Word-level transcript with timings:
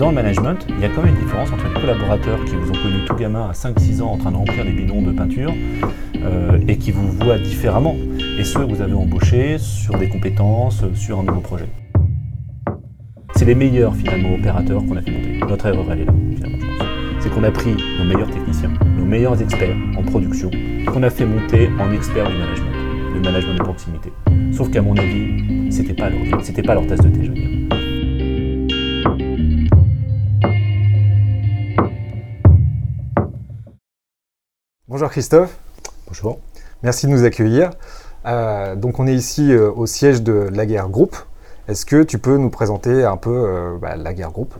dans 0.00 0.08
le 0.08 0.14
management, 0.14 0.66
il 0.70 0.80
y 0.80 0.86
a 0.86 0.88
quand 0.88 1.02
même 1.02 1.14
une 1.14 1.20
différence 1.22 1.52
entre 1.52 1.68
les 1.68 1.78
collaborateurs 1.78 2.42
qui 2.46 2.54
vous 2.54 2.70
ont 2.70 2.82
connu 2.82 3.04
tout 3.06 3.14
gamin 3.16 3.50
à 3.50 3.52
5-6 3.52 4.00
ans 4.00 4.12
en 4.12 4.16
train 4.16 4.30
de 4.30 4.36
remplir 4.36 4.64
des 4.64 4.72
bidons 4.72 5.02
de 5.02 5.12
peinture 5.12 5.52
euh, 6.24 6.58
et 6.66 6.78
qui 6.78 6.90
vous 6.90 7.06
voient 7.12 7.38
différemment, 7.38 7.94
et 8.38 8.42
ceux 8.42 8.60
que 8.60 8.72
vous 8.72 8.80
avez 8.80 8.94
embauchés 8.94 9.58
sur 9.58 9.98
des 9.98 10.08
compétences, 10.08 10.84
sur 10.94 11.20
un 11.20 11.24
nouveau 11.24 11.40
projet. 11.40 11.66
C'est 13.36 13.44
les 13.44 13.54
meilleurs 13.54 13.94
finalement 13.94 14.34
opérateurs 14.36 14.82
qu'on 14.86 14.96
a 14.96 15.02
fait 15.02 15.10
monter. 15.10 15.40
Notre 15.46 15.66
erreur 15.66 15.92
est 15.92 15.96
là, 15.96 16.12
finalement, 16.34 16.58
je 16.58 16.78
pense. 16.78 16.88
C'est 17.18 17.28
qu'on 17.28 17.44
a 17.44 17.50
pris 17.50 17.76
nos 17.98 18.04
meilleurs 18.04 18.30
techniciens, 18.30 18.72
nos 18.96 19.04
meilleurs 19.04 19.42
experts 19.42 19.76
en 19.98 20.02
production, 20.02 20.50
qu'on 20.90 21.02
a 21.02 21.10
fait 21.10 21.26
monter 21.26 21.68
en 21.78 21.92
experts 21.92 22.26
du 22.26 22.38
management, 22.38 22.72
le 23.12 23.20
management 23.20 23.58
de 23.58 23.62
proximité. 23.64 24.12
Sauf 24.50 24.70
qu'à 24.70 24.80
mon 24.80 24.96
avis, 24.96 25.70
c'était 25.70 25.92
pas 25.92 26.08
leur, 26.08 26.42
c'était 26.42 26.62
pas 26.62 26.72
leur 26.72 26.86
tasse 26.86 27.00
de 27.00 27.10
thé, 27.10 27.20
je 27.22 27.28
veux 27.28 27.34
dire. 27.34 27.59
Bonjour 35.00 35.12
Christophe. 35.12 35.56
Bonjour. 36.08 36.40
Merci 36.82 37.06
de 37.06 37.12
nous 37.12 37.24
accueillir. 37.24 37.70
Euh, 38.26 38.76
donc 38.76 38.98
on 38.98 39.06
est 39.06 39.14
ici 39.14 39.50
euh, 39.50 39.70
au 39.70 39.86
siège 39.86 40.20
de 40.20 40.50
la 40.52 40.66
guerre 40.66 40.90
groupe. 40.90 41.16
Est-ce 41.68 41.86
que 41.86 42.02
tu 42.02 42.18
peux 42.18 42.36
nous 42.36 42.50
présenter 42.50 43.02
un 43.04 43.16
peu 43.16 43.30
euh, 43.30 43.78
bah, 43.80 43.96
la 43.96 44.12
guerre 44.12 44.30
groupe? 44.30 44.54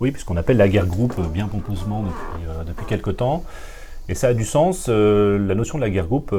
Oui, 0.00 0.12
puisqu'on 0.12 0.38
appelle 0.38 0.56
la 0.56 0.66
guerre 0.66 0.86
groupe 0.86 1.20
bien 1.30 1.46
pompeusement 1.46 2.04
depuis, 2.04 2.64
depuis 2.68 2.86
quelques 2.86 3.18
temps. 3.18 3.44
Et 4.08 4.14
ça 4.14 4.28
a 4.28 4.32
du 4.32 4.46
sens. 4.46 4.88
la 4.88 5.54
notion 5.54 5.76
de 5.76 5.82
la 5.82 5.90
guerre 5.90 6.06
groupe, 6.06 6.34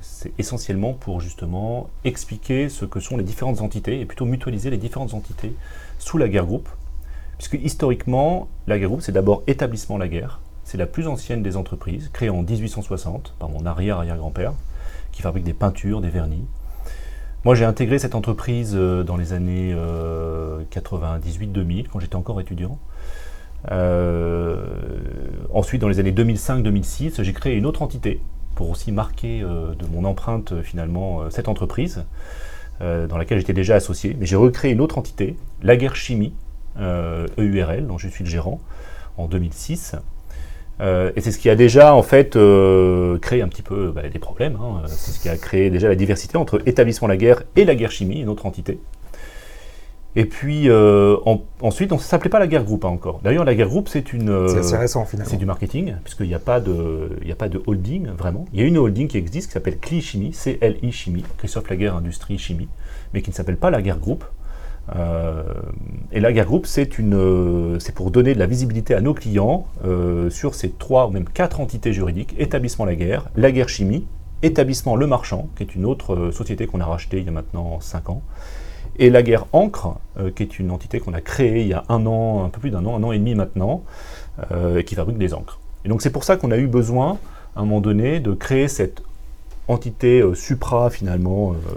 c'est 0.00 0.30
essentiellement 0.38 0.92
pour 0.92 1.20
justement 1.20 1.90
expliquer 2.04 2.68
ce 2.68 2.84
que 2.84 3.00
sont 3.00 3.16
les 3.16 3.24
différentes 3.24 3.60
entités 3.60 4.00
et 4.00 4.04
plutôt 4.04 4.24
mutualiser 4.24 4.70
les 4.70 4.78
différentes 4.78 5.14
entités 5.14 5.52
sous 5.98 6.16
la 6.16 6.28
guerre 6.28 6.46
groupe. 6.46 6.68
Puisque 7.38 7.54
historiquement, 7.54 8.46
la 8.68 8.78
guerre 8.78 8.88
groupe, 8.88 9.02
c'est 9.02 9.10
d'abord 9.10 9.42
établissement 9.48 9.98
la 9.98 10.06
guerre, 10.06 10.38
c'est 10.68 10.76
la 10.76 10.86
plus 10.86 11.08
ancienne 11.08 11.42
des 11.42 11.56
entreprises, 11.56 12.10
créée 12.12 12.28
en 12.28 12.42
1860 12.42 13.34
par 13.38 13.48
mon 13.48 13.64
arrière-arrière-grand-père, 13.64 14.52
qui 15.12 15.22
fabrique 15.22 15.44
des 15.44 15.54
peintures, 15.54 16.02
des 16.02 16.10
vernis. 16.10 16.44
Moi, 17.46 17.54
j'ai 17.54 17.64
intégré 17.64 17.98
cette 17.98 18.14
entreprise 18.14 18.72
euh, 18.74 19.02
dans 19.02 19.16
les 19.16 19.32
années 19.32 19.72
98-2000, 19.72 19.74
euh, 19.74 21.82
quand 21.90 22.00
j'étais 22.00 22.16
encore 22.16 22.38
étudiant. 22.38 22.78
Euh, 23.70 24.62
ensuite, 25.54 25.80
dans 25.80 25.88
les 25.88 26.00
années 26.00 26.12
2005-2006, 26.12 27.22
j'ai 27.22 27.32
créé 27.32 27.56
une 27.56 27.64
autre 27.64 27.80
entité 27.80 28.20
pour 28.54 28.68
aussi 28.68 28.92
marquer 28.92 29.40
de 29.40 29.86
mon 29.90 30.04
empreinte 30.04 30.60
finalement 30.62 31.30
cette 31.30 31.48
entreprise 31.48 32.04
dans 32.80 33.16
laquelle 33.16 33.38
j'étais 33.38 33.52
déjà 33.52 33.76
associé. 33.76 34.16
Mais 34.18 34.26
j'ai 34.26 34.36
recréé 34.36 34.72
une 34.72 34.80
autre 34.80 34.98
entité, 34.98 35.36
La 35.62 35.76
Guerre 35.76 35.94
Chimie, 35.94 36.34
EURL, 36.76 37.86
dont 37.86 37.98
je 37.98 38.08
suis 38.08 38.24
le 38.24 38.30
gérant, 38.30 38.60
en 39.16 39.28
2006. 39.28 39.94
Euh, 40.80 41.10
et 41.16 41.20
c'est 41.20 41.32
ce 41.32 41.38
qui 41.38 41.50
a 41.50 41.56
déjà 41.56 41.94
en 41.94 42.02
fait 42.02 42.36
euh, 42.36 43.18
créé 43.18 43.42
un 43.42 43.48
petit 43.48 43.62
peu 43.62 43.90
bah, 43.90 44.08
des 44.08 44.18
problèmes. 44.18 44.56
Hein. 44.56 44.82
C'est 44.86 45.12
ce 45.12 45.20
qui 45.20 45.28
a 45.28 45.36
créé 45.36 45.70
déjà 45.70 45.88
la 45.88 45.96
diversité 45.96 46.36
entre 46.36 46.60
établissement 46.66 47.08
la 47.08 47.16
guerre 47.16 47.42
et 47.56 47.64
la 47.64 47.74
guerre 47.74 47.90
chimie, 47.90 48.20
une 48.20 48.28
autre 48.28 48.46
entité. 48.46 48.78
Et 50.16 50.24
puis 50.24 50.68
euh, 50.68 51.16
ensuite, 51.60 51.92
on 51.92 51.96
ne 51.96 52.00
s'appelait 52.00 52.30
pas 52.30 52.38
la 52.38 52.46
guerre 52.46 52.64
groupe 52.64 52.84
hein, 52.84 52.88
encore. 52.88 53.20
D'ailleurs, 53.22 53.44
la 53.44 53.54
guerre 53.54 53.68
groupe, 53.68 53.88
c'est 53.88 54.12
une. 54.12 54.48
c'est 54.62 54.76
récent 54.76 55.04
finalement. 55.04 55.30
C'est 55.30 55.36
du 55.36 55.46
marketing, 55.46 55.96
puisqu'il 56.02 56.28
n'y 56.28 56.34
a 56.34 56.40
pas 56.40 56.60
de, 56.60 57.10
il 57.24 57.30
a 57.30 57.36
pas 57.36 57.48
de 57.48 57.60
holding 57.66 58.08
vraiment. 58.16 58.46
Il 58.52 58.60
y 58.60 58.62
a 58.62 58.66
une 58.66 58.78
holding 58.78 59.08
qui 59.08 59.18
existe 59.18 59.48
qui 59.48 59.52
s'appelle 59.52 59.78
CLI 59.78 60.00
Chimie, 60.00 60.32
C-L-I 60.32 60.92
Chimie, 60.92 61.24
Christophe 61.38 61.68
Laguerre 61.68 61.96
Industrie 61.96 62.38
Chimie, 62.38 62.68
mais 63.12 63.22
qui 63.22 63.30
ne 63.30 63.34
s'appelle 63.34 63.58
pas 63.58 63.70
la 63.70 63.82
guerre 63.82 63.98
groupe. 63.98 64.24
Euh, 64.96 65.42
et 66.12 66.20
la 66.20 66.32
guerre 66.32 66.46
groupe, 66.46 66.66
c'est 66.66 66.88
euh, 67.00 67.78
pour 67.94 68.10
donner 68.10 68.34
de 68.34 68.38
la 68.38 68.46
visibilité 68.46 68.94
à 68.94 69.00
nos 69.00 69.14
clients 69.14 69.66
euh, 69.84 70.30
sur 70.30 70.54
ces 70.54 70.70
trois 70.70 71.08
ou 71.08 71.10
même 71.10 71.26
quatre 71.26 71.60
entités 71.60 71.92
juridiques 71.92 72.34
établissement 72.38 72.84
la 72.84 72.94
guerre, 72.94 73.28
la 73.36 73.52
guerre 73.52 73.68
chimie, 73.68 74.06
établissement 74.42 74.96
Le 74.96 75.06
Marchand, 75.06 75.48
qui 75.56 75.62
est 75.62 75.74
une 75.74 75.84
autre 75.84 76.30
société 76.30 76.66
qu'on 76.66 76.80
a 76.80 76.86
rachetée 76.86 77.18
il 77.18 77.24
y 77.24 77.28
a 77.28 77.32
maintenant 77.32 77.80
5 77.80 78.10
ans, 78.10 78.22
et 78.98 79.10
la 79.10 79.22
guerre 79.22 79.46
Encre, 79.52 79.98
qui 80.34 80.42
est 80.42 80.58
une 80.58 80.70
entité 80.70 81.00
qu'on 81.00 81.12
a 81.12 81.20
créée 81.20 81.62
il 81.62 81.68
y 81.68 81.72
a 81.72 81.84
un 81.88 82.04
an, 82.06 82.44
un 82.44 82.48
peu 82.48 82.60
plus 82.60 82.70
d'un 82.70 82.84
an, 82.86 82.96
un 82.96 83.02
an 83.02 83.12
et 83.12 83.18
demi 83.18 83.34
maintenant, 83.34 83.82
et 84.76 84.84
qui 84.84 84.94
fabrique 84.94 85.18
des 85.18 85.34
encres. 85.34 85.60
Et 85.84 85.88
donc 85.88 86.02
c'est 86.02 86.10
pour 86.10 86.24
ça 86.24 86.36
qu'on 86.36 86.50
a 86.50 86.56
eu 86.56 86.66
besoin, 86.66 87.18
à 87.54 87.60
un 87.60 87.62
moment 87.64 87.80
donné, 87.80 88.18
de 88.18 88.32
créer 88.32 88.66
cette 88.66 89.02
entité 89.68 90.20
euh, 90.20 90.34
supra 90.34 90.90
finalement 90.90 91.52
euh, 91.52 91.72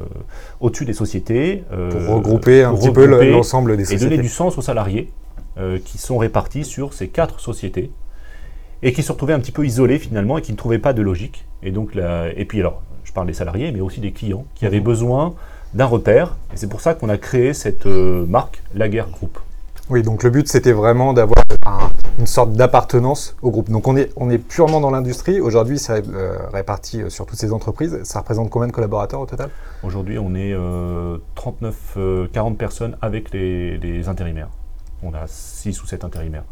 au-dessus 0.59 0.85
des 0.85 0.93
sociétés. 0.93 1.63
Euh, 1.71 2.05
pour 2.05 2.15
regrouper 2.15 2.63
un 2.63 2.73
petit 2.73 2.91
peu 2.91 3.05
l'ensemble 3.05 3.77
des 3.77 3.83
sociétés. 3.83 4.05
Et 4.05 4.09
donner 4.09 4.21
du 4.21 4.29
sens 4.29 4.57
aux 4.57 4.61
salariés 4.61 5.11
qui 5.85 5.99
sont 5.99 6.17
répartis 6.17 6.63
sur 6.63 6.91
ces 6.93 7.07
quatre 7.09 7.39
sociétés 7.39 7.91
et 8.81 8.93
qui 8.93 9.03
se 9.03 9.11
retrouvaient 9.11 9.33
un 9.33 9.39
petit 9.39 9.51
peu 9.51 9.63
isolés 9.63 9.99
finalement 9.99 10.39
et 10.39 10.41
qui 10.41 10.51
ne 10.53 10.57
trouvaient 10.57 10.79
pas 10.79 10.93
de 10.93 11.03
logique. 11.03 11.45
Et, 11.61 11.69
donc, 11.69 11.95
et 11.95 12.45
puis 12.45 12.61
alors, 12.61 12.81
je 13.03 13.11
parle 13.11 13.27
des 13.27 13.33
salariés, 13.33 13.71
mais 13.71 13.79
aussi 13.79 13.99
des 13.99 14.11
clients 14.11 14.45
qui 14.55 14.65
avaient 14.65 14.79
mhm. 14.79 14.85
besoin 14.85 15.35
d'un 15.75 15.85
repère. 15.85 16.37
Et 16.51 16.57
c'est 16.57 16.67
pour 16.67 16.81
ça 16.81 16.95
qu'on 16.95 17.09
a 17.09 17.17
créé 17.17 17.53
cette 17.53 17.85
marque, 17.85 18.63
La 18.73 18.89
Guerre 18.89 19.09
Group. 19.09 19.37
Oui, 19.91 20.01
donc 20.01 20.23
le 20.23 20.31
but 20.31 20.47
c'était 20.47 20.71
vraiment 20.71 21.13
d'avoir 21.13 21.43
une 22.19 22.27
sorte 22.27 22.53
d'appartenance 22.53 23.35
au 23.41 23.51
groupe. 23.51 23.69
Donc 23.69 23.87
on 23.87 23.95
est, 23.95 24.11
on 24.15 24.29
est 24.29 24.37
purement 24.37 24.81
dans 24.81 24.91
l'industrie. 24.91 25.39
Aujourd'hui, 25.39 25.79
c'est 25.79 26.07
euh, 26.07 26.37
réparti 26.51 27.01
euh, 27.01 27.09
sur 27.09 27.25
toutes 27.25 27.39
ces 27.39 27.51
entreprises. 27.51 27.99
Ça 28.03 28.19
représente 28.19 28.49
combien 28.49 28.67
de 28.67 28.71
collaborateurs 28.71 29.21
au 29.21 29.25
total? 29.25 29.49
Aujourd'hui, 29.83 30.17
on 30.19 30.35
est 30.35 30.55
39, 31.35 31.93
euh, 31.97 32.27
40 32.31 32.57
personnes 32.57 32.97
avec 33.01 33.31
les, 33.31 34.07
intérimaires. 34.07 34.49
On 35.03 35.13
a 35.13 35.25
6 35.27 35.81
ou 35.81 35.87
7 35.87 36.03
intérimaires. 36.03 36.43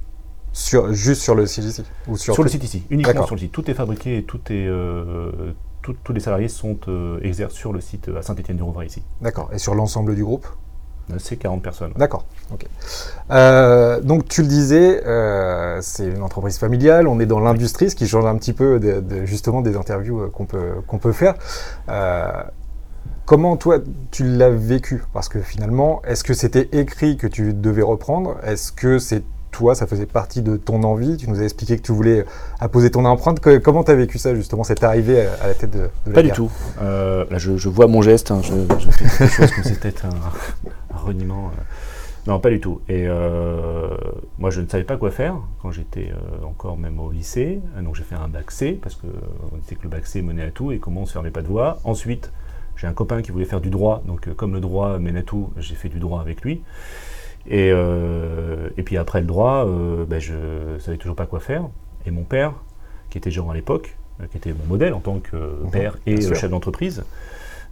Sur, 0.52 0.94
juste 0.94 1.22
sur 1.22 1.36
le 1.36 1.46
site 1.46 1.66
ici 1.66 1.84
ou 2.08 2.18
sur, 2.18 2.42
le 2.42 2.50
site 2.50 2.64
ici, 2.64 2.84
uniquement 2.90 3.26
sur 3.26 3.36
le 3.36 3.42
site. 3.42 3.52
Tout 3.52 3.70
est 3.70 3.76
fabriqué 3.76 4.18
et 4.18 4.24
tout 4.24 4.40
est, 4.50 4.68
tous 5.82 6.14
les 6.14 6.20
salariés 6.20 6.48
sont 6.48 6.80
exercent 7.22 7.54
sur 7.54 7.72
le 7.72 7.82
site 7.82 8.10
à 8.18 8.24
Saint-Étienne-du-Rouvray 8.24 8.88
ici. 8.88 9.04
D'accord. 9.22 9.50
Et 9.54 9.60
sur 9.60 9.76
l'ensemble 9.76 10.16
du 10.16 10.24
groupe? 10.24 10.48
C'est 11.18 11.38
40 11.38 11.62
personnes. 11.62 11.94
D'accord. 11.96 12.26
Euh, 13.32 14.02
donc 14.02 14.28
tu 14.28 14.42
le 14.42 14.48
disais, 14.48 15.04
euh, 15.06 15.80
c'est 15.82 16.08
une 16.08 16.24
entreprise 16.24 16.58
familiale, 16.58 17.08
on 17.08 17.20
est 17.20 17.26
dans 17.26 17.40
l'industrie, 17.40 17.90
ce 17.90 17.96
qui 17.96 18.08
change 18.08 18.26
un 18.26 18.36
petit 18.38 18.54
peu 18.54 18.80
de, 18.80 19.26
justement 19.26 19.62
des 19.62 19.76
interviews 19.76 20.22
euh, 20.22 20.30
qu'on 20.30 20.46
peut, 20.46 20.74
qu'on 20.88 20.98
peut 20.98 21.12
faire. 21.12 21.36
comment 23.26 23.58
toi 23.58 23.80
tu 24.12 24.24
l'as 24.26 24.50
vécu? 24.50 25.04
Parce 25.14 25.30
que 25.30 25.40
finalement, 25.40 26.02
est-ce 26.08 26.24
que 26.24 26.34
c'était 26.34 26.70
écrit 26.72 27.18
que 27.18 27.28
tu 27.28 27.54
devais 27.54 27.84
reprendre? 27.84 28.38
Est-ce 28.44 28.72
que 28.72 28.98
c'est 28.98 29.24
toi, 29.52 29.74
ça 29.74 29.88
faisait 29.88 30.06
partie 30.06 30.42
de 30.42 30.58
ton 30.58 30.84
envie? 30.84 31.18
Tu 31.18 31.30
nous 31.30 31.40
as 31.40 31.44
expliqué 31.44 31.78
que 31.78 31.82
tu 31.82 31.92
voulais 31.92 32.26
apposer 32.60 32.92
ton 32.92 33.06
empreinte. 33.06 33.40
comment 33.64 33.84
tu 33.84 33.92
as 33.92 33.96
vécu 33.96 34.18
ça, 34.18 34.34
justement, 34.34 34.64
cette 34.64 34.84
arrivée 34.84 35.22
à, 35.22 35.48
la 35.48 35.54
tête 35.54 35.72
de, 35.72 35.90
de 36.08 36.12
Pas 36.12 36.24
du 36.24 36.32
tout. 36.32 36.50
là, 36.80 37.26
je, 37.38 37.70
vois 37.70 37.88
mon 37.88 38.02
geste. 38.02 38.32
Hein, 38.32 38.42
je, 38.44 38.90
fais 38.90 39.06
quelque 39.06 39.34
chose 39.34 39.52
comme 39.52 39.64
c'était 39.64 39.94
un, 40.06 40.96
reniement. 40.96 41.48
Euh. 41.48 41.62
Non, 42.30 42.40
pas 42.40 42.52
du 42.52 42.60
tout. 42.60 42.80
Et 42.88 43.08
euh, 43.08 43.90
moi, 44.38 44.52
je 44.52 44.62
ne 44.62 44.68
savais 44.68 44.84
pas 44.84 44.98
quoi 44.98 45.10
faire 45.10 45.38
quand 45.64 45.72
j'étais 45.72 46.12
euh, 46.12 46.46
encore 46.46 46.78
même 46.78 47.00
au 47.00 47.10
lycée. 47.10 47.60
Donc, 47.82 47.96
j'ai 47.96 48.04
fait 48.04 48.14
un 48.14 48.28
bac 48.28 48.52
C 48.52 48.78
parce 48.80 48.94
que 48.94 49.08
on 49.52 49.58
disait 49.58 49.76
que 49.76 49.82
le 49.82 49.90
bac 49.90 50.06
C 50.06 50.22
menait 50.22 50.44
à 50.44 50.52
tout 50.52 50.72
et 50.72 50.78
comment 50.78 51.02
on 51.02 51.06
se 51.08 51.14
fermait 51.14 51.32
pas 51.32 51.42
de 51.42 51.48
voie. 51.48 51.80
Ensuite, 51.86 52.32
j'ai 52.76 52.86
un 52.86 52.94
copain 52.94 53.24
qui 53.24 53.32
voulait 53.32 53.46
faire 53.46 53.62
du 53.62 53.72
droit. 53.72 54.04
Donc, 54.06 54.32
comme 54.36 54.54
le 54.54 54.60
droit 54.60 55.00
mène 55.00 55.18
à 55.18 55.24
tout, 55.24 55.50
j'ai 55.58 55.74
fait 55.74 55.90
du 55.90 55.98
droit 55.98 56.22
avec 56.22 56.44
lui. 56.44 56.62
Et, 57.48 57.70
et 57.70 58.84
puis 58.84 58.98
après 58.98 59.22
le 59.22 59.26
droit, 59.26 59.66
ben, 60.08 60.20
je 60.20 60.78
savais 60.78 60.98
toujours 60.98 61.16
pas 61.16 61.26
quoi 61.26 61.40
faire. 61.40 61.64
Et 62.06 62.12
mon 62.12 62.24
père, 62.24 62.54
qui 63.10 63.18
était 63.18 63.32
gérant 63.32 63.50
à 63.50 63.56
l'époque, 63.56 63.98
qui 64.30 64.38
était 64.38 64.54
mon 64.54 64.66
modèle 64.68 64.94
en 64.94 65.00
tant 65.00 65.20
que 65.20 65.36
mhm. 65.36 65.72
père 65.72 65.98
et 66.06 66.22
chef 66.22 66.52
d'entreprise, 66.52 67.04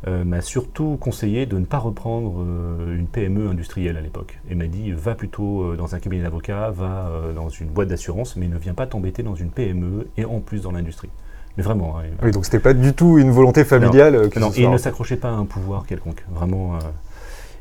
euh, 0.06 0.24
m'a 0.24 0.42
surtout 0.42 0.96
conseillé 1.02 1.48
de 1.48 1.58
ne 1.58 1.66
pas 1.66 1.80
reprendre 1.80 2.44
euh, 2.44 2.96
une 2.96 3.08
PME 3.08 3.50
industrielle 3.50 3.98
à 3.98 4.02
l'époque. 4.02 4.40
Et 4.48 4.54
m'a 4.54 4.68
dit 4.68 4.92
va 4.92 5.16
plutôt 5.16 5.64
euh, 5.64 5.76
dans 5.76 5.96
un 5.96 6.00
cabinet 6.00 6.22
d'avocat, 6.22 6.70
va 6.70 7.10
dans 7.34 7.50
une 7.50 7.70
boîte 7.70 7.88
d'assurance, 7.88 8.36
mais 8.36 8.48
ne 8.48 8.58
viens 8.60 8.76
pas 8.76 8.86
t'embêter 8.86 9.24
dans 9.24 9.34
une 9.34 9.50
PME 9.50 10.08
et 10.16 10.26
en 10.26 10.40
plus 10.40 10.62
dans 10.62 10.72
l'industrie. 10.72 11.10
Mais 11.58 11.64
vraiment. 11.64 11.98
Hein, 11.98 12.04
oui, 12.22 12.30
donc 12.30 12.46
c'était 12.46 12.60
pas 12.60 12.76
du 12.76 12.94
tout 12.94 13.18
une 13.18 13.32
volonté 13.32 13.64
familiale. 13.64 14.30
Non, 14.40 14.52
il 14.56 14.70
ne 14.70 14.78
s'accrochait 14.78 15.18
pas 15.18 15.30
à 15.30 15.34
un 15.34 15.46
pouvoir 15.46 15.88
quelconque. 15.88 16.24
Vraiment. 16.30 16.78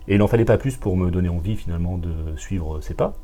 et 0.06 0.16
il 0.16 0.18
n'en 0.18 0.28
fallait 0.28 0.44
pas 0.44 0.58
plus 0.58 0.76
pour 0.76 0.94
me 0.94 1.10
donner 1.10 1.30
envie 1.30 1.56
finalement 1.56 1.96
de 1.96 2.36
suivre 2.36 2.82
ses 2.82 2.92
pas. 2.92 3.14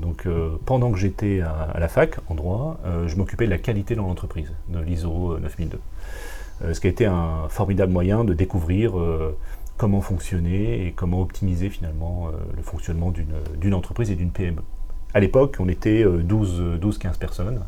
donc 0.00 0.26
pendant 0.64 0.90
que 0.90 0.96
j'étais 0.96 1.42
à, 1.42 1.52
à, 1.74 1.78
la 1.78 1.88
fac 1.88 2.16
en 2.28 2.34
droit, 2.34 2.80
je 3.06 3.14
m'occupais 3.16 3.44
de 3.44 3.50
la 3.50 3.58
qualité 3.58 3.94
dans 3.94 4.06
l'entreprise, 4.06 4.54
de 4.70 4.80
l'ISO 4.80 5.38
9002. 5.38 5.78
Euh, 6.64 6.74
ce 6.74 6.80
qui 6.80 6.86
a 6.86 6.90
été 6.90 7.06
un 7.06 7.48
formidable 7.48 7.92
moyen 7.92 8.24
de 8.24 8.34
découvrir 8.34 8.98
euh, 8.98 9.36
comment 9.76 10.00
fonctionner 10.00 10.86
et 10.86 10.92
comment 10.92 11.20
optimiser 11.20 11.70
finalement 11.70 12.28
euh, 12.28 12.32
le 12.56 12.62
fonctionnement 12.62 13.12
d'une 13.56 13.74
entreprise 13.74 14.10
et 14.10 14.16
d'une 14.16 14.30
PME. 14.30 14.62
À 15.14 15.20
l'époque, 15.20 15.56
on 15.60 15.68
était 15.68 16.04
12-15 16.04 17.18
personnes. 17.18 17.62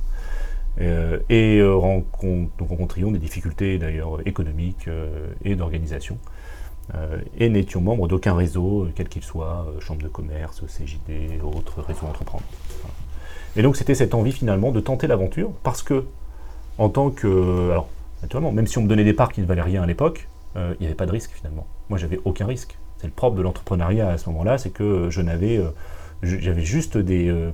et 0.79 1.63
rencontrions 1.63 3.11
des 3.13 3.19
difficultés 3.19 3.79
d'ailleurs 3.79 4.21
économiques 4.27 4.91
et 5.43 5.57
d'organisation. 5.57 6.19
et 7.39 7.49
n'étions 7.49 7.81
membres 7.81 8.09
d'aucun 8.09 8.35
réseau, 8.35 8.89
quel 8.95 9.09
qu'il 9.09 9.23
soit, 9.23 9.67
chambre 9.81 10.03
de 10.03 10.09
commerce, 10.09 10.63
CJD, 10.67 11.41
autres 11.43 11.81
réseaux 11.81 12.07
entreprendre. 12.07 12.45
Et 13.57 13.63
donc 13.63 13.77
c'était 13.77 13.95
cette 13.95 14.13
envie 14.15 14.33
finalement 14.33 14.71
de 14.71 14.81
tenter 14.81 15.07
l'aventure 15.07 15.51
parce 15.63 15.83
que, 15.83 16.05
en 16.77 16.91
tant 16.91 17.11
que. 17.11 17.71
Alors, 17.71 17.89
naturellement, 18.23 18.53
même 18.53 18.67
si 18.67 18.79
on 18.79 18.83
me 18.83 18.89
donnait 18.89 19.05
des 19.05 19.13
parts 19.13 19.33
qui 19.33 19.41
ne 19.41 19.47
valaient 19.47 19.63
rien 19.63 19.83
à 19.83 19.87
l'époque, 19.87 20.29
il 20.57 20.77
n'y 20.81 20.87
avait 20.87 20.95
pas 20.95 21.07
de 21.07 21.13
risque 21.13 21.31
finalement. 21.33 21.67
Moi, 21.89 21.99
j'avais 21.99 22.19
aucun 22.25 22.47
risque. 22.47 22.77
C'est 22.99 23.07
le 23.07 23.13
propre 23.13 23.37
de 23.37 23.43
l'entrepreneuriat 23.43 24.09
à 24.09 24.19
ce 24.19 24.29
moment-là, 24.31 24.59
c'est 24.59 24.71
que 24.71 25.09
je 25.09 25.23
n'avais. 25.23 25.61
J'avais 26.23 26.65
juste 26.65 26.99
des 26.99 27.53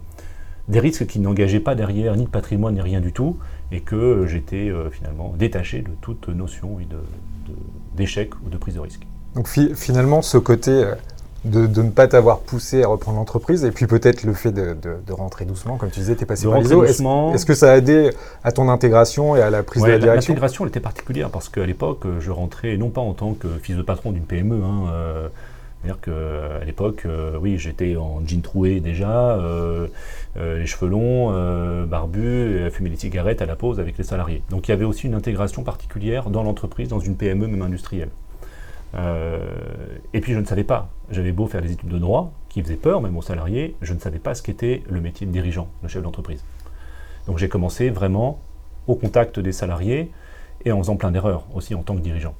risques 0.68 1.06
qui 1.06 1.20
n'engageaient 1.20 1.60
pas 1.60 1.74
derrière 1.74 2.16
ni 2.16 2.24
de 2.24 2.30
patrimoine 2.30 2.74
ni 2.74 2.80
rien 2.80 3.00
du 3.00 3.12
tout, 3.12 3.36
et 3.72 3.80
que 3.80 4.26
j'étais 4.26 4.68
euh, 4.68 4.90
finalement 4.90 5.34
détaché 5.36 5.82
de 5.82 5.90
toute 6.00 6.28
notion 6.28 6.78
d'échec 7.96 8.34
ou 8.44 8.48
de 8.48 8.56
prise 8.56 8.74
de 8.74 8.80
risque. 8.80 9.06
Donc 9.34 9.48
finalement, 9.48 10.22
ce 10.22 10.38
côté 10.38 10.84
euh, 11.54 11.66
de, 11.66 11.82
ne 11.82 11.90
pas 11.90 12.08
t'avoir 12.08 12.40
poussé 12.40 12.82
à 12.82 12.88
reprendre 12.88 13.18
l'entreprise, 13.18 13.64
et 13.64 13.70
puis 13.70 13.86
peut-être 13.86 14.24
le 14.24 14.32
fait 14.32 14.52
de, 14.52 14.76
rentrer 15.10 15.44
doucement, 15.44 15.76
comme 15.76 15.90
tu 15.90 16.00
disais, 16.00 16.16
tu 16.16 16.22
es 16.22 16.26
passé 16.26 16.46
par 16.46 16.60
les 16.60 16.72
Est-ce 16.72 17.46
que 17.46 17.54
ça 17.54 17.72
a 17.72 17.76
aidé 17.76 18.10
à 18.44 18.52
ton 18.52 18.68
intégration 18.68 19.36
et 19.36 19.40
à 19.40 19.50
la 19.50 19.62
prise 19.62 19.82
de 19.82 19.88
la 19.88 19.98
direction 19.98 20.32
L'intégration, 20.32 20.64
elle 20.64 20.70
était 20.70 20.80
particulière, 20.80 21.30
parce 21.30 21.48
qu'à 21.48 21.66
l'époque, 21.66 22.04
je 22.20 22.30
rentrais 22.30 22.76
non 22.76 22.90
pas 22.90 23.00
en 23.00 23.12
tant 23.12 23.34
que 23.34 23.48
fils 23.62 23.76
de 23.76 23.82
patron 23.82 24.12
d'une 24.12 24.24
PME, 24.24 24.62
hein, 24.62 24.90
euh, 24.92 25.28
c'est-à-dire 25.82 26.00
qu'à 26.00 26.64
l'époque, 26.64 27.06
oui, 27.40 27.58
j'étais 27.58 27.96
en 27.96 28.20
jean 28.26 28.42
troué 28.42 28.80
déjà, 28.80 29.38
euh, 30.38 30.58
les 30.58 30.66
cheveux 30.66 30.90
longs, 30.90 31.32
euh, 31.32 31.86
barbu, 31.86 32.64
à 32.66 32.70
fumer 32.70 32.90
des 32.90 32.96
cigarettes 32.96 33.40
à 33.40 33.46
la 33.46 33.56
pause 33.56 33.80
avec 33.80 33.96
les 33.96 34.04
salariés. 34.04 34.42
Donc 34.50 34.68
il 34.68 34.70
y 34.70 34.74
avait 34.74 34.84
aussi 34.84 35.06
une 35.06 35.14
intégration 35.14 35.62
particulière 35.62 36.28
dans 36.28 36.42
l'entreprise, 36.42 36.88
dans 36.88 37.00
une 37.00 37.16
PME 37.16 37.46
même 37.46 37.62
industrielle. 37.62 38.10
Euh, 38.96 39.38
et 40.14 40.20
puis 40.20 40.32
je 40.32 40.38
ne 40.38 40.44
savais 40.44 40.64
pas, 40.64 40.88
j'avais 41.10 41.32
beau 41.32 41.46
faire 41.46 41.62
des 41.62 41.72
études 41.72 41.88
de 41.88 41.98
droit, 41.98 42.32
qui 42.48 42.62
faisaient 42.62 42.76
peur 42.76 43.00
même 43.00 43.16
aux 43.16 43.22
salariés, 43.22 43.76
je 43.82 43.92
ne 43.92 43.98
savais 43.98 44.18
pas 44.18 44.34
ce 44.34 44.42
qu'était 44.42 44.82
le 44.88 45.00
métier 45.00 45.26
de 45.26 45.32
dirigeant, 45.32 45.68
de 45.82 45.88
chef 45.88 46.02
d'entreprise. 46.02 46.42
Donc 47.26 47.38
j'ai 47.38 47.48
commencé 47.48 47.90
vraiment 47.90 48.38
au 48.86 48.94
contact 48.94 49.40
des 49.40 49.52
salariés 49.52 50.10
et 50.64 50.72
en 50.72 50.78
faisant 50.78 50.96
plein 50.96 51.10
d'erreurs 51.10 51.44
aussi 51.54 51.74
en 51.74 51.82
tant 51.82 51.94
que 51.94 52.00
dirigeant. 52.00 52.34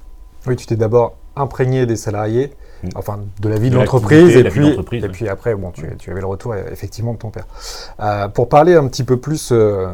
Oui, 0.47 0.55
tu 0.55 0.65
t'es 0.65 0.75
d'abord 0.75 1.17
imprégné 1.35 1.85
des 1.85 1.95
salariés, 1.95 2.53
mm. 2.83 2.89
enfin 2.95 3.19
de 3.41 3.49
la 3.49 3.57
vie 3.57 3.69
de, 3.69 3.75
l'entreprise, 3.75 4.35
et, 4.35 4.43
puis, 4.45 4.67
et 4.67 5.09
puis 5.09 5.29
après, 5.29 5.55
bon, 5.55 5.71
tu, 5.71 5.85
avais 6.09 6.21
le 6.21 6.27
retour 6.27 6.55
effectivement 6.55 7.13
de 7.13 7.19
ton 7.19 7.29
père. 7.29 7.47
Euh, 7.99 8.27
pour 8.27 8.49
parler 8.49 8.75
un 8.75 8.87
petit 8.87 9.03
peu 9.03 9.17
plus 9.17 9.49
euh, 9.51 9.87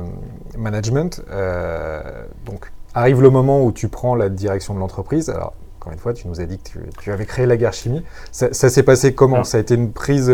management, 0.57 1.21
euh, 1.31 2.23
donc 2.45 2.71
arrive 2.93 3.21
le 3.21 3.29
moment 3.29 3.63
où 3.63 3.71
tu 3.71 3.87
prends 3.87 4.15
la 4.15 4.29
direction 4.29 4.73
de 4.73 4.79
l'entreprise. 4.79 5.29
Alors, 5.29 5.53
encore 5.83 5.93
une 5.93 5.99
fois, 5.99 6.13
tu 6.13 6.29
nous 6.29 6.39
as 6.39 6.45
dit 6.45 6.59
que 6.59 6.79
tu, 7.01 7.11
avais 7.11 7.25
créé 7.25 7.45
la 7.45 7.57
guerre 7.57 7.73
chimie. 7.73 8.03
Ça, 8.31 8.53
s'est 8.53 8.83
passé 8.83 9.13
comment 9.13 9.43
Ça 9.43 9.57
a 9.57 9.59
été 9.59 9.75
une 9.75 9.91
prise 9.91 10.31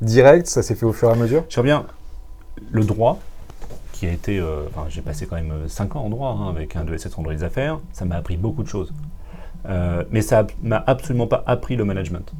directe? 0.00 0.48
Ça 0.48 0.62
s'est 0.62 0.74
fait 0.74 0.86
au 0.86 0.92
fur 0.92 1.08
et 1.08 1.12
à 1.12 1.14
mesure? 1.14 1.44
Je 1.48 1.60
reviens. 1.60 1.86
Le 2.72 2.82
droit, 2.82 3.20
qui 3.92 4.06
a 4.06 4.12
été. 4.12 4.44
j'ai 4.88 5.02
passé 5.02 5.26
quand 5.26 5.36
même 5.36 5.68
5 5.68 5.94
ans 5.94 6.00
en 6.00 6.10
droit 6.10 6.30
hein, 6.30 6.48
avec 6.48 6.74
un 6.74 6.82
de 6.82 6.96
7 6.96 7.16
en 7.16 7.22
droit 7.22 7.32
des 7.32 7.44
affaires. 7.44 7.78
Ça 7.92 8.04
m'a 8.06 8.16
appris 8.16 8.36
beaucoup 8.36 8.64
de 8.64 8.68
choses. 8.68 8.92
Euh, 9.68 10.04
mais 10.10 10.22
ça 10.22 10.46
m'a 10.62 10.82
absolument 10.86 11.26
pas 11.26 11.42
appris 11.46 11.76
le 11.76 11.84
management. 11.84 12.32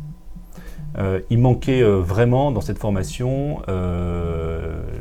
Euh, 0.97 1.21
il 1.31 1.39
manquait 1.39 1.83
euh, 1.83 2.01
vraiment 2.01 2.51
dans 2.51 2.61
cette 2.61 2.79
formation 2.79 3.63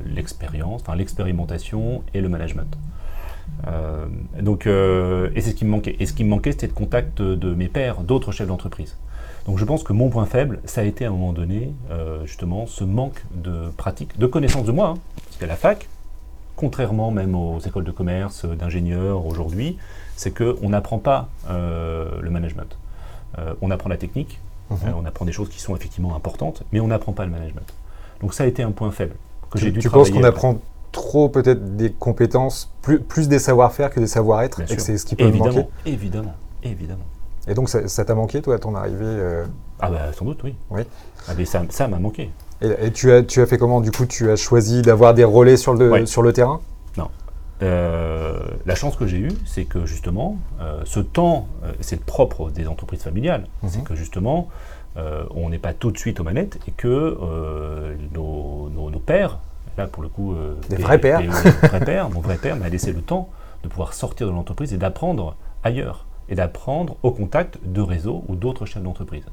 l'expérience, 0.05 0.81
enfin 0.81 0.95
l'expérimentation 0.95 2.03
et 2.13 2.21
le 2.21 2.29
management. 2.29 2.77
Donc, 4.41 4.67
et 4.67 5.41
c'est 5.41 5.49
ce 5.51 5.55
qui 5.55 5.65
me 5.65 5.71
manquait. 5.71 5.95
Et 5.99 6.05
ce 6.05 6.13
qui 6.13 6.23
me 6.23 6.29
manquait, 6.29 6.51
c'était 6.51 6.67
le 6.67 6.73
contact 6.73 7.21
de, 7.21 7.53
mes 7.53 7.67
pairs, 7.67 8.01
d'autres 8.01 8.31
chefs 8.31 8.47
d'entreprise. 8.47 8.95
Donc 9.45 9.57
je 9.57 9.65
pense 9.65 9.83
que 9.83 9.93
mon 9.93 10.09
point 10.09 10.25
faible, 10.25 10.59
ça 10.65 10.81
a 10.81 10.83
été 10.83 11.05
à 11.05 11.07
un 11.07 11.11
moment 11.11 11.33
donné, 11.33 11.73
justement, 12.25 12.67
ce 12.67 12.83
manque 12.83 13.23
de 13.33 13.69
pratique, 13.77 14.17
de 14.19 14.27
connaissance 14.27 14.65
de 14.65 14.71
moi. 14.71 14.89
Hein. 14.89 14.99
parce 15.25 15.37
qu'à 15.37 15.47
la 15.47 15.55
fac, 15.55 15.87
contrairement 16.57 17.11
même 17.11 17.35
aux 17.35 17.59
écoles 17.59 17.85
de 17.85 17.91
commerce, 17.91 18.45
d'ingénieurs 18.45 19.25
aujourd'hui, 19.25 19.77
c'est 20.17 20.31
qu'on 20.35 20.69
n'apprend 20.69 20.97
pas 20.97 21.29
euh, 21.49 22.19
le 22.19 22.29
management. 22.29 22.77
Euh, 23.37 23.53
on 23.61 23.71
apprend 23.71 23.87
la 23.87 23.97
technique, 23.97 24.39
mhm. 24.69 24.77
euh, 24.87 24.91
on 25.01 25.05
apprend 25.05 25.23
des 25.23 25.31
choses 25.31 25.47
qui 25.47 25.61
sont 25.61 25.75
effectivement 25.75 26.15
importantes, 26.15 26.63
mais 26.73 26.81
on 26.81 26.87
n'apprend 26.87 27.13
pas 27.13 27.23
le 27.23 27.31
management. 27.31 27.73
Donc 28.19 28.33
ça 28.33 28.43
a 28.43 28.47
été 28.47 28.63
un 28.63 28.71
point 28.71 28.91
faible 28.91 29.15
que 29.49 29.59
j'ai 29.59 29.71
dû 29.71 29.79
Tu 29.79 29.89
penses 29.89 30.09
qu'on 30.09 30.23
apprend 30.23 30.57
trop 30.91 31.29
peut-être 31.29 31.75
des 31.75 31.91
compétences, 31.91 32.73
plus, 32.81 32.99
plus 32.99 33.27
des 33.27 33.39
savoir-faire 33.39 33.89
que 33.89 33.99
des 33.99 34.07
savoir-être, 34.07 34.61
et 34.61 34.75
que 34.75 34.81
c'est 34.81 34.97
ce 34.97 35.05
qui 35.05 35.15
peut 35.15 35.25
évidemment, 35.25 35.53
manquer 35.53 35.67
Évidemment, 35.85 36.33
évidemment. 36.63 37.05
Et 37.47 37.53
donc 37.53 37.69
ça 37.69 38.05
t'a 38.05 38.15
manqué, 38.15 38.41
toi, 38.41 38.55
à 38.55 38.59
ton 38.59 38.75
arrivée 38.75 39.43
Ah 39.79 39.89
bah 39.89 40.11
sans 40.13 40.25
doute, 40.25 40.41
oui. 40.43 40.55
Oui. 40.69 40.81
Ah, 41.27 41.33
ça 41.69 41.87
m'a 41.87 41.99
manqué. 41.99 42.31
Et, 42.61 42.91
tu, 42.91 43.11
as, 43.11 43.21
tu 43.23 43.41
as 43.41 43.45
fait 43.45 43.57
comment 43.57 43.81
Du 43.81 43.91
coup, 43.91 44.05
tu 44.05 44.31
as 44.31 44.35
choisi 44.35 44.81
d'avoir 44.81 45.13
des 45.13 45.23
relais 45.23 45.57
sur 45.57 45.73
le, 45.73 46.05
sur 46.05 46.21
le 46.21 46.33
terrain? 46.33 46.59
Euh, 47.63 48.37
la 48.65 48.75
chance 48.75 48.95
que 48.95 49.07
j'ai 49.07 49.17
eue, 49.17 49.31
c'est 49.45 49.65
que 49.65 49.85
justement, 49.85 50.37
euh, 50.61 50.81
ce 50.85 50.99
temps, 50.99 51.47
euh, 51.63 51.71
c'est 51.81 51.95
le 51.95 52.05
propre 52.05 52.51
des 52.51 52.67
entreprises 52.67 53.01
familiales, 53.01 53.47
mhm. 53.63 53.69
c'est 53.69 53.83
que 53.83 53.95
justement, 53.95 54.49
on 55.35 55.49
n'est 55.49 55.59
pas 55.59 55.73
tout 55.73 55.91
de 55.91 55.97
suite 55.99 56.19
aux 56.19 56.23
manettes 56.23 56.57
et 56.67 56.71
que 56.71 57.15
nos, 58.15 58.67
nos, 58.71 58.99
pères, 58.99 59.37
là 59.77 59.87
pour 59.87 60.03
le 60.03 60.09
coup, 60.09 60.35
des 60.69 60.75
vrais 60.75 60.99
pères, 60.99 61.21
vrais 61.63 61.85
pères, 61.85 62.09
mon 62.09 62.19
vrai 62.19 62.37
père 62.37 62.55
m'a 62.55 62.69
laissé 62.69 62.93
le 62.93 63.01
temps 63.01 63.29
de 63.63 63.67
pouvoir 63.67 63.93
sortir 63.93 64.27
de 64.27 64.31
l'entreprise 64.31 64.73
et 64.73 64.77
d'apprendre 64.77 65.35
ailleurs 65.63 66.05
et 66.29 66.35
d'apprendre 66.35 66.97
au 67.03 67.11
contact 67.11 67.59
de 67.63 67.81
réseaux 67.81 68.23
ou 68.27 68.35
d'autres 68.35 68.65
chefs 68.65 68.83
d'entreprise. 68.83 69.25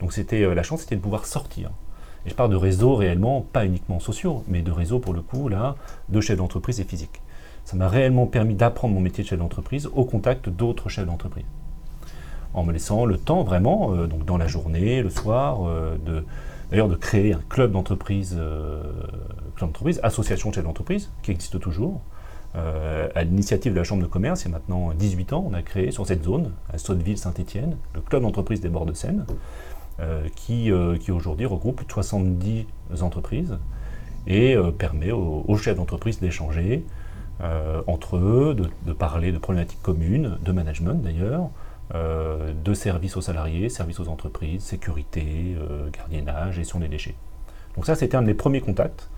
Donc 0.00 0.12
c'était 0.12 0.54
la 0.54 0.62
chance, 0.62 0.80
c'était 0.80 0.96
de 0.96 1.00
pouvoir 1.00 1.26
sortir. 1.26 1.70
Et 2.26 2.30
je 2.30 2.34
parle 2.34 2.50
de 2.50 2.56
réseaux 2.56 2.94
réellement, 2.94 3.42
pas 3.42 3.66
uniquement 3.66 4.00
sociaux, 4.00 4.42
mais 4.48 4.62
de 4.62 4.72
réseaux 4.72 4.98
pour 4.98 5.12
le 5.12 5.22
coup 5.22 5.48
là, 5.48 5.76
de 6.08 6.20
chefs 6.20 6.38
d'entreprise 6.38 6.80
et 6.80 6.84
physiques 6.84 7.20
ça 7.64 7.76
m'a 7.76 7.88
réellement 7.88 8.26
permis 8.26 8.54
d'apprendre 8.54 8.94
mon 8.94 9.00
métier 9.00 9.24
de 9.24 9.28
chef 9.28 9.38
d'entreprise 9.38 9.88
au 9.94 10.04
contact 10.04 10.48
d'autres 10.48 10.88
chefs 10.88 11.06
d'entreprise. 11.06 11.44
En 12.52 12.62
me 12.62 12.72
laissant 12.72 13.04
le 13.04 13.18
temps 13.18 13.42
vraiment, 13.42 13.94
euh, 13.94 14.06
donc 14.06 14.24
dans 14.24 14.36
la 14.36 14.46
journée, 14.46 15.02
le 15.02 15.10
soir, 15.10 15.66
euh, 15.66 15.96
de, 16.04 16.24
d'ailleurs 16.74 16.88
de 16.88 16.96
créer 16.96 17.32
un 17.32 17.40
club 17.48 17.70
d'entreprise, 17.70 18.36
euh, 18.36 18.82
club 19.54 19.70
d'entreprise, 19.70 20.00
association 20.02 20.50
de 20.50 20.54
chefs 20.56 20.64
d'entreprise, 20.64 21.10
qui 21.22 21.30
existe 21.30 21.60
toujours. 21.60 22.00
à 22.54 23.24
l'initiative 23.24 23.72
de 23.72 23.78
la 23.78 23.84
Chambre 23.84 24.02
de 24.02 24.06
commerce, 24.06 24.42
il 24.42 24.48
y 24.48 24.50
a 24.50 24.52
maintenant 24.52 24.92
18 24.92 25.32
ans, 25.32 25.44
on 25.48 25.54
a 25.54 25.62
créé 25.62 25.90
sur 25.90 26.06
cette 26.06 26.22
zone, 26.24 26.52
à 26.72 26.78
Sotteville-Saint-Étienne, 26.78 27.76
le 27.94 28.00
club 28.00 28.22
d'entreprise 28.22 28.60
des 28.60 28.68
bords 28.68 28.86
de 28.86 28.92
Seine, 28.92 29.26
qui, 30.36 30.70
qui 31.00 31.10
aujourd'hui 31.10 31.46
regroupe 31.46 31.82
70 31.88 32.66
entreprises 33.02 33.58
et 34.28 34.56
permet 34.78 35.10
aux 35.10 35.56
chefs 35.56 35.76
d'entreprise 35.76 36.20
d'échanger, 36.20 36.84
euh, 37.42 37.82
entre 37.88 38.16
eux, 38.16 38.56
de, 38.86 38.92
parler 38.92 39.32
de 39.32 39.38
problématiques 39.38 39.82
communes, 39.82 40.38
de 40.44 40.52
management 40.52 40.94
d'ailleurs, 41.02 41.42
euh, 41.42 41.46
de 41.92 42.74
services 42.74 43.16
aux 43.16 43.20
salariés, 43.20 43.68
services 43.68 44.00
aux 44.00 44.08
entreprises, 44.08 44.62
sécurité, 44.62 45.56
euh, 45.58 45.90
gardiennage, 45.90 46.54
gestion 46.54 46.80
des 46.80 46.88
déchets. 46.88 47.14
Donc 47.76 47.86
ça, 47.86 47.94
c'était 47.94 48.16
un 48.16 48.22
des 48.22 48.34
premiers 48.34 48.60
contacts 48.60 49.08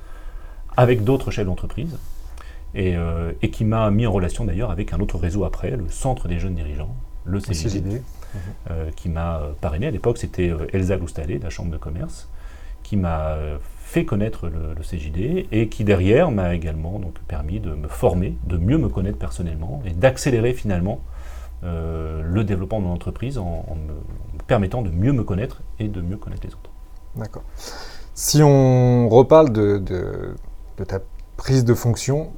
avec 0.76 1.04
d'autres 1.04 1.30
chefs 1.30 1.46
d'entreprise 1.46 1.99
et, 2.75 2.96
qui 3.50 3.64
m'a 3.64 3.90
mis 3.90 4.06
en 4.06 4.12
relation 4.12 4.44
d'ailleurs 4.44 4.70
avec 4.70 4.92
un 4.92 5.00
autre 5.00 5.16
réseau 5.16 5.44
après, 5.44 5.70
le 5.70 5.88
Centre 5.88 6.28
des 6.28 6.38
jeunes 6.38 6.54
dirigeants, 6.54 6.94
le 7.25 7.40
CGD, 7.40 8.02
qui 8.96 9.08
m'a 9.08 9.40
parrainé. 9.62 9.87
À 9.87 9.90
l'époque, 9.90 10.18
c'était 10.18 10.52
Elsa 10.75 10.96
Loustalé 10.96 11.38
de 11.38 11.44
la 11.44 11.49
Chambre 11.49 11.70
de 11.70 11.78
commerce, 11.78 12.28
qui 12.82 12.96
m'a 12.96 13.38
fait 13.87 14.04
connaître 14.04 14.49
le, 14.49 14.75
CJD 14.82 15.46
et 15.52 15.68
qui 15.68 15.85
derrière 15.85 16.32
m'a 16.32 16.54
également 16.54 16.99
donc 16.99 17.18
permis 17.20 17.61
de 17.61 17.70
me 17.70 17.87
former, 17.87 18.37
de 18.46 18.56
mieux 18.56 18.78
me 18.78 18.88
connaître 18.88 19.16
personnellement 19.16 19.80
et 19.87 19.92
d'accélérer 19.92 20.52
finalement 20.52 21.00
euh, 21.65 22.23
le 22.23 22.45
développement 22.45 22.81
de 22.81 22.85
mon 22.85 22.93
entreprise 22.93 23.39
en, 23.39 23.65
me, 23.75 23.95
permettant 24.47 24.83
de 24.83 24.91
mieux 24.91 25.13
me 25.13 25.25
connaître 25.25 25.63
et 25.79 25.89
de 25.89 26.01
mieux 26.01 26.17
connaître 26.17 26.47
les 26.47 26.53
autres. 26.53 26.71
D'accord. 27.17 27.43
Si 28.15 28.43
on 28.43 29.09
reparle 29.09 29.53
de, 29.53 29.79
de, 29.79 30.85
ta 30.85 31.01
prise 31.37 31.65
de 31.65 31.75
fonction, 31.75 32.33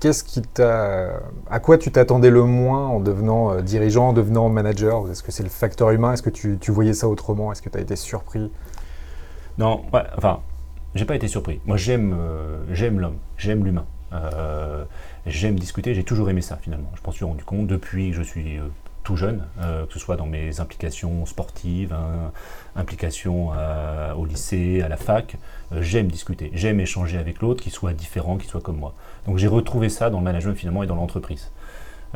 qu'est-ce 0.00 0.24
qui 0.24 0.42
t'a, 0.42 1.20
à 1.50 1.60
quoi 1.60 1.78
tu 1.78 1.90
t'attendais 1.90 2.30
le 2.30 2.44
moins 2.44 2.86
en 2.86 3.00
devenant 3.00 3.52
euh, 3.52 3.60
dirigeant, 3.60 4.08
en 4.08 4.12
devenant 4.12 4.48
manager? 4.48 5.10
Est-ce 5.10 5.22
que 5.22 5.32
c'est 5.32 5.42
le 5.42 5.50
facteur 5.50 5.90
humain? 5.90 6.14
Est-ce 6.14 6.22
que 6.22 6.30
tu, 6.30 6.58
tu, 6.58 6.70
voyais 6.70 6.94
ça 6.94 7.08
autrement? 7.08 7.52
Est-ce 7.52 7.62
que 7.62 7.68
tu 7.68 7.78
as 7.78 7.82
été 7.82 7.96
surpris? 7.96 8.50
Non, 9.58 9.82
enfin, 10.16 10.40
j'ai 10.94 11.04
pas 11.04 11.14
été 11.16 11.28
surpris. 11.28 11.60
Moi, 11.66 11.76
j'aime 11.76 12.16
euh, 12.18 12.62
j'aime 12.72 12.98
l'homme, 12.98 13.18
j'aime 13.36 13.64
l'humain. 13.64 13.84
Euh, 14.12 14.84
j'aime 15.26 15.58
discuter, 15.58 15.94
j'ai 15.94 16.04
toujours 16.04 16.30
aimé 16.30 16.40
ça 16.40 16.56
finalement. 16.56 16.90
Je 16.96 17.00
m'en 17.04 17.12
suis 17.12 17.24
rendu 17.24 17.44
compte 17.44 17.66
depuis 17.66 18.10
que 18.10 18.16
je 18.16 18.22
suis 18.22 18.58
euh, 18.58 18.62
tout 19.04 19.16
jeune, 19.16 19.46
que 19.58 19.92
ce 19.94 19.98
soit 19.98 20.16
dans 20.16 20.26
mes 20.26 20.60
implications 20.60 21.24
sportives, 21.24 21.94
hein, 21.94 22.30
implications 22.76 23.52
au 24.18 24.26
lycée, 24.26 24.82
à 24.82 24.88
la 24.88 24.98
fac. 24.98 25.38
j'aime 25.80 26.08
discuter, 26.08 26.50
j'aime 26.52 26.78
échanger 26.78 27.16
avec 27.16 27.40
l'autre, 27.40 27.62
qu'il 27.62 27.72
soit 27.72 27.94
différent, 27.94 28.36
qu'il 28.36 28.50
soit 28.50 28.60
comme 28.60 28.76
moi. 28.76 28.92
Donc 29.26 29.38
j'ai 29.38 29.46
retrouvé 29.46 29.88
ça 29.88 30.10
dans 30.10 30.18
le 30.18 30.24
management 30.24 30.54
finalement 30.54 30.82
et 30.82 30.86
dans 30.86 30.94
l'entreprise. 30.94 31.50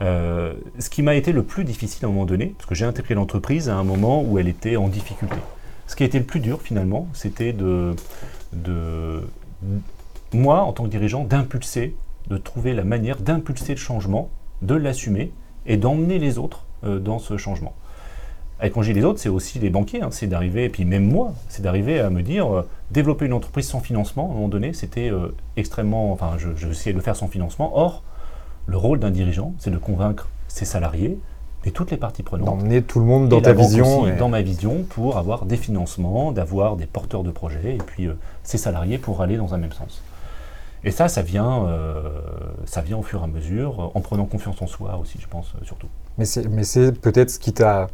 Euh, 0.00 0.54
ce 0.78 0.90
qui 0.90 1.02
m'a 1.02 1.14
été 1.14 1.32
le 1.32 1.42
plus 1.42 1.64
difficile 1.64 2.04
à 2.04 2.08
un 2.08 2.12
moment 2.12 2.26
donné, 2.26 2.54
parce 2.56 2.66
que 2.66 2.75
j'ai 2.75 2.84
intégré 2.84 3.14
l'entreprise 3.14 3.68
à 3.68 3.76
un 3.76 3.84
moment 3.84 4.22
où 4.22 4.38
elle 4.38 4.49
était 4.49 4.76
en 4.76 4.88
difficulté. 4.88 5.37
Ce 5.87 5.96
qui 5.96 6.02
a 6.02 6.06
été 6.06 6.18
le 6.18 6.25
plus 6.25 6.40
dur 6.40 6.61
finalement, 6.62 7.08
c'était 7.12 7.52
de 7.54 7.94
moi, 10.35 10.62
en 10.62 10.73
tant 10.73 10.85
que 10.85 10.89
dirigeant, 10.89 11.25
d'impulser, 11.25 11.97
de 12.29 12.37
trouver 12.37 12.75
la 12.75 12.85
manière 12.85 13.19
d'impulser 13.19 13.75
le 13.75 13.81
changement, 13.81 14.31
de 14.62 14.75
l'assumer 14.75 15.33
et 15.67 15.77
d'emmener 15.77 16.19
les 16.19 16.39
autres 16.39 16.65
euh, 16.85 16.99
dans 16.99 17.19
ce 17.19 17.37
changement. 17.37 17.75
Et 18.62 18.71
quand 18.71 18.83
je 18.83 18.93
dis 18.93 19.01
les 19.01 19.05
autres, 19.05 19.19
c'est 19.19 19.29
aussi 19.29 19.59
les 19.59 19.71
banquiers, 19.71 20.03
hein, 20.03 20.09
c'est 20.12 20.29
d'arriver, 20.29 20.65
et 20.65 20.69
puis 20.69 20.85
même 20.85 21.05
moi, 21.05 21.33
c'est 21.49 21.62
d'arriver 21.62 21.99
à 21.99 22.11
me 22.11 22.23
dire, 22.23 22.53
euh, 22.55 22.69
développer 22.93 23.27
une 23.27 23.33
entreprise 23.33 23.67
sans 23.67 23.81
financement, 23.81 24.29
à 24.29 24.31
un 24.31 24.35
moment 24.35 24.49
donné, 24.49 24.73
c'était 24.73 25.11
euh, 25.11 25.35
extrêmement, 25.57 26.12
enfin, 26.12 26.35
je, 26.39 26.51
je 26.55 26.69
essayais 26.69 26.93
de 26.93 26.99
le 26.99 27.03
faire 27.03 27.17
sans 27.17 27.27
financement. 27.27 27.77
Or, 27.77 28.05
le 28.67 28.77
rôle 28.77 29.01
d'un 29.01 29.11
dirigeant, 29.11 29.53
c'est 29.59 29.73
de 29.73 29.79
convaincre 29.79 30.29
ses 30.47 30.65
salariés 30.65 31.19
et 31.65 31.73
toutes 31.73 31.91
les 31.91 31.97
parties 31.97 32.23
prenantes. 32.23 32.47
D'emmener 32.47 32.83
tout 32.83 33.01
le 33.01 33.07
monde 33.07 33.29
dans 33.29 33.41
ta 33.41 33.53
vision. 33.53 34.07
Dans 34.17 34.29
ma 34.29 34.43
vision, 34.43 34.85
pour 34.89 35.19
avoir 35.19 35.45
des 35.45 35.57
financements, 35.57 36.31
d'avoir 36.31 36.77
des 36.77 36.87
porteurs 36.87 37.25
de 37.25 37.31
projets, 37.33 37.75
et 37.75 37.79
puis 37.79 38.09
ses 38.45 38.59
salariés 38.59 38.99
pour 38.99 39.23
aller 39.23 39.37
dans 39.37 39.55
un 39.55 39.59
même 39.59 39.73
sens. 39.73 40.03
Et 40.85 40.91
ça, 40.91 41.09
ça 41.09 41.23
vient, 41.23 41.67
euh, 41.67 42.03
ça 42.65 42.81
vient 42.81 42.99
au 42.99 43.03
fur 43.03 43.21
et 43.21 43.25
à 43.25 43.27
mesure, 43.27 43.93
en 43.95 44.01
prenant 44.01 44.25
confiance 44.25 44.61
en 44.61 44.67
soi 44.67 44.99
aussi, 45.01 45.19
je 45.21 45.29
pense, 45.29 45.55
euh, 45.55 45.65
surtout. 45.65 45.87
Mais 46.19 46.25
c'est 46.25 46.93
peut-être 47.01 47.31
ce 47.31 47.39
qui 47.39 47.53
t'a... 47.53 47.89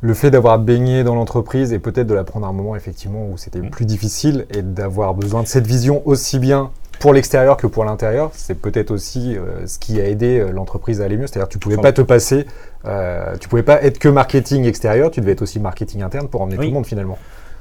Le 0.00 0.14
fait 0.14 0.30
d'avoir 0.30 0.60
baigné 0.60 1.02
dans 1.02 1.16
l'entreprise 1.16 1.72
et 1.72 1.80
peut-être 1.80 2.06
de 2.06 2.14
la 2.14 2.22
prendre 2.22 2.46
à 2.46 2.50
un 2.50 2.52
moment 2.52 2.76
effectivement 2.76 3.26
où 3.26 3.36
c'était 3.36 3.60
mm. 3.60 3.70
plus 3.70 3.84
difficile 3.84 4.46
et 4.50 4.62
d'avoir 4.62 5.12
besoin 5.14 5.42
de 5.42 5.48
cette 5.48 5.66
vision 5.66 6.06
aussi 6.06 6.38
bien 6.38 6.70
pour 7.00 7.12
l'extérieur 7.12 7.56
que 7.56 7.66
pour 7.66 7.84
l'intérieur, 7.84 8.30
c'est 8.32 8.54
peut-être 8.54 8.92
aussi 8.92 9.36
euh, 9.36 9.66
ce 9.66 9.78
qui 9.78 10.00
a 10.00 10.08
aidé 10.08 10.44
l'entreprise 10.52 11.00
à 11.00 11.04
aller 11.04 11.16
mieux. 11.16 11.26
C'est-à-dire 11.26 11.48
tu 11.48 11.58
pouvais 11.58 11.76
pas 11.76 11.92
te 11.92 12.02
passer, 12.02 12.46
euh, 12.84 13.36
tu 13.38 13.48
pouvais 13.48 13.62
pas 13.62 13.82
être 13.82 13.98
que 13.98 14.08
marketing 14.08 14.64
extérieur, 14.64 15.10
tu 15.10 15.20
devais 15.20 15.32
être 15.32 15.42
aussi 15.42 15.60
marketing 15.60 16.02
interne 16.02 16.28
pour 16.28 16.42
emmener 16.42 16.56
tout 16.56 16.62
le 16.62 16.70
monde 16.70 16.86
finalement. 16.86 17.18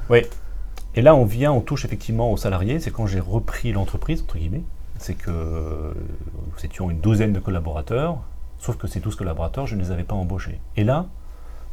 Oui, 0.09 0.21
et 0.97 1.01
là, 1.03 1.13
on 1.13 1.25
vient, 1.25 1.51
on 1.51 1.61
touche 1.61 1.85
effectivement 1.85 2.31
aux 2.31 2.37
salariés. 2.37 2.79
C'est 2.79 2.89
quand 2.89 3.05
j'ai 3.05 3.19
repris 3.19 3.71
l'entreprise, 3.71 4.23
entre 4.23 4.39
guillemets. 4.39 4.63
C'est 4.97 5.13
que 5.13 5.29
nous 5.29 6.65
étions 6.65 6.89
une 6.89 6.99
douzaine 6.99 7.33
de 7.33 7.39
collaborateurs, 7.39 8.17
sauf 8.57 8.77
que 8.77 8.87
ces 8.87 8.99
12 8.99 9.15
collaborateurs, 9.15 9.67
je 9.67 9.75
ne 9.75 9.81
les 9.81 9.91
avais 9.91 10.03
pas 10.03 10.15
embauchés. 10.15 10.59
Et 10.75 10.83
là, 10.83 11.05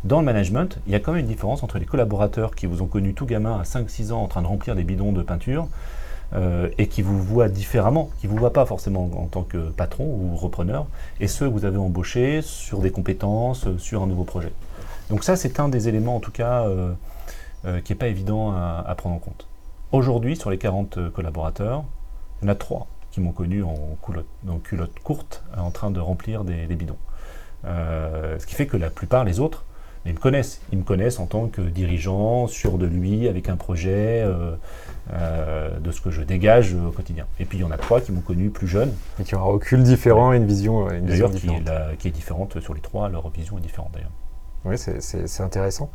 dans 0.05 0.19
le 0.19 0.27
management, 0.27 0.79
il 0.87 0.93
y 0.93 0.95
a 0.95 1.01
quand 1.01 1.13
même 1.13 1.23
une 1.23 1.27
différence 1.27 1.63
entre 1.63 1.79
les 1.79 1.87
collaborateurs 1.87 2.55
qui 2.55 2.67
vous 2.67 2.83
ont 2.83 2.87
connu 2.87 3.15
tout 3.15 3.25
gamin 3.25 3.59
à 3.59 3.63
5-6 3.63 4.13
ans 4.13 4.23
en 4.23 4.29
train 4.29 4.43
de 4.43 4.47
remplir 4.47 4.77
des 4.77 4.85
bidons 4.85 5.13
de 5.13 5.23
peinture 5.23 5.69
euh, 6.35 6.69
et 6.77 6.89
qui 6.89 7.01
vous 7.01 7.19
voient 7.19 7.49
différemment, 7.49 8.11
qui 8.21 8.27
ne 8.27 8.33
vous 8.33 8.37
voient 8.37 8.53
pas 8.53 8.67
forcément 8.67 9.09
en 9.17 9.25
tant 9.29 9.43
que 9.43 9.71
patron 9.71 10.05
ou 10.05 10.37
repreneur, 10.37 10.85
et 11.19 11.29
ceux 11.29 11.47
que 11.47 11.53
vous 11.55 11.65
avez 11.65 11.79
embauchés 11.79 12.43
sur 12.43 12.81
des 12.81 12.91
compétences, 12.91 13.67
sur 13.79 14.03
un 14.03 14.07
nouveau 14.07 14.25
projet. 14.25 14.53
Donc 15.09 15.25
ça, 15.25 15.37
c'est 15.37 15.61
un 15.61 15.71
des 15.71 15.89
éléments 15.89 16.17
en 16.17 16.21
tout 16.21 16.33
cas 16.33 16.67
euh, 16.67 16.93
euh, 17.67 17.81
qui 17.81 17.93
n'est 17.93 17.99
pas 17.99 18.09
évident 18.09 18.53
à, 18.53 18.95
prendre 18.97 19.17
en 19.17 19.19
compte. 19.19 19.47
Aujourd'hui, 19.91 20.37
sur 20.37 20.51
les 20.51 20.59
40 20.59 20.99
euh, 20.99 21.11
collaborateurs, 21.11 21.85
il 22.43 22.45
y 22.45 22.49
en 22.49 22.53
a 22.53 22.55
3 22.55 22.87
qui 23.11 23.21
m'ont 23.21 23.33
connu 23.33 23.63
en 23.63 23.97
culotte, 24.05 24.27
en 24.49 24.59
culotte 24.59 24.99
courte 25.03 25.45
en 25.57 25.71
train 25.71 25.91
de 25.91 26.01
remplir 26.01 26.45
des, 26.45 26.67
bidons. 26.67 26.99
Euh, 27.65 28.39
ce 28.39 28.47
qui 28.47 28.55
fait 28.55 28.67
que 28.67 28.77
la 28.77 28.91
plupart, 28.91 29.25
les 29.25 29.41
autres, 29.41 29.65
ils 30.05 30.13
me 30.13 30.19
connaissent. 30.19 30.61
Ils 30.73 30.79
me 30.79 30.85
connaissent 30.85 31.19
en 31.21 31.27
tant 31.27 31.47
que 31.47 31.63
dirigeant, 31.63 32.49
sûr 32.49 32.77
de 32.77 32.85
lui, 32.85 33.29
avec 33.29 33.49
un 33.49 33.57
projet, 33.57 34.27
de 35.09 35.91
ce 35.91 36.01
que 36.03 36.11
je 36.11 36.21
dégage 36.23 36.75
au 36.75 36.91
quotidien. 36.91 37.27
Et 37.39 37.47
puis 37.47 37.59
il 37.59 37.61
y 37.63 37.65
en 37.65 37.71
a 37.71 37.79
trois 37.79 38.03
qui 38.03 38.13
m'ont 38.13 38.21
connu 38.21 38.51
plus 38.51 38.67
jeune. 38.67 38.93
Et 39.19 39.23
qui 39.23 39.35
ont 39.37 39.41
un 39.41 39.45
recul 39.45 39.83
différent 39.83 40.35
et 40.35 40.37
une 40.37 40.47
vision, 40.47 40.91
une 40.91 41.07
vision 41.07 41.29
différente. 41.31 41.65
Qui 41.65 41.71
est, 41.71 41.97
qui 41.97 42.09
est, 42.09 42.11
différente 42.11 42.61
sur 42.61 42.75
les 42.75 42.83
trois, 42.83 43.09
leur 43.09 43.31
vision 43.31 43.57
est 43.57 43.63
différente 43.63 43.93
d'ailleurs. 43.95 44.13
Oui, 44.67 44.77
c'est 44.77 45.41
intéressant. 45.41 45.91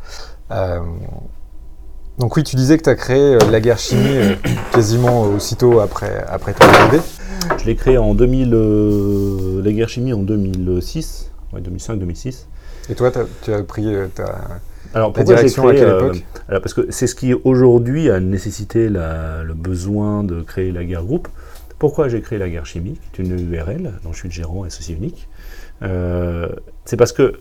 Donc 2.19 2.35
oui, 2.35 2.43
tu 2.43 2.57
disais 2.57 2.77
que 2.77 2.83
tu 2.83 2.89
as 2.89 2.95
créé 2.95 3.35
euh, 3.35 3.39
la 3.49 3.61
guerre 3.61 3.79
chimie 3.79 4.17
euh, 4.17 4.35
quasiment 4.73 5.23
aussitôt 5.23 5.79
après, 5.79 6.23
après 6.27 6.53
ton 6.53 6.65
arrivée. 6.65 7.01
Je 7.57 7.65
l'ai 7.65 7.75
créé 7.75 7.97
en 7.97 8.13
2000, 8.13 8.53
euh, 8.53 9.61
la 9.63 9.71
guerre 9.71 9.87
chimie 9.87 10.11
en 10.11 10.21
2006, 10.21 11.31
2005-2006. 11.55 12.45
Et 12.89 12.95
toi, 12.95 13.11
tu 13.41 13.53
as 13.53 13.63
pris 13.63 13.87
ta, 14.13 14.59
alors, 14.93 15.13
direction 15.13 15.69
à 15.69 15.73
quelle 15.73 15.87
époque? 15.87 16.25
alors 16.49 16.61
Parce 16.61 16.73
que 16.73 16.87
c'est 16.89 17.07
ce 17.07 17.15
qui 17.15 17.33
aujourd'hui 17.33 18.09
a 18.09 18.19
nécessité 18.19 18.89
le 18.89 19.53
besoin 19.53 20.23
de 20.23 20.41
créer 20.41 20.71
la 20.71 20.83
guerre 20.83 21.05
groupe. 21.05 21.29
Pourquoi 21.77 22.09
j'ai 22.09 22.19
créé 22.21 22.37
la 22.37 22.49
guerre 22.49 22.65
chimie, 22.65 22.99
qui 23.13 23.21
est 23.21 23.25
une 23.25 23.53
URL, 23.53 23.93
dont 24.03 24.11
je 24.11 24.17
suis 24.17 24.27
le 24.27 24.33
gérant 24.33 24.63
associé 24.63 24.95
unique? 24.95 25.29
C'est 25.81 26.97
parce 26.97 27.13
que 27.13 27.39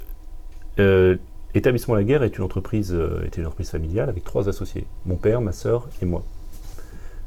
Établissement 1.58 1.96
La 1.96 2.04
Guerre 2.04 2.22
est 2.22 2.38
une 2.38 2.44
entreprise, 2.44 2.92
euh, 2.94 3.26
était 3.26 3.40
une 3.40 3.46
entreprise 3.48 3.70
familiale 3.70 4.08
avec 4.08 4.22
trois 4.22 4.48
associés, 4.48 4.86
mon 5.06 5.16
père, 5.16 5.40
ma 5.40 5.50
sœur 5.50 5.88
et 6.00 6.04
moi. 6.04 6.22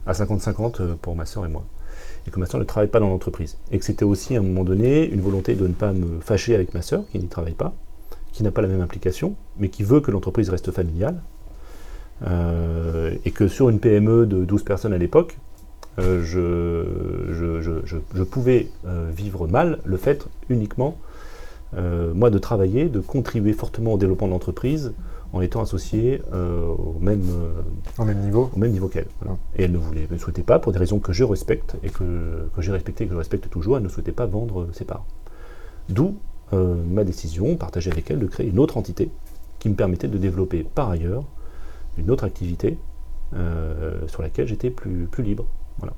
À 0.06 0.14
50-50 0.14 0.82
euh, 0.82 0.96
pour 1.02 1.18
ma 1.18 1.26
sœur 1.26 1.46
et 1.46 1.50
moi. 1.50 1.66
Et 2.26 2.32
que 2.32 2.40
ma 2.40 2.46
sœur 2.46 2.58
ne 2.58 2.64
travaille 2.64 2.88
pas 2.88 3.02
dans 3.02 3.10
l'entreprise. 3.10 3.58
Et 3.74 3.78
que 3.78 3.84
c'était 3.84 4.06
aussi 4.06 4.38
à 4.38 4.40
un 4.40 4.42
moment 4.42 4.64
donné 4.64 5.06
une 5.06 5.20
volonté 5.20 5.56
de 5.56 5.68
ne 5.68 5.74
pas 5.74 5.92
me 5.92 6.22
fâcher 6.22 6.56
avec 6.56 6.74
ma 6.74 6.82
sœur 6.82 7.04
qui 7.12 7.20
n'y 7.20 7.28
travaille 7.28 7.56
pas, 7.56 7.74
qui 8.32 8.44
n'a 8.44 8.52
pas 8.52 8.62
la 8.62 8.70
même 8.70 8.80
implication, 8.80 9.36
mais 9.60 9.68
qui 9.68 9.84
veut 9.84 10.00
que 10.00 10.12
l'entreprise 10.12 10.50
reste 10.50 10.72
familiale. 10.72 11.22
Euh, 12.26 13.14
et 13.26 13.32
que 13.32 13.50
sur 13.50 13.68
une 13.68 13.82
PME 13.82 14.28
de 14.28 14.46
12 14.46 14.64
personnes 14.64 14.94
à 14.94 14.98
l'époque, 14.98 15.40
je, 15.98 16.86
pouvais 18.24 18.70
vivre 19.14 19.48
mal 19.48 19.80
le 19.84 19.98
fait 19.98 20.26
uniquement 20.48 20.96
euh, 20.98 21.11
moi, 21.74 22.30
de 22.30 22.38
travailler, 22.38 22.90
de 22.90 23.00
contribuer 23.00 23.54
fortement 23.54 23.94
au 23.94 23.98
développement 23.98 24.28
de 24.28 24.34
l'entreprise 24.34 24.94
en 25.34 25.42
étant 25.42 25.62
associé 25.62 26.22
euh, 26.34 26.66
au, 26.66 26.98
même, 27.00 27.24
au 27.98 28.04
même 28.04 28.20
niveau, 28.20 28.50
au 28.54 28.60
même 28.60 28.72
niveau 28.72 28.88
qu'elle. 28.88 29.08
Et 29.56 29.64
elle 29.64 29.72
ne 29.72 29.78
voulait, 29.78 30.08
ne 30.10 30.18
souhaitait 30.18 30.44
pas, 30.44 30.60
pour 30.60 30.72
des 30.72 30.80
raisons 30.80 31.00
que 31.00 31.14
je 31.14 31.24
respecte 31.24 31.76
et 31.84 31.90
que, 31.90 32.50
que 32.54 32.62
j'ai 32.62 32.72
respectées 32.72 33.06
et 33.06 33.08
que 33.08 33.14
je 33.14 33.18
respecte 33.18 33.50
toujours, 33.50 33.78
elle 33.78 33.84
ne 33.84 33.90
souhaitait 33.90 34.12
pas 34.12 34.26
vendre 34.26 34.68
ses 34.74 34.86
parts. 34.86 35.06
D'où 35.90 36.18
euh, 36.54 36.76
ma 36.90 37.04
décision, 37.04 37.56
partagée 37.56 37.92
avec 37.92 38.12
elle, 38.12 38.20
de 38.20 38.28
créer 38.28 38.48
une 38.48 38.60
autre 38.60 38.78
entité 38.78 39.10
qui 39.60 39.70
me 39.70 39.76
permettait 39.76 40.08
de 40.08 40.18
développer 40.18 40.64
par 40.64 40.90
ailleurs 40.90 41.24
une 41.98 42.12
autre 42.12 42.24
activité 42.24 42.78
sur 44.08 44.22
laquelle 44.22 44.46
j'étais 44.46 44.70
plus, 44.70 45.08
plus 45.10 45.24
libre. 45.24 45.46
Voilà. 45.78 45.94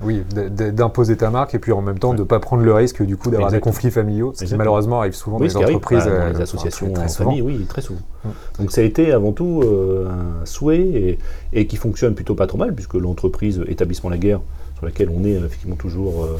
Oui, 0.00 0.24
d'imposer 0.32 1.16
ta 1.16 1.30
marque 1.30 1.54
et 1.54 1.58
puis 1.58 1.70
en 1.70 1.80
même 1.80 1.98
temps 1.98 2.12
de 2.12 2.20
ne 2.20 2.24
pas 2.24 2.40
prendre 2.40 2.64
le 2.64 2.74
risque 2.74 3.02
du 3.02 3.16
coup 3.16 3.30
d'avoir 3.30 3.50
des 3.50 3.60
conflits 3.60 3.90
familiaux, 3.90 4.32
ce 4.34 4.44
qui 4.44 4.54
malheureusement 4.56 5.00
arrive 5.00 5.14
souvent 5.14 5.38
dans 5.38 5.44
les 5.44 5.56
entreprises. 5.56 6.04
Bah, 6.04 6.18
dans 6.18 6.38
les 6.38 6.40
associations 6.40 6.92
très, 6.92 7.08
famille, 7.08 7.42
oui, 7.42 7.64
très 7.68 7.82
souvent. 7.82 8.00
Mm. 8.24 8.28
Donc 8.58 8.72
ça 8.72 8.80
a 8.80 8.84
été 8.84 9.12
avant 9.12 9.32
tout 9.32 9.62
euh, 9.62 10.08
un 10.42 10.46
souhait 10.46 11.18
et, 11.52 11.66
qui 11.66 11.76
fonctionne 11.76 12.14
plutôt 12.14 12.34
pas 12.34 12.46
trop 12.46 12.58
mal 12.58 12.74
puisque 12.74 12.94
l'entreprise 12.94 13.62
Établissement 13.68 14.10
La 14.10 14.18
Guerre, 14.18 14.40
sur 14.76 14.86
laquelle 14.86 15.08
on 15.08 15.24
est 15.24 15.32
effectivement 15.32 15.76
toujours 15.76 16.24
euh, 16.24 16.38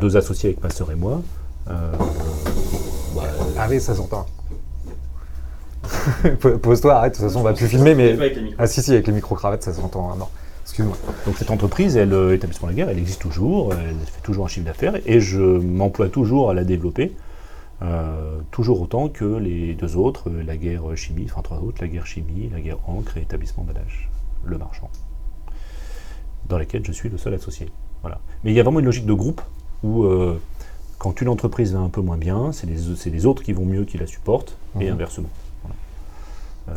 deux 0.00 0.16
associés 0.16 0.50
avec 0.50 0.62
ma 0.62 0.70
sœur 0.70 0.92
et 0.92 0.96
moi. 0.96 1.22
Euh, 1.70 1.74
ah 3.58 3.66
oui, 3.68 3.80
ça 3.80 3.94
s'entend. 3.94 4.26
Pose-toi, 6.62 6.94
arrête, 6.94 7.14
de 7.14 7.18
toute 7.18 7.26
façon 7.26 7.40
on 7.40 7.42
va 7.42 7.52
plus 7.52 7.66
filmer, 7.66 7.94
mais... 7.94 8.16
Ah 8.58 8.66
si, 8.66 8.82
si, 8.82 8.92
avec 8.92 9.06
les 9.06 9.12
micro-cravates, 9.12 9.62
ça 9.62 9.72
s'entend. 9.72 10.14
Non. 10.16 10.28
Excuse-moi. 10.62 10.96
Donc 11.26 11.36
cette 11.36 11.50
entreprise, 11.50 11.96
elle, 11.96 12.12
euh, 12.12 12.34
établissement 12.34 12.68
la 12.68 12.74
guerre, 12.74 12.88
elle 12.88 12.98
existe 12.98 13.20
toujours, 13.20 13.72
elle 13.74 13.96
fait 14.06 14.22
toujours 14.22 14.44
un 14.44 14.48
chiffre 14.48 14.66
d'affaires 14.66 14.94
et 15.06 15.20
je 15.20 15.40
m'emploie 15.40 16.08
toujours 16.08 16.50
à 16.50 16.54
la 16.54 16.64
développer, 16.64 17.12
euh, 17.82 18.38
toujours 18.50 18.80
autant 18.80 19.08
que 19.08 19.24
les 19.24 19.74
deux 19.74 19.96
autres, 19.96 20.30
euh, 20.30 20.42
la 20.42 20.56
guerre 20.56 20.96
chimie, 20.96 21.26
enfin 21.28 21.42
trois 21.42 21.58
autres, 21.58 21.78
la 21.80 21.88
guerre 21.88 22.06
chimie, 22.06 22.48
la 22.52 22.60
guerre 22.60 22.78
encre 22.86 23.16
et 23.16 23.22
établissement 23.22 23.64
d'âge, 23.64 24.08
le 24.44 24.56
marchand, 24.56 24.88
dans 26.48 26.58
lesquels 26.58 26.84
je 26.86 26.92
suis 26.92 27.08
le 27.08 27.18
seul 27.18 27.34
associé. 27.34 27.68
Voilà. 28.02 28.20
Mais 28.44 28.52
il 28.52 28.54
y 28.54 28.60
a 28.60 28.62
vraiment 28.62 28.78
une 28.80 28.86
logique 28.86 29.06
de 29.06 29.12
groupe 29.12 29.42
où 29.82 30.06
quand 30.98 31.20
une 31.20 31.28
entreprise 31.28 31.72
va 31.72 31.80
un 31.80 31.88
peu 31.88 32.00
moins 32.00 32.16
bien, 32.16 32.52
c'est 32.52 32.68
les, 32.68 33.10
les, 33.10 33.26
autres 33.26 33.42
qui 33.42 33.52
vont 33.52 33.64
mieux 33.64 33.84
qui 33.84 33.98
la 33.98 34.06
supportent 34.06 34.56
et 34.78 34.86
mhm. 34.86 34.92
inversement. 34.92 35.28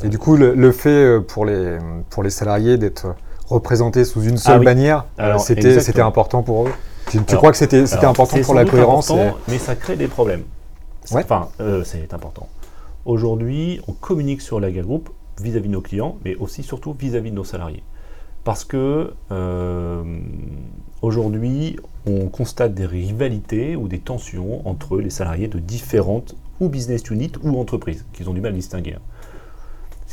Et 0.03 0.09
du 0.09 0.17
coup, 0.17 0.35
le, 0.35 0.71
fait 0.71 1.19
pour 1.21 1.45
les, 1.45 1.77
pour 2.09 2.23
les 2.23 2.31
salariés 2.31 2.79
d'être 2.79 3.15
représentés 3.47 4.05
sous 4.05 4.23
une 4.23 4.37
seule 4.37 4.61
ah 4.61 4.63
bannière, 4.63 5.05
euh, 5.19 5.37
c'était 5.37 6.01
important 6.01 6.43
pour 6.43 6.67
eux 6.67 6.71
Tu, 7.09 7.19
crois 7.35 7.51
que 7.51 7.57
c'était 7.57 8.05
important 8.05 8.41
pour 8.41 8.53
la 8.53 8.65
cohérence 8.65 9.11
Mais 9.47 9.57
ça 9.57 9.75
crée 9.75 9.95
des 9.95 10.07
problèmes. 10.07 10.43
Enfin, 11.11 11.49
euh, 11.59 11.83
c'est 11.83 12.13
important. 12.13 12.47
Aujourd'hui, 13.05 13.79
on 13.87 13.93
communique 13.93 14.41
sur 14.41 14.59
la 14.59 14.71
Group 14.71 15.09
vis-à-vis 15.39 15.67
de 15.67 15.73
nos 15.73 15.81
clients, 15.81 16.17
mais 16.25 16.35
aussi 16.35 16.63
surtout 16.63 16.95
vis-à-vis 16.97 17.29
de 17.29 17.35
nos 17.35 17.43
salariés. 17.43 17.83
Parce 18.43 18.63
que 18.63 19.13
euh, 19.31 20.03
aujourd'hui, 21.01 21.77
on 22.07 22.27
constate 22.27 22.73
des 22.73 22.85
rivalités 22.85 23.75
ou 23.75 23.87
des 23.87 23.99
tensions 23.99 24.67
entre 24.67 24.99
les 24.99 25.09
salariés 25.09 25.47
de 25.47 25.59
différentes 25.59 26.35
ou 26.59 26.69
business 26.69 27.03
units 27.09 27.33
ou 27.43 27.59
entreprises, 27.59 28.05
qu'ils 28.13 28.29
ont 28.29 28.33
du 28.33 28.41
mal 28.41 28.53
à 28.53 28.55
distinguer. 28.55 28.95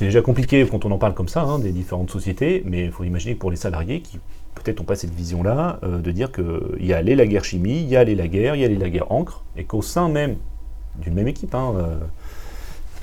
C'est 0.03 0.07
déjà 0.07 0.21
compliqué 0.21 0.67
quand 0.69 0.85
on 0.85 0.91
en 0.91 0.99
parle 0.99 1.15
comme 1.15 1.29
ça, 1.29 1.43
hein, 1.43 1.61
des 1.61 1.71
différentes 1.71 2.11
sociétés, 2.11 2.65
mais 2.67 2.87
il 2.87 2.91
faut 2.91 3.05
imaginer 3.05 3.35
que 3.35 3.39
pour 3.39 3.53
les 3.53 3.57
salariés 3.57 4.01
qui 4.01 4.19
peut-être 4.57 4.81
n'ont 4.81 4.85
pas 4.85 4.97
cette 4.97 5.15
vision-là, 5.15 5.79
euh, 5.85 5.99
de 5.99 6.11
dire 6.11 6.33
qu'il 6.33 6.85
y 6.85 6.93
a 6.93 7.01
les 7.03 7.15
la 7.15 7.25
guerre 7.25 7.45
chimie, 7.45 7.83
il 7.83 7.89
y 7.89 7.95
a 7.95 8.03
les 8.03 8.17
la 8.17 8.27
guerre, 8.27 8.57
il 8.57 8.63
y 8.63 8.65
a 8.65 8.69
les 8.69 8.77
la 8.77 8.91
guerre 8.91 9.13
encre, 9.13 9.45
et 9.57 9.63
qu'au 9.63 9.81
sein 9.81 10.09
même 10.09 10.35
d'une 11.01 11.15
même 11.15 11.29
équipe, 11.29 11.55
hein, 11.55 11.75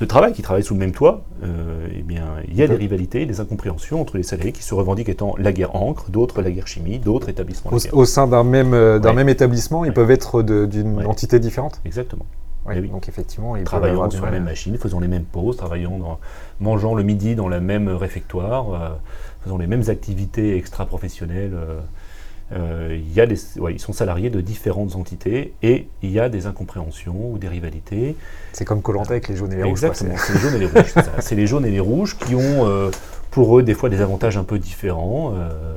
de 0.02 0.06
travail, 0.06 0.34
qui 0.34 0.42
travaillent 0.42 0.64
sous 0.64 0.74
le 0.74 0.82
même 0.82 0.92
toit, 0.92 1.24
eh 1.42 2.02
bien, 2.02 2.26
il 2.50 2.56
y 2.56 2.64
a 2.64 2.68
des 2.68 2.76
rivalités, 2.76 3.26
des 3.26 3.40
incompréhensions 3.40 4.02
entre 4.02 4.18
les 4.18 4.24
salariés 4.24 4.52
qui 4.52 4.64
se 4.64 4.74
revendiquent 4.74 5.10
étant 5.10 5.36
la 5.38 5.54
guerre 5.54 5.78
encre, 5.78 6.12
d'autres 6.12 6.42
la 6.42 6.52
guerre 6.52 6.68
chimie, 6.68 7.00
d'autres 7.00 7.30
établissements. 7.30 7.72
Au, 7.94 8.06
sein 8.06 8.28
d'un 8.28 8.44
même, 8.44 8.72
d'un 9.00 9.14
même 9.14 9.30
établissement, 9.30 9.86
ils 9.86 9.94
peuvent 9.94 10.12
être 10.12 10.44
d'une 10.44 11.06
entité 11.06 11.40
différente. 11.40 11.80
Exactement. 11.86 12.26
Oui, 12.66 12.88
Donc 12.90 13.08
effectivement, 13.08 13.56
ils 13.56 13.64
travaillant 13.64 14.10
sur 14.10 14.26
la 14.26 14.32
même 14.32 14.44
machine, 14.44 14.78
faisant 14.78 15.00
les 15.00 15.08
mêmes 15.08 15.24
pauses, 15.24 15.58
travaillant 15.58 15.98
dans, 15.98 16.20
mangeant 16.60 16.94
le 16.94 17.04
midi 17.04 17.36
dans 17.36 17.48
la 17.48 17.60
même 17.60 17.90
réfectoire, 17.90 18.74
euh, 18.74 18.90
faisant 19.44 19.58
les 19.58 19.68
mêmes 19.68 19.84
activités 19.88 20.56
extra-professionnelles. 20.58 21.54
Euh, 21.54 21.80
euh, 22.52 22.98
il 23.00 23.14
y 23.14 23.22
a 23.22 23.28
des, 23.28 23.38
ils 23.70 23.80
sont 23.80 23.94
salariés 23.94 24.32
de 24.32 24.42
différentes 24.42 24.96
entités 24.96 25.54
et 25.62 25.88
il 26.02 26.10
y 26.10 26.20
a 26.20 26.30
des 26.30 26.48
incompréhensions 26.48 27.32
ou 27.32 27.38
des 27.38 27.48
rivalités. 27.48 28.16
C'est 28.54 28.66
comme 28.66 28.82
Colanta 28.82 29.12
avec 29.12 29.28
les 29.28 29.36
jaunes 29.36 29.54
et 29.54 29.58
les 29.58 29.64
rouges. 29.64 29.84
Exactement, 29.84 30.16
c'est 30.18 30.34
les 30.34 30.40
jaunes 30.40 30.56
et 30.56 30.60
les 30.60 30.66
rouges. 30.66 30.94
C'est 31.20 31.36
les 31.36 31.48
jaunes 31.48 31.66
et 31.66 31.72
les 31.72 31.80
rouges 31.80 32.18
qui 32.18 32.34
ont 32.34 32.92
pour 33.30 33.60
eux 33.60 33.62
des 33.62 33.76
fois 33.76 33.90
des 33.90 34.02
avantages 34.02 34.36
un 34.36 34.44
peu 34.44 34.58
différents, 34.58 35.36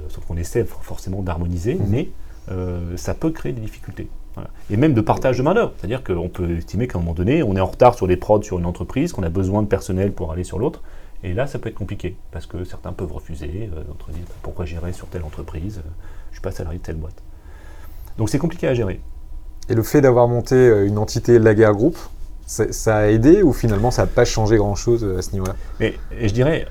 sauf 0.09 0.25
qu'on 0.25 0.39
essaie 0.39 0.65
forcément 0.65 1.21
d'harmoniser, 1.21 1.75
mmh. 1.75 1.87
mais 1.91 2.09
ça 2.97 3.13
peut 3.13 3.31
créer 3.31 3.53
des 3.53 3.61
difficultés. 3.61 4.09
Et 4.71 4.77
même 4.77 4.95
de 4.95 5.01
partage 5.01 5.39
de 5.39 5.43
main-d'œuvre. 5.43 5.73
C'est-à-dire 5.79 6.03
qu'on 6.03 6.29
peut 6.29 6.51
estimer 6.57 6.89
qu'à 6.89 6.99
un 6.99 7.01
moment 7.01 7.15
donné, 7.15 7.43
on 7.43 7.57
est 7.57 7.61
en 7.61 7.67
retard 7.67 7.95
sur 7.95 8.07
les 8.07 8.17
prods 8.17 8.43
sur 8.43 8.59
une 8.59 8.67
entreprise, 8.67 9.13
qu'on 9.13 9.23
a 9.23 9.29
besoin 9.29 9.63
de 9.63 9.69
personnel 9.69 10.13
pour 10.13 10.33
aller 10.33 10.45
sur 10.45 10.59
l'autre. 10.59 10.81
Et 11.25 11.35
là, 11.35 11.47
ça 11.47 11.59
peut 11.59 11.69
être 11.69 11.77
compliqué, 11.77 12.17
parce 12.33 12.47
que 12.47 12.65
certains 12.65 12.93
peuvent 12.93 13.13
refuser, 13.13 13.71
euh, 13.73 13.85
d'autres 13.85 14.11
disent 14.11 14.25
bah, 14.25 14.35
pourquoi 14.43 14.65
j'irai 14.65 14.93
sur 14.93 15.07
telle 15.07 15.23
entreprise, 15.23 15.79
euh, 15.79 15.89
je 16.27 16.31
ne 16.31 16.33
suis 16.33 16.41
pas 16.41 16.51
salarié 16.51 16.79
de 16.79 16.83
telle 16.83 16.97
boîte. 16.97 17.15
Donc 18.19 18.29
c'est 18.29 18.39
compliqué 18.39 18.67
à 18.67 18.75
gérer. 18.75 19.01
Et 19.69 19.75
le 19.75 19.83
fait 19.85 20.01
d'avoir 20.01 20.27
monté 20.27 20.57
euh, 20.57 20.87
une 20.87 20.99
entité 20.99 21.39
Laguerre 21.39 21.75
Group, 21.75 21.97
ça 22.45 22.97
a 22.97 23.07
aidé 23.07 23.43
ou 23.43 23.53
finalement 23.53 23.91
ça 23.91 24.03
n'a 24.03 24.09
pas 24.09 24.25
changé 24.25 24.57
grand-chose 24.57 25.05
à 25.05 25.23
ce 25.23 25.33
niveau-là? 25.33 25.55
Et, 25.81 25.95
je 26.21 26.35
dirais, 26.35 26.67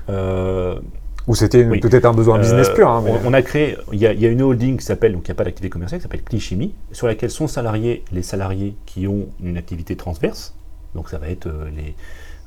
ou 1.28 1.34
c'était 1.34 1.64
peut-être 1.64 2.04
un 2.04 2.12
besoin 2.12 2.38
business 2.38 2.68
pur. 2.70 2.88
Hein, 2.88 3.04
on, 3.24 3.32
a 3.32 3.42
créé, 3.42 3.76
il 3.92 4.00
y, 4.00 4.06
a 4.06 4.28
une 4.28 4.42
holding 4.42 4.76
qui 4.78 4.84
s'appelle, 4.84 5.12
donc 5.12 5.22
il 5.26 5.30
n'y 5.30 5.32
a 5.32 5.36
pas 5.36 5.44
d'activité 5.44 5.70
commerciale, 5.70 6.00
qui 6.00 6.02
s'appelle 6.02 6.22
Clichimie, 6.22 6.74
sur 6.90 7.06
laquelle 7.06 7.30
sont 7.30 7.46
salariés 7.46 8.04
les 8.12 8.22
salariés 8.22 8.76
qui 8.86 9.06
ont 9.06 9.26
une 9.42 9.56
activité 9.56 9.96
transverse. 9.96 10.54
Donc 10.94 11.08
ça 11.08 11.18
va 11.18 11.28
être 11.28 11.46
euh, 11.46 11.70
les, 11.74 11.94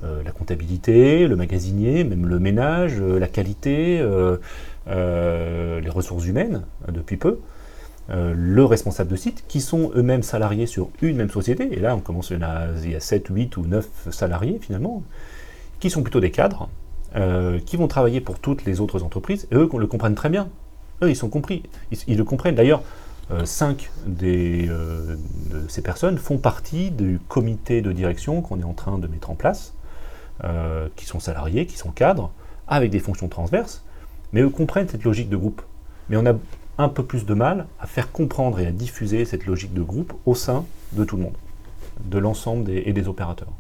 euh, 0.04 0.22
la 0.24 0.32
comptabilité, 0.32 1.28
le 1.28 1.36
magasinier, 1.36 2.04
même 2.04 2.28
le 2.28 2.40
ménage, 2.40 3.00
euh, 3.00 3.18
la 3.18 3.28
qualité, 3.28 4.00
les 4.88 5.90
ressources 5.90 6.26
humaines, 6.26 6.64
depuis 6.92 7.18
peu. 7.18 7.40
le 8.10 8.66
responsable 8.66 9.10
de 9.10 9.16
site, 9.16 9.46
qui 9.48 9.62
sont 9.62 9.92
eux-mêmes 9.96 10.24
salariés 10.24 10.68
sur 10.68 10.90
une 11.02 11.16
même 11.16 11.30
société, 11.30 11.70
et 11.72 11.80
là 11.80 11.96
on 11.96 12.02
commence, 12.02 12.32
il 12.32 12.92
y 12.92 12.96
a 12.96 13.00
7, 13.00 13.28
8 13.30 13.58
ou 13.58 13.66
9 13.66 13.88
salariés 14.12 14.60
finalement, 14.62 15.02
qui 15.80 15.90
sont 15.90 16.04
plutôt 16.04 16.20
des 16.20 16.32
cadres, 16.32 16.70
euh, 17.16 17.60
qui 17.60 17.78
vont 17.78 17.88
travailler 17.88 18.20
pour 18.20 18.40
toutes 18.40 18.66
les 18.66 18.82
autres 18.82 19.02
entreprises, 19.02 19.48
et 19.50 19.56
eux 19.56 19.70
le 19.78 19.88
comprennent 19.88 20.16
très 20.16 20.28
bien. 20.28 20.50
Eux, 21.02 21.10
ils 21.10 21.16
sont 21.16 21.30
compris. 21.30 21.64
Ils, 22.08 22.18
le 22.18 22.24
comprennent. 22.26 22.56
D'ailleurs, 22.56 22.84
euh, 23.32 23.46
cinq 23.46 23.90
euh, 24.22 25.16
de 25.50 25.68
ces 25.70 25.82
personnes 25.82 26.18
font 26.18 26.38
partie 26.38 26.92
du 26.92 27.22
comité 27.30 27.82
de 27.82 27.94
direction 27.94 28.42
qu'on 28.42 28.60
est 28.60 28.66
en 28.66 28.74
train 28.74 28.98
de 28.98 29.08
mettre 29.08 29.30
en 29.30 29.36
place, 29.36 29.74
qui 30.98 31.06
sont 31.06 31.22
salariés, 31.22 31.66
qui 31.66 31.78
sont 31.78 31.92
cadres, 31.92 32.32
avec 32.68 32.92
des 32.92 33.00
fonctions 33.00 33.30
transverses, 33.30 33.86
mais 34.34 34.42
eux 34.42 34.50
comprennent 34.50 34.90
cette 34.90 35.06
logique 35.06 35.30
de 35.30 35.38
groupe. 35.38 35.62
Mais 36.10 36.18
on 36.18 36.26
a 36.26 36.34
un 36.78 36.90
peu 36.90 37.06
plus 37.06 37.26
de 37.26 37.34
mal 37.34 37.68
à 37.80 37.88
faire 37.88 38.12
comprendre 38.12 38.60
et 38.60 38.68
à 38.68 38.72
diffuser 38.72 39.24
cette 39.24 39.46
logique 39.46 39.74
de 39.74 39.82
groupe 39.82 40.12
au 40.26 40.36
sein 40.36 40.66
de 40.92 41.06
tout 41.06 41.16
le 41.16 41.24
monde, 41.24 41.38
de 42.04 42.18
l'ensemble 42.18 42.70
et 42.70 42.92
des 42.92 43.08
opérateurs. 43.08 43.54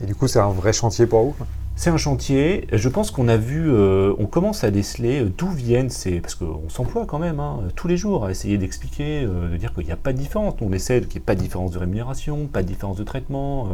Et 0.00 0.06
du 0.06 0.14
coup, 0.14 0.28
c'est 0.28 0.38
un 0.38 0.50
vrai 0.50 0.72
chantier 0.72 1.08
pour 1.08 1.24
vous 1.24 1.44
c'est 1.76 1.90
un 1.90 1.96
chantier. 1.96 2.66
Je 2.72 2.88
pense 2.88 3.10
qu'on 3.10 3.26
a 3.26 3.36
vu, 3.36 3.68
euh, 3.68 4.14
on 4.18 4.26
commence 4.26 4.62
à 4.62 4.70
déceler 4.70 5.24
euh, 5.24 5.32
d'où 5.36 5.48
viennent 5.48 5.90
ces. 5.90 6.20
Parce 6.20 6.34
qu'on 6.36 6.68
s'emploie 6.68 7.04
quand 7.04 7.18
même 7.18 7.40
hein, 7.40 7.62
tous 7.74 7.88
les 7.88 7.96
jours 7.96 8.26
à 8.26 8.30
essayer 8.30 8.58
d'expliquer, 8.58 9.24
euh, 9.24 9.50
de 9.50 9.56
dire 9.56 9.74
qu'il 9.74 9.84
n'y 9.84 9.92
a 9.92 9.96
pas 9.96 10.12
de 10.12 10.18
différence. 10.18 10.54
On 10.60 10.72
essaie 10.72 11.00
qu'il 11.00 11.10
n'y 11.10 11.16
ait 11.16 11.20
pas 11.20 11.34
de 11.34 11.40
différence 11.40 11.72
de 11.72 11.78
rémunération, 11.78 12.46
pas 12.46 12.62
de 12.62 12.68
différence 12.68 12.96
de 12.96 13.04
traitement. 13.04 13.68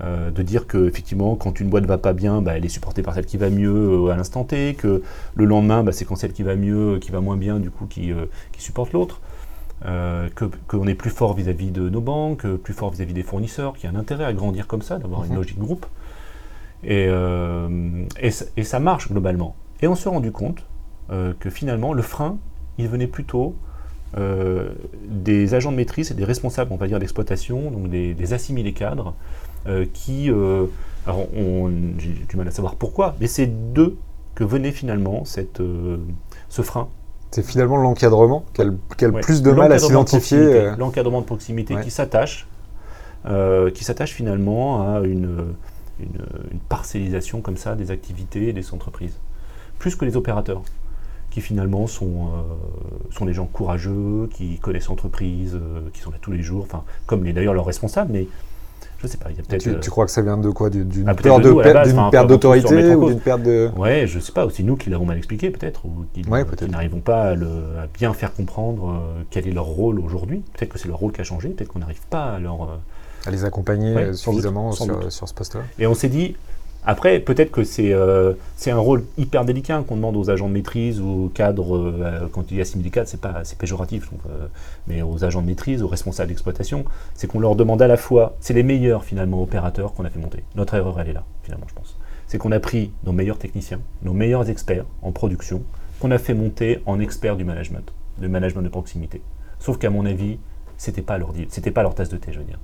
de 0.00 0.42
dire 0.42 0.68
que 0.68 0.86
effectivement 0.86 1.34
quand 1.34 1.58
une 1.58 1.68
boîte 1.68 1.86
va 1.86 1.98
pas 1.98 2.12
bien, 2.12 2.40
bah, 2.40 2.56
elle 2.56 2.64
est 2.64 2.68
supportée 2.68 3.02
par 3.02 3.14
celle 3.14 3.26
qui 3.26 3.36
va 3.36 3.50
mieux 3.50 4.10
à 4.12 4.16
l'instant 4.16 4.44
T, 4.44 4.74
que 4.74 5.02
le 5.34 5.44
lendemain 5.44 5.82
bah, 5.82 5.90
c'est 5.90 6.04
quand 6.04 6.14
celle 6.14 6.32
qui 6.32 6.44
va 6.44 6.54
mieux, 6.54 6.98
qui 7.00 7.10
va 7.10 7.20
moins 7.20 7.36
bien 7.36 7.58
du 7.58 7.70
coup 7.70 7.86
qui, 7.86 8.12
qui 8.52 8.62
supporte 8.62 8.92
l'autre. 8.92 9.20
qu'on 9.82 10.86
est 10.86 10.94
plus 10.94 11.10
fort 11.10 11.34
vis-à-vis 11.34 11.72
de 11.72 11.88
nos 11.88 12.00
banques, 12.00 12.46
plus 12.46 12.74
fort 12.74 12.90
vis-à-vis 12.92 13.12
des 13.12 13.24
fournisseurs, 13.24 13.74
qu'il 13.74 13.90
y 13.90 13.92
a 13.92 13.96
un 13.96 14.00
intérêt 14.00 14.24
à 14.24 14.32
grandir 14.32 14.68
comme 14.68 14.82
ça, 14.82 14.98
d'avoir 14.98 15.24
une 15.24 15.30
mhm. 15.30 15.36
logique 15.36 15.58
groupe. 15.58 15.86
Euh, 16.86 18.04
et, 18.20 18.30
et, 18.56 18.64
ça 18.64 18.78
marche 18.78 19.08
globalement. 19.08 19.56
Et 19.82 19.88
on 19.88 19.94
s'est 19.94 20.08
rendu 20.08 20.30
compte 20.30 20.64
euh, 21.10 21.32
que 21.38 21.50
finalement, 21.50 21.92
le 21.92 22.02
frein, 22.02 22.38
il 22.78 22.88
venait 22.88 23.06
plutôt 23.06 23.56
euh, 24.16 24.70
des 25.06 25.54
agents 25.54 25.72
de 25.72 25.76
maîtrise 25.76 26.10
et 26.10 26.14
des 26.14 26.24
responsables, 26.24 26.72
on 26.72 26.76
va 26.76 26.86
dire, 26.86 26.98
d'exploitation, 26.98 27.70
donc 27.70 27.90
des, 27.90 28.32
assimilés 28.32 28.72
cadres, 28.72 29.14
qui, 29.92 30.30
alors 31.06 31.28
j'ai 31.98 32.08
du 32.26 32.36
mal 32.36 32.48
à 32.48 32.50
savoir 32.50 32.76
pourquoi, 32.76 33.16
mais 33.20 33.26
c'est 33.26 33.72
d'eux 33.74 33.98
que 34.34 34.44
venait 34.44 34.72
finalement 34.72 35.26
cette, 35.26 35.60
ce 36.48 36.62
frein. 36.62 36.88
C'est 37.32 37.44
finalement 37.44 37.76
l'encadrement 37.76 38.46
qui 38.54 38.62
a, 38.62 38.64
le, 38.64 39.20
plus 39.20 39.42
de 39.42 39.50
mal 39.50 39.70
à 39.72 39.78
s'identifier. 39.78 40.70
L'encadrement 40.78 41.20
de 41.20 41.26
proximité 41.26 41.74
qui 41.82 41.90
s'attache, 41.90 42.48
qui 43.26 43.84
s'attache 43.84 44.12
finalement 44.12 44.94
à 44.94 45.00
une 45.00 45.54
une, 46.00 46.58
parcellisation 46.68 47.40
comme 47.40 47.56
ça 47.56 47.74
des 47.74 47.90
activités 47.90 48.48
et 48.48 48.52
des 48.52 48.72
entreprises. 48.72 49.18
Plus 49.78 49.96
que 49.96 50.04
les 50.04 50.16
opérateurs, 50.16 50.62
qui 51.30 51.40
finalement 51.40 51.86
sont, 51.86 52.26
euh, 52.26 53.12
sont 53.12 53.26
des 53.26 53.32
gens 53.32 53.46
courageux, 53.46 54.28
qui 54.32 54.58
connaissent 54.58 54.88
l'entreprise, 54.88 55.54
euh, 55.54 55.80
qui 55.92 56.00
sont 56.00 56.10
là 56.10 56.18
tous 56.20 56.32
les 56.32 56.42
jours, 56.42 56.62
enfin, 56.64 56.84
comme 57.06 57.30
d'ailleurs 57.30 57.54
leurs 57.54 57.66
responsables, 57.66 58.12
mais 58.12 58.26
je 59.00 59.06
sais 59.06 59.16
pas, 59.16 59.30
il 59.30 59.36
y 59.36 59.40
a 59.40 59.42
peut-être. 59.44 59.62
Tu, 59.62 59.78
tu, 59.78 59.90
crois 59.90 60.06
que 60.06 60.10
ça 60.10 60.22
vient 60.22 60.36
de 60.36 60.50
quoi? 60.50 60.70
D'une 60.70 61.08
ah, 61.08 61.14
peur 61.14 61.38
de, 61.38 62.10
perte 62.10 62.26
d'autorité 62.26 62.96
ou 62.96 63.10
d'une 63.10 63.20
perte 63.20 63.42
de. 63.42 63.70
Ouais, 63.76 64.08
je 64.08 64.18
sais 64.18 64.32
pas, 64.32 64.44
aussi 64.44 64.64
nous 64.64 64.76
qui 64.76 64.90
l'avons 64.90 65.04
mal 65.04 65.16
expliqué 65.16 65.50
peut-être, 65.50 65.84
ou 65.84 66.04
qui, 66.12 66.22
n'arrivons 66.68 67.00
pas 67.00 67.22
à, 67.22 67.34
le, 67.34 67.46
à, 67.80 67.86
bien 67.86 68.12
faire 68.12 68.34
comprendre 68.34 68.88
euh, 68.88 69.22
quel 69.30 69.46
est 69.46 69.52
leur 69.52 69.66
rôle 69.66 70.00
aujourd'hui. 70.00 70.42
Peut-être 70.54 70.70
que 70.70 70.78
c'est 70.78 70.88
leur 70.88 70.98
rôle 70.98 71.12
qui 71.12 71.20
a 71.20 71.24
changé, 71.24 71.50
peut-être 71.50 71.68
qu'on 71.68 71.78
n'arrive 71.78 72.00
pas 72.10 72.34
à 72.34 72.38
leur 72.40 72.80
à 73.26 73.30
les 73.30 73.44
accompagner 73.44 73.96
euh, 73.96 74.12
suffisamment 74.12 74.72
sur, 74.72 75.12
sur, 75.12 75.28
ce 75.28 75.34
poste-là. 75.34 75.62
Et 75.78 75.86
on 75.86 75.94
s'est 75.94 76.08
dit, 76.08 76.36
après, 76.84 77.20
peut-être 77.20 77.50
que 77.50 77.64
c'est 77.64 77.92
euh, 77.92 78.34
c'est 78.56 78.70
un 78.70 78.78
rôle 78.78 79.04
hyper 79.16 79.44
délicat 79.44 79.82
qu'on 79.86 79.96
demande 79.96 80.16
aux 80.16 80.30
agents 80.30 80.48
de 80.48 80.54
maîtrise, 80.54 81.00
aux 81.00 81.30
cadres, 81.34 81.76
euh, 81.76 82.28
quand 82.32 82.50
il 82.50 82.56
y 82.56 82.60
a 82.60 82.64
syndicat, 82.64 83.04
c'est 83.06 83.20
pas 83.20 83.40
c'est 83.44 83.58
péjoratif, 83.58 84.10
mais 84.86 85.02
aux 85.02 85.24
agents 85.24 85.42
de 85.42 85.46
maîtrise, 85.46 85.82
aux 85.82 85.88
responsables 85.88 86.28
d'exploitation, 86.28 86.84
c'est 87.14 87.26
qu'on 87.26 87.40
leur 87.40 87.56
demande 87.56 87.82
à 87.82 87.86
la 87.88 87.96
fois, 87.96 88.36
c'est 88.40 88.54
les 88.54 88.62
meilleurs 88.62 89.04
finalement 89.04 89.42
opérateurs 89.42 89.92
qu'on 89.92 90.04
a 90.04 90.10
fait 90.10 90.20
monter. 90.20 90.44
Notre 90.54 90.74
erreur, 90.74 90.98
elle 91.00 91.08
est 91.08 91.12
là, 91.14 91.24
finalement, 91.42 91.66
je 91.68 91.74
pense. 91.74 91.96
C'est 92.26 92.38
qu'on 92.38 92.52
a 92.52 92.60
pris 92.60 92.92
nos 93.04 93.12
meilleurs 93.12 93.38
techniciens, 93.38 93.80
nos 94.02 94.12
meilleurs 94.12 94.50
experts 94.50 94.84
en 95.02 95.12
production, 95.12 95.62
qu'on 95.98 96.10
a 96.10 96.18
fait 96.18 96.34
monter 96.34 96.82
en 96.86 97.00
experts 97.00 97.36
du 97.36 97.44
management, 97.44 97.92
de 98.18 98.28
management 98.28 98.62
de 98.62 98.68
proximité. 98.68 99.22
Sauf 99.58 99.78
qu'à 99.78 99.90
mon 99.90 100.06
avis, 100.06 100.38
c'était 100.76 101.02
pas 101.02 101.18
leur 101.18 101.32
c'était 101.48 101.70
pas 101.70 101.82
leur 101.82 101.94
tasse 101.94 102.08
de 102.08 102.16
thé, 102.16 102.32
je 102.32 102.38
veux 102.38 102.44
dire. 102.44 102.58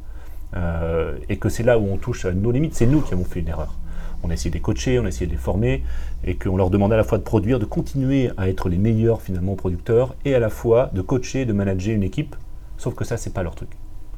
Euh, 0.56 1.16
et 1.28 1.36
que 1.36 1.48
c'est 1.48 1.62
là 1.62 1.78
où 1.78 1.86
on 1.90 1.96
touche 1.96 2.24
à 2.24 2.32
nos 2.32 2.52
limites. 2.52 2.74
C'est 2.74 2.86
nous 2.86 3.00
qui 3.00 3.12
avons 3.12 3.24
fait 3.24 3.40
une 3.40 3.48
erreur. 3.48 3.74
On 4.22 4.30
a 4.30 4.34
essayé 4.34 4.50
de 4.50 4.54
les 4.54 4.60
coacher, 4.60 4.98
on 4.98 5.04
a 5.04 5.08
essayé 5.08 5.26
de 5.26 5.32
les 5.32 5.36
former, 5.38 5.82
et 6.24 6.36
qu'on 6.36 6.56
leur 6.56 6.70
demandait 6.70 6.94
à 6.94 6.98
la 6.98 7.04
fois 7.04 7.18
de 7.18 7.22
produire, 7.22 7.58
de 7.58 7.66
continuer 7.66 8.30
à 8.38 8.48
être 8.48 8.68
les 8.68 8.78
meilleurs 8.78 9.20
finalement 9.20 9.54
producteurs, 9.54 10.14
et 10.24 10.34
à 10.34 10.38
la 10.38 10.48
fois 10.48 10.90
de 10.94 11.02
coacher, 11.02 11.44
de 11.44 11.52
manager 11.52 11.94
une 11.94 12.02
équipe. 12.02 12.34
Sauf 12.78 12.94
que 12.94 13.04
ça, 13.04 13.18
c'est 13.18 13.34
pas 13.34 13.42
leur 13.42 13.54
truc. 13.54 13.68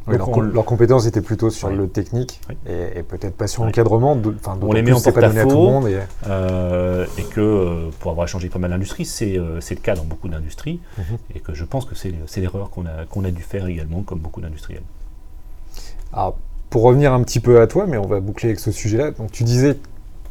leur, 0.06 0.64
compétence 0.64 1.06
était 1.06 1.20
plutôt 1.22 1.50
sur 1.50 1.70
le 1.70 1.88
technique 1.88 2.40
et, 2.66 3.02
peut-être 3.02 3.36
pas 3.36 3.48
sur 3.48 3.64
l'encadrement. 3.64 4.16
On 4.62 4.72
les 4.72 4.82
met 4.82 4.92
en 4.92 5.00
porte-à-faux 5.00 5.88
et... 5.88 5.98
Euh, 6.28 7.06
et... 7.18 7.24
que 7.24 7.40
euh, 7.40 7.90
pour 7.98 8.12
avoir 8.12 8.28
changé 8.28 8.48
pas 8.48 8.60
mal 8.60 8.70
d'industries, 8.70 9.04
c'est 9.06 9.34
le 9.34 9.80
cas 9.82 9.96
dans 9.96 10.04
beaucoup 10.04 10.28
d'industries 10.28 10.80
mhm. 10.98 11.18
et 11.34 11.40
que 11.40 11.52
je 11.52 11.64
pense 11.64 11.84
que 11.84 11.96
c'est 11.96 12.40
l'erreur 12.40 12.70
qu'on 12.70 12.86
a, 12.86 13.06
qu'on 13.10 13.24
a 13.24 13.32
dû 13.32 13.42
faire 13.42 13.66
également 13.66 14.02
comme 14.02 14.20
beaucoup 14.20 14.40
d'industriels. 14.40 14.84
Alors, 16.12 16.36
pour 16.70 16.82
revenir 16.82 17.12
un 17.12 17.22
petit 17.22 17.40
peu 17.40 17.60
à 17.60 17.66
toi, 17.66 17.86
mais 17.86 17.96
on 17.96 18.06
va 18.06 18.20
boucler 18.20 18.50
avec 18.50 18.60
ce 18.60 18.70
sujet-là. 18.70 19.12
Donc, 19.12 19.30
tu 19.30 19.44
disais, 19.44 19.76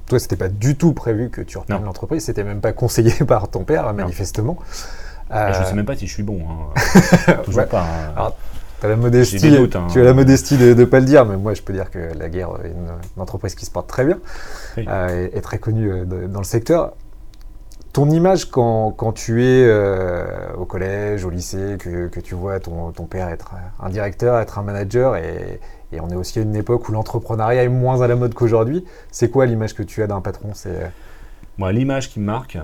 toi, 0.08 0.20
c'était 0.20 0.36
pas 0.36 0.50
du 0.50 0.76
tout 0.76 0.94
prévu 0.94 1.30
que 1.30 1.42
tu 1.42 1.58
reprennes 1.58 1.84
l'entreprise, 1.84 2.24
c'était 2.24 2.44
même 2.44 2.62
pas 2.62 2.74
conseillé 2.74 3.12
par 3.28 3.50
ton 3.50 3.64
père, 3.64 3.92
manifestement. 3.94 4.58
Euh... 5.32 5.54
Je 5.54 5.68
sais 5.68 5.74
même 5.74 5.86
pas 5.86 5.96
si 5.96 6.08
je 6.08 6.14
suis 6.14 6.24
bon. 6.24 6.42
Hein. 6.48 7.34
Toujours 7.44 7.66
pas. 7.68 7.86
Hein. 8.16 8.32
tu 8.80 8.86
as 8.86 8.90
la 8.90 8.96
modestie, 8.96 9.58
hein. 9.58 9.88
tu 9.92 10.00
as 10.00 10.04
la 10.04 10.14
modestie 10.14 10.58
de 10.58 10.74
ne 10.74 10.86
pas 10.86 11.00
le 11.00 11.06
dire, 11.06 11.26
mais 11.26 11.36
moi 11.36 11.56
je 11.56 11.64
peux 11.64 11.74
dire 11.74 11.90
que 11.90 12.14
la 12.16 12.30
guerre 12.30 12.50
est 12.64 12.68
une, 12.68 13.22
entreprise 13.22 13.56
qui 13.56 13.66
se 13.66 13.72
porte 13.72 13.88
très 13.88 14.06
bien 14.06 14.20
euh, 14.78 15.28
et, 15.34 15.42
très 15.42 15.58
connue 15.58 15.92
euh, 15.92 16.28
dans 16.28 16.40
le 16.40 16.46
secteur. 16.46 16.94
Ton 17.96 18.10
image 18.10 18.50
quand, 18.52 19.14
tu 19.16 19.42
es 19.42 19.64
euh, 19.64 20.52
au 20.58 20.66
collège, 20.66 21.24
au 21.24 21.30
lycée, 21.30 21.78
que, 21.80 22.20
tu 22.20 22.36
vois 22.36 22.60
ton, 22.60 22.92
père 23.10 23.30
être 23.30 23.54
un 23.80 23.88
directeur, 23.88 24.38
être 24.38 24.60
un 24.60 24.64
manager 24.64 25.16
et, 25.16 25.62
on 26.02 26.10
est 26.10 26.16
aussi 26.16 26.40
à 26.40 26.42
une 26.42 26.58
époque 26.58 26.90
où 26.90 26.92
l'entrepreneuriat 26.92 27.64
est 27.64 27.70
moins 27.70 28.02
à 28.02 28.08
la 28.08 28.18
mode 28.18 28.34
qu'aujourd'hui. 28.34 28.84
C'est 29.12 29.32
quoi 29.32 29.46
l'image 29.46 29.76
que 29.76 29.82
tu 29.82 30.04
as 30.04 30.08
d'un 30.08 30.20
patron? 30.20 30.50
C'est 30.54 30.92
Moi, 31.58 31.72
l'image 31.72 32.10
qui 32.10 32.20
me 32.20 32.26
marque, 32.26 32.58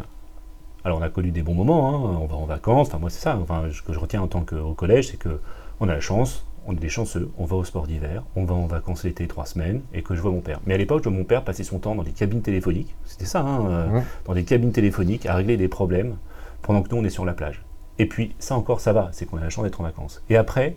alors 0.84 1.00
on 1.00 1.02
a 1.02 1.08
connu 1.08 1.32
des 1.32 1.44
bons 1.44 1.54
moments, 1.54 1.88
hein, 1.88 2.20
on 2.22 2.26
va 2.26 2.36
en 2.36 2.46
vacances, 2.46 2.90
enfin 2.90 3.00
moi 3.00 3.10
c'est 3.10 3.22
ça, 3.22 3.38
enfin, 3.42 3.70
ce 3.72 3.82
que 3.82 3.94
je 3.94 4.00
retiens 4.00 4.22
en 4.22 4.28
tant 4.28 4.42
qu'au 4.42 4.74
collège, 4.74 5.12
c'est 5.12 5.18
que 5.18 5.40
on 5.80 5.88
a 5.88 5.94
la 5.94 6.02
chance, 6.02 6.46
on 6.66 6.74
est 6.74 6.80
des 6.80 6.90
chanceux, 6.90 7.30
on 7.38 7.46
va 7.46 7.56
au 7.56 7.64
sport 7.64 7.88
d'hiver, 7.88 8.24
on 8.36 8.46
va 8.46 8.56
en 8.56 8.66
vacances 8.66 9.04
l'été 9.04 9.28
trois 9.28 9.46
semaines, 9.46 9.82
et 9.94 10.02
que 10.02 10.16
je 10.16 10.22
vois 10.22 10.32
mon 10.32 10.42
père. 10.42 10.60
Mais 10.66 10.74
à 10.74 10.78
l'époque, 10.78 11.04
je 11.04 11.10
vois 11.10 11.18
mon 11.18 11.24
père 11.24 11.44
passer 11.44 11.64
son 11.64 11.80
temps 11.80 11.96
dans 11.96 12.04
des 12.04 12.12
cabines 12.12 12.42
téléphoniques, 12.42 12.96
c'était 13.06 13.26
ça, 13.26 13.42
hein, 13.42 13.66
euh, 13.70 14.02
dans 14.26 14.34
des 14.34 14.44
cabines 14.44 14.72
téléphoniques, 14.72 15.26
à 15.26 15.36
régler 15.36 15.58
des 15.58 15.68
problèmes, 15.68 16.18
pendant 16.62 16.82
que 16.82 16.90
nous 16.90 17.02
on 17.02 17.04
est 17.04 17.10
sur 17.10 17.26
la 17.26 17.34
plage. 17.34 17.64
Et 18.00 18.06
puis 18.06 18.36
ça 18.40 18.56
encore, 18.56 18.80
ça 18.80 18.94
va, 18.94 19.10
c'est 19.12 19.26
qu'on 19.26 19.38
a 19.38 19.42
la 19.42 19.50
chance 19.50 19.64
d'être 19.64 19.82
en 19.82 19.84
vacances. 19.84 20.24
Et 20.30 20.38
après, 20.38 20.76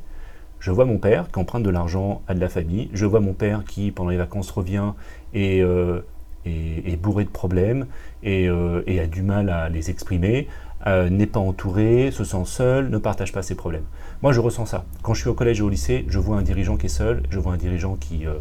je 0.58 0.70
vois 0.70 0.84
mon 0.84 0.98
père 0.98 1.30
qui 1.30 1.38
emprunte 1.38 1.62
de 1.62 1.70
l'argent 1.70 2.22
à 2.28 2.34
de 2.34 2.40
la 2.40 2.48
famille, 2.48 2.90
je 2.92 3.06
vois 3.06 3.20
mon 3.20 3.34
père 3.34 3.64
qui, 3.64 3.90
pendant 3.90 4.10
les 4.10 4.16
vacances, 4.16 4.50
revient 4.50 4.92
et... 5.32 5.62
Euh, 5.62 6.00
est, 6.46 7.00
bourré 7.00 7.24
de 7.24 7.30
problèmes 7.30 7.86
euh, 8.24 8.82
et, 8.86 9.00
a 9.00 9.06
du 9.06 9.22
mal 9.22 9.50
à 9.50 9.68
les 9.68 9.90
exprimer, 9.90 10.48
euh, 10.86 11.08
n'est 11.08 11.26
pas 11.26 11.40
entouré, 11.40 12.10
se 12.10 12.24
sent 12.24 12.44
seul, 12.44 12.90
ne 12.90 12.98
partage 12.98 13.32
pas 13.32 13.42
ses 13.42 13.54
problèmes. 13.54 13.84
Moi, 14.22 14.32
je 14.32 14.40
ressens 14.40 14.66
ça. 14.66 14.84
Quand 15.02 15.14
je 15.14 15.20
suis 15.20 15.30
au 15.30 15.34
collège 15.34 15.60
et 15.60 15.62
au 15.62 15.70
lycée, 15.70 16.04
je 16.08 16.18
vois 16.18 16.36
un 16.36 16.42
dirigeant 16.42 16.76
qui 16.76 16.86
est 16.86 16.90
seul, 16.90 17.22
je 17.30 17.38
vois 17.38 17.54
un 17.54 17.56
dirigeant 17.56 17.96
qui, 17.96 18.26
euh, 18.26 18.34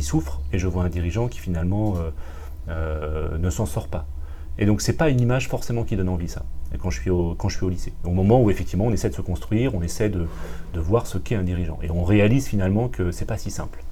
souffre, 0.00 0.40
et 0.54 0.58
je 0.58 0.66
vois 0.66 0.84
un 0.84 0.88
dirigeant 0.88 1.28
qui 1.28 1.38
finalement 1.38 1.96
ne 2.68 3.50
s'en 3.50 3.66
sort 3.66 3.88
pas. 3.88 4.06
Et 4.58 4.64
donc, 4.64 4.80
c'est 4.80 4.94
pas 4.94 5.10
une 5.10 5.20
image 5.20 5.48
forcément 5.48 5.84
qui 5.84 5.96
donne 5.96 6.08
envie, 6.08 6.28
ça, 6.28 6.44
quand 6.78 6.88
je 6.88 6.98
suis 6.98 7.10
au, 7.10 7.34
quand 7.34 7.50
je 7.50 7.56
suis 7.56 7.66
au 7.66 7.68
lycée. 7.68 7.92
Au 8.04 8.10
moment 8.10 8.40
où, 8.40 8.48
effectivement, 8.48 8.86
on 8.86 8.92
essaie 8.92 9.10
de 9.10 9.14
se 9.14 9.20
construire, 9.20 9.74
on 9.74 9.82
essaie 9.82 10.08
de, 10.08 10.26
voir 10.74 11.06
ce 11.06 11.18
qu'est 11.18 11.34
un 11.34 11.42
dirigeant. 11.42 11.78
Et 11.82 11.90
on 11.90 12.04
réalise 12.04 12.46
finalement 12.46 12.88
que 12.88 13.12
c'est 13.12 13.26
pas 13.26 13.36
si 13.36 13.50
simple. 13.50 13.84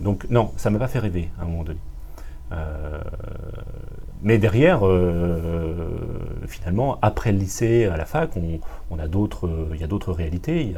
donc, 0.00 0.26
non, 0.30 0.52
ça 0.56 0.70
m'a 0.70 0.78
pas 0.78 0.88
fait 0.88 1.00
rêver 1.00 1.28
à 1.38 1.42
un 1.42 1.46
moment 1.46 1.64
donné. 1.64 1.80
Euh, 4.20 4.22
mais 4.22 4.38
derrière, 4.38 4.86
euh, 4.86 5.88
finalement, 6.46 6.98
après 7.02 7.32
le 7.32 7.38
lycée, 7.38 7.86
à 7.86 7.96
la 7.96 8.04
fac, 8.04 8.30
on, 8.90 8.98
a 8.98 9.08
d'autres, 9.08 9.48
il 9.74 9.80
y 9.80 9.84
a 9.84 9.86
d'autres 9.86 10.12
réalités, 10.12 10.74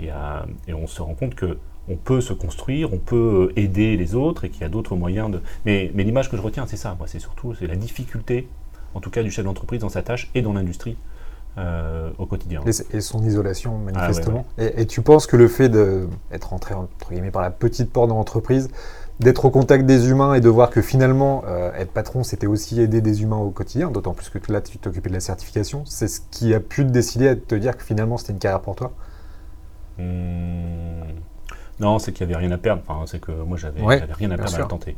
et 0.00 0.74
on 0.74 0.86
se 0.86 1.02
rend 1.02 1.14
compte 1.14 1.34
que 1.34 1.58
on 1.86 1.96
peut 1.96 2.22
se 2.22 2.32
construire, 2.32 2.94
on 2.94 2.98
peut 2.98 3.52
aider 3.56 3.98
les 3.98 4.14
autres, 4.14 4.44
et 4.44 4.48
qu'il 4.48 4.62
y 4.62 4.64
a 4.64 4.70
d'autres 4.70 4.96
moyens 4.96 5.30
de. 5.30 5.40
Mais, 5.66 5.90
mais 5.94 6.02
l'image 6.02 6.30
que 6.30 6.36
je 6.36 6.42
retiens, 6.42 6.66
c'est 6.66 6.78
ça. 6.78 6.94
Moi, 6.98 7.06
c'est 7.06 7.18
surtout 7.18 7.54
c'est 7.54 7.66
la 7.66 7.76
difficulté, 7.76 8.48
en 8.94 9.00
tout 9.00 9.10
cas, 9.10 9.22
du 9.22 9.30
chef 9.30 9.44
d'entreprise 9.44 9.80
dans 9.80 9.90
sa 9.90 10.02
tâche 10.02 10.30
et 10.34 10.42
dans 10.42 10.52
l'industrie. 10.52 10.96
Euh, 11.56 12.10
au 12.18 12.26
quotidien. 12.26 12.62
Et, 12.66 13.00
son 13.00 13.22
isolation, 13.22 13.78
manifestement. 13.78 14.44
Ah 14.58 14.64
et, 14.64 14.80
et, 14.80 14.86
tu 14.86 15.02
penses 15.02 15.28
que 15.28 15.36
le 15.36 15.46
fait 15.46 15.68
d'être 15.68 16.52
entré 16.52 16.74
entre 16.74 17.12
guillemets 17.12 17.30
par 17.30 17.42
la 17.42 17.52
petite 17.52 17.92
porte 17.92 18.08
de 18.08 18.12
l'entreprise, 18.12 18.70
d'être 19.20 19.44
au 19.44 19.50
contact 19.50 19.86
des 19.86 20.08
humains 20.08 20.34
et 20.34 20.40
de 20.40 20.48
voir 20.48 20.70
que 20.70 20.82
finalement, 20.82 21.44
euh, 21.46 21.72
être 21.74 21.92
patron, 21.92 22.24
c'était 22.24 22.46
aussi 22.46 22.80
aider 22.80 23.00
des 23.00 23.22
humains 23.22 23.36
au 23.36 23.50
quotidien, 23.50 23.90
d'autant 23.90 24.12
plus 24.12 24.28
que 24.28 24.52
là, 24.52 24.60
tu 24.60 24.78
t'occupais 24.78 25.08
de 25.08 25.14
la 25.14 25.20
certification. 25.20 25.84
C'est 25.86 26.08
ce 26.08 26.20
qui 26.30 26.52
a 26.54 26.60
pu 26.60 26.84
te 26.84 26.90
décider 26.90 27.28
à 27.28 27.36
te 27.36 27.54
dire 27.54 27.76
que 27.76 27.84
finalement, 27.84 28.16
c'était 28.16 28.32
une 28.32 28.38
carrière 28.38 28.60
pour 28.60 28.74
toi? 28.74 28.92
Hmm. 29.98 31.04
Non, 31.80 31.98
c'est 31.98 32.12
qu'il 32.12 32.26
n'y 32.26 32.34
avait 32.34 32.44
rien 32.44 32.54
à 32.54 32.58
perdre. 32.58 32.82
Enfin, 32.86 33.04
c'est 33.06 33.20
que 33.20 33.32
moi, 33.32 33.56
j'avais 33.56 33.80
rien 33.80 34.30
à 34.30 34.36
perdre 34.36 34.60
à 34.60 34.64
tenter. 34.64 34.96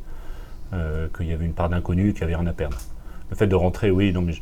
Euh, 0.73 1.09
qu'il 1.17 1.27
y 1.27 1.33
avait 1.33 1.45
une 1.45 1.53
part 1.53 1.69
d'inconnu, 1.69 2.13
qu'il 2.13 2.27
n'y 2.27 2.35
avait 2.35 2.37
rien 2.37 2.47
à 2.47 2.53
perdre. 2.53 2.79
Le 3.31 3.37
fait 3.37 3.47
de 3.47 3.55
rentrer, 3.55 3.91
oui, 3.91 4.13
non, 4.13 4.23
mais 4.23 4.35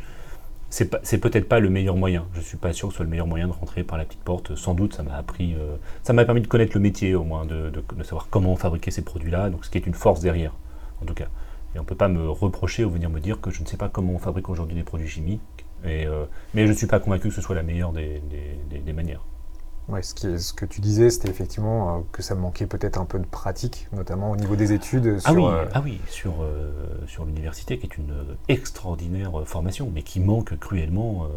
c'est 0.74 1.18
peut-être 1.18 1.48
pas 1.48 1.60
le 1.60 1.70
meilleur 1.70 1.96
moyen. 1.96 2.26
Je 2.34 2.40
suis 2.40 2.56
pas 2.56 2.72
sûr 2.72 2.88
que 2.88 2.94
ce 2.94 2.96
soit 2.96 3.04
le 3.04 3.10
meilleur 3.10 3.28
moyen 3.28 3.46
de 3.46 3.52
rentrer 3.52 3.84
par 3.84 3.96
la 3.96 4.04
petite 4.04 4.22
porte. 4.22 4.56
Sans 4.56 4.74
doute, 4.74 4.94
ça 4.94 5.04
m'a 5.04 5.14
appris, 5.14 5.54
euh, 5.54 5.76
ça 6.02 6.12
m'a 6.12 6.24
permis 6.24 6.40
de 6.40 6.48
connaître 6.48 6.72
le 6.74 6.80
métier 6.80 7.14
au 7.14 7.22
moins, 7.22 7.44
de, 7.44 7.70
savoir 8.02 8.26
comment 8.28 8.56
fabriquer 8.56 8.90
ces 8.90 9.02
produits-là. 9.02 9.50
Donc, 9.50 9.64
ce 9.64 9.70
qui 9.70 9.78
est 9.78 9.86
une 9.86 9.94
force 9.94 10.20
derrière, 10.20 10.52
en 11.00 11.06
tout 11.06 11.14
cas. 11.14 11.28
Et 11.76 11.78
on 11.78 11.84
peut 11.84 11.94
pas 11.94 12.08
me 12.08 12.28
reprocher 12.28 12.84
ou 12.84 12.90
venir 12.90 13.08
me 13.08 13.20
dire 13.20 13.40
que 13.40 13.52
je 13.52 13.62
ne 13.62 13.66
sais 13.66 13.76
pas 13.76 13.88
comment 13.88 14.14
on 14.14 14.18
fabrique 14.18 14.48
aujourd'hui 14.48 14.74
des 14.74 14.82
produits 14.82 15.08
chimiques. 15.08 15.40
Euh, 15.84 16.26
mais 16.54 16.66
je 16.66 16.72
ne 16.72 16.76
suis 16.76 16.88
pas 16.88 16.98
convaincu 16.98 17.28
que 17.28 17.34
ce 17.34 17.40
soit 17.40 17.54
la 17.54 17.62
meilleure 17.62 17.92
des 17.92 18.92
manières. 18.92 19.20
Ouais, 19.88 20.02
ce, 20.02 20.14
qui 20.14 20.26
est, 20.28 20.38
ce 20.38 20.54
que 20.54 20.64
tu 20.64 20.80
disais, 20.80 21.10
c'était 21.10 21.28
effectivement 21.28 21.96
euh, 21.96 22.00
que 22.10 22.22
ça 22.22 22.34
manquait 22.34 22.66
peut-être 22.66 22.98
un 22.98 23.04
peu 23.04 23.18
de 23.18 23.26
pratique, 23.26 23.86
notamment 23.92 24.30
au 24.30 24.36
niveau 24.36 24.56
des 24.56 24.72
études. 24.72 25.18
ah, 25.24 25.34
oui, 25.34 25.44
euh, 25.44 25.66
ah 25.74 25.82
oui, 25.84 26.00
sur, 26.08 26.42
euh, 26.42 26.70
sur 27.06 27.26
l'université, 27.26 27.78
qui 27.78 27.86
est 27.86 27.98
une 27.98 28.14
extraordinaire 28.48 29.42
formation, 29.44 29.90
mais 29.94 30.02
qui 30.02 30.20
manque 30.20 30.58
cruellement 30.58 31.28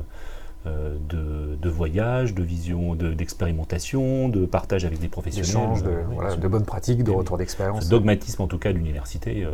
de, 0.66 1.56
de 1.56 1.70
voyage, 1.70 2.34
de 2.34 2.44
vision, 2.44 2.96
d'expérimentation, 2.96 4.28
de, 4.28 4.46
partage 4.46 4.84
avec 4.86 5.00
des 5.00 5.08
professionnels. 5.08 5.82
de, 5.82 6.36
de 6.36 6.48
bonnes 6.48 6.66
pratiques, 6.66 7.04
de 7.04 7.12
retour 7.12 7.38
d'expérience. 7.38 7.86
Ce 7.86 7.90
dogmatisme, 7.90 8.42
en 8.42 8.48
tout 8.48 8.58
cas, 8.58 8.72
de 8.72 8.78
l'université. 8.78 9.46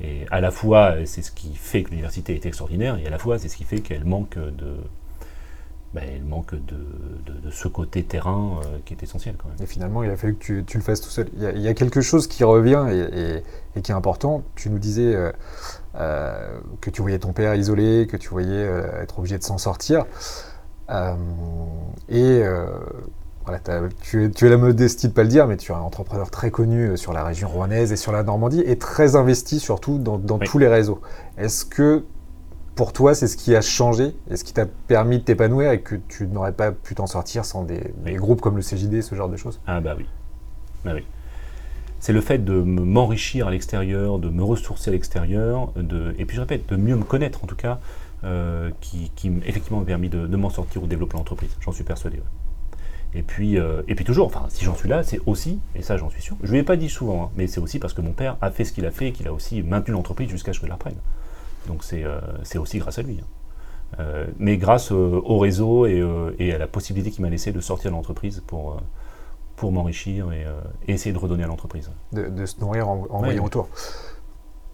et 0.00 0.26
à 0.30 0.40
la 0.40 0.50
fois, 0.50 0.94
c'est 1.04 1.22
ce 1.22 1.30
qui 1.30 1.54
fait 1.54 1.82
que 1.82 1.90
l'université 1.90 2.34
est 2.34 2.46
extraordinaire, 2.46 2.98
et 2.98 3.06
à 3.06 3.10
la 3.10 3.18
fois, 3.18 3.38
c'est 3.38 3.48
ce 3.48 3.56
qui 3.56 3.64
fait 3.64 3.80
qu'elle 3.80 4.04
manque 4.04 4.38
de 4.38 4.76
ben, 5.94 6.04
il 6.14 6.24
manque 6.24 6.54
de, 6.54 6.76
de, 7.26 7.50
ce 7.50 7.66
côté 7.66 8.04
terrain 8.04 8.60
euh, 8.62 8.78
qui 8.84 8.92
est 8.92 9.02
essentiel 9.02 9.36
quand 9.38 9.48
même. 9.48 9.56
Et 9.62 9.66
finalement, 9.66 10.02
il 10.02 10.10
a 10.10 10.16
fallu 10.16 10.34
que 10.34 10.44
tu, 10.44 10.64
tu 10.66 10.76
le 10.76 10.82
fasses 10.82 11.00
tout 11.00 11.08
seul. 11.08 11.28
Il 11.34 11.60
y, 11.60 11.68
a, 11.68 11.72
quelque 11.72 12.02
chose 12.02 12.26
qui 12.26 12.44
revient 12.44 12.86
et, 12.90 13.42
et, 13.74 13.80
qui 13.80 13.90
est 13.90 13.94
important. 13.94 14.42
Tu 14.54 14.68
nous 14.68 14.78
disais 14.78 15.14
euh, 15.14 15.32
euh, 15.94 16.58
que 16.82 16.90
tu 16.90 17.00
voyais 17.00 17.18
ton 17.18 17.32
père 17.32 17.54
isolé, 17.54 18.06
que 18.06 18.18
tu 18.18 18.28
voyais 18.28 18.68
être 19.00 19.18
obligé 19.18 19.38
de 19.38 19.42
s'en 19.42 19.56
sortir. 19.56 20.04
et 22.10 22.42
voilà, 23.46 23.60
tu, 24.02 24.30
tu, 24.30 24.46
es 24.46 24.50
la 24.50 24.58
modestie 24.58 25.08
de 25.08 25.14
pas 25.14 25.22
le 25.22 25.30
dire, 25.30 25.46
mais 25.46 25.56
tu 25.56 25.72
es 25.72 25.74
un 25.74 25.78
entrepreneur 25.78 26.30
très 26.30 26.50
connu 26.50 26.98
sur 26.98 27.14
la 27.14 27.24
région 27.24 27.48
rouennaise 27.48 27.92
et 27.92 27.96
sur 27.96 28.12
la 28.12 28.22
Normandie 28.22 28.60
et 28.60 28.76
très 28.76 29.16
investi 29.16 29.58
surtout 29.58 29.96
dans, 29.98 30.18
dans 30.18 30.38
tous 30.38 30.58
les 30.58 30.68
réseaux. 30.68 31.00
Est-ce 31.38 31.64
que 31.64 32.04
pour 32.78 32.92
toi, 32.92 33.12
c'est 33.12 33.26
ce 33.26 33.36
qui 33.36 33.56
a 33.56 33.60
changé 33.60 34.14
et 34.30 34.36
ce 34.36 34.44
qui 34.44 34.52
t'a 34.52 34.64
permis 34.64 35.18
de 35.18 35.24
t'épanouir 35.24 35.72
et 35.72 35.80
que 35.80 35.96
tu 35.96 36.28
n'aurais 36.28 36.52
pas 36.52 36.70
pu 36.70 36.94
t'en 36.94 37.08
sortir 37.08 37.44
sans 37.44 37.64
des, 37.64 37.92
groupes 38.14 38.40
comme 38.40 38.54
le 38.54 38.62
CJD, 38.62 39.02
ce 39.02 39.16
genre 39.16 39.28
de 39.28 39.36
choses? 39.36 39.60
Ah 39.66 39.80
bah 39.80 39.96
oui. 39.98 40.06
Bah 40.84 40.92
oui. 40.94 41.04
C'est 41.98 42.12
le 42.12 42.20
fait 42.20 42.38
de 42.38 42.52
m'enrichir 42.52 43.48
à 43.48 43.50
l'extérieur, 43.50 44.20
de 44.20 44.28
me 44.28 44.44
ressourcer 44.44 44.90
à 44.90 44.92
l'extérieur, 44.92 45.72
et 46.18 46.24
puis 46.24 46.36
je 46.36 46.40
répète, 46.40 46.68
de 46.68 46.76
mieux 46.76 46.94
me 46.94 47.02
connaître 47.02 47.42
en 47.42 47.48
tout 47.48 47.56
cas, 47.56 47.80
euh, 48.22 48.70
qui, 48.80 49.10
qui 49.16 49.32
effectivement 49.44 49.80
m'a 49.80 49.84
permis 49.84 50.08
de, 50.08 50.36
m'en 50.36 50.48
sortir 50.48 50.80
ou 50.80 50.84
de 50.84 50.90
développer 50.90 51.16
l'entreprise. 51.16 51.50
J'en 51.60 51.72
suis 51.72 51.82
persuadé. 51.82 52.22
Et 53.12 53.22
puis, 53.24 53.58
euh, 53.58 53.82
et 53.88 53.96
puis 53.96 54.04
toujours, 54.04 54.26
enfin, 54.26 54.46
si 54.50 54.64
j'en 54.64 54.76
suis 54.76 54.88
là, 54.88 55.02
c'est 55.02 55.18
aussi, 55.26 55.58
et 55.74 55.82
ça 55.82 55.96
j'en 55.96 56.10
suis 56.10 56.22
sûr, 56.22 56.36
je 56.42 56.46
ne 56.46 56.52
lui 56.52 56.58
ai 56.60 56.62
pas 56.62 56.76
dit 56.76 56.88
souvent, 56.88 57.24
hein, 57.24 57.30
mais 57.36 57.48
c'est 57.48 57.60
aussi 57.60 57.80
parce 57.80 57.92
que 57.92 58.02
mon 58.02 58.12
père 58.12 58.36
a 58.40 58.52
fait 58.52 58.64
ce 58.64 58.72
qu'il 58.72 58.86
a 58.86 58.92
fait 58.92 59.08
et 59.08 59.12
qu'il 59.12 59.26
a 59.26 59.32
aussi 59.32 59.64
maintenu 59.64 59.94
l'entreprise 59.94 60.30
jusqu'à 60.30 60.52
ce 60.52 60.60
que 60.60 60.66
je 60.66 60.68
la 60.68 60.76
reprenne. 60.76 60.94
Donc 61.68 61.84
euh, 61.92 62.20
c'est 62.42 62.58
aussi 62.58 62.78
grâce 62.78 62.98
à 62.98 63.02
lui. 63.02 63.20
Hein. 63.20 63.26
Euh, 64.00 64.26
mais 64.38 64.56
grâce 64.56 64.90
au 64.90 65.38
réseau 65.38 65.86
euh, 65.86 66.34
et, 66.38 66.52
à 66.52 66.58
la 66.58 66.66
possibilité 66.66 67.10
qu'il 67.10 67.22
m'a 67.22 67.30
laissé 67.30 67.52
de 67.52 67.60
sortir 67.60 67.90
de 67.90 67.96
l'entreprise 67.96 68.42
pour, 68.46 68.78
pour 69.56 69.72
m'enrichir 69.72 70.32
et, 70.32 70.44
essayer 70.92 71.12
de 71.12 71.18
redonner 71.18 71.44
à 71.44 71.46
l'entreprise. 71.46 71.90
De, 72.12 72.46
se 72.46 72.60
nourrir 72.60 72.88
en, 72.88 73.06
en 73.10 73.18
voyant 73.20 73.44
autour. 73.44 73.68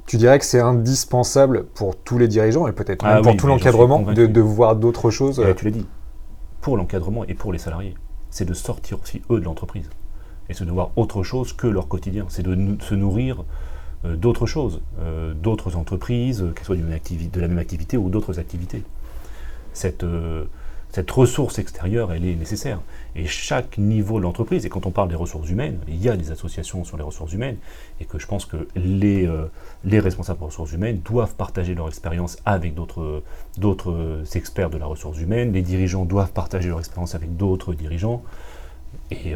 Tu 0.07 0.17
dirais 0.17 0.39
que 0.39 0.45
c'est 0.45 0.61
indispensable 0.61 1.65
pour 1.65 1.97
tous 1.97 2.19
les 2.19 2.29
dirigeants 2.29 2.67
et 2.67 2.73
peut-être 2.73 3.05
même 3.05 3.19
ah 3.19 3.23
pour 3.23 3.37
tout 3.37 3.47
l'encadrement 3.47 4.01
de, 4.01 4.41
voir 4.41 4.77
d'autres 4.77 5.11
choses 5.11 5.43
Tu 5.57 5.65
l'as 5.65 5.71
dit, 5.71 5.87
pour 6.61 6.77
l'encadrement 6.77 7.25
et 7.25 7.35
pour 7.35 7.53
les 7.53 7.59
salariés, 7.59 7.95
c'est 8.31 8.45
de 8.45 8.55
sortir 8.55 9.01
aussi 9.01 9.23
eux 9.31 9.41
de 9.41 9.45
l'entreprise 9.45 9.89
et 10.49 10.55
c'est 10.55 10.65
de 10.65 10.71
voir 10.71 10.91
autre 10.97 11.23
chose 11.23 11.53
que 11.53 11.67
leur 11.67 11.89
quotidien. 11.89 12.27
C'est 12.29 12.43
de 12.43 12.77
se 12.83 12.95
nourrir 12.95 13.41
euh, 13.41 13.45
d'autres 14.05 14.47
choses, 14.47 14.81
euh, 15.01 15.33
d'autres 15.35 15.77
entreprises, 15.77 16.43
euh, 16.43 16.51
qu'elles 16.51 16.65
soient 16.65 16.77
de 16.77 17.41
la 17.41 17.49
même 17.49 17.59
activité 17.59 17.97
ou 17.97 18.11
d'autres 18.11 18.39
activités. 18.39 18.83
Cette, 19.73 20.05
ressource 21.11 21.59
extérieure, 21.59 22.13
elle 22.13 22.25
est 22.25 22.37
nécessaire. 22.37 22.81
Et 23.17 23.27
chaque 23.27 23.79
niveau 23.79 24.19
de 24.19 24.23
l'entreprise, 24.23 24.65
et 24.65 24.69
quand 24.69 24.87
on 24.87 24.91
parle 24.91 25.09
des 25.09 25.17
ressources 25.17 25.49
humaines, 25.49 25.79
il 25.89 26.01
y 26.01 26.09
a 26.09 26.17
des 26.17 26.31
associations 26.31 26.85
sur 26.85 26.97
les 26.97 27.03
ressources 27.03 27.33
humaines, 27.33 27.57
et 28.01 28.05
que 28.05 28.19
je 28.19 28.27
pense 28.27 28.47
que 28.47 28.69
les, 28.77 29.29
les 29.85 29.99
responsables 29.99 30.39
des 30.39 30.45
ressources 30.45 30.71
humaines 30.71 31.01
doivent 31.05 31.35
partager 31.35 31.75
leur 31.75 31.89
expérience 31.89 32.37
avec 32.45 32.75
d'autres 32.75 34.23
experts 34.37 34.71
de 34.71 34.79
la 34.79 34.87
ressource 34.87 35.19
humaine, 35.19 35.53
les 35.53 35.63
dirigeants 35.63 36.05
doivent 36.05 36.33
partager 36.33 36.69
leur 36.69 36.79
expérience 36.79 37.17
avec 37.17 37.37
d'autres 37.37 37.75
dirigeants, 37.75 38.23
et 39.11 39.35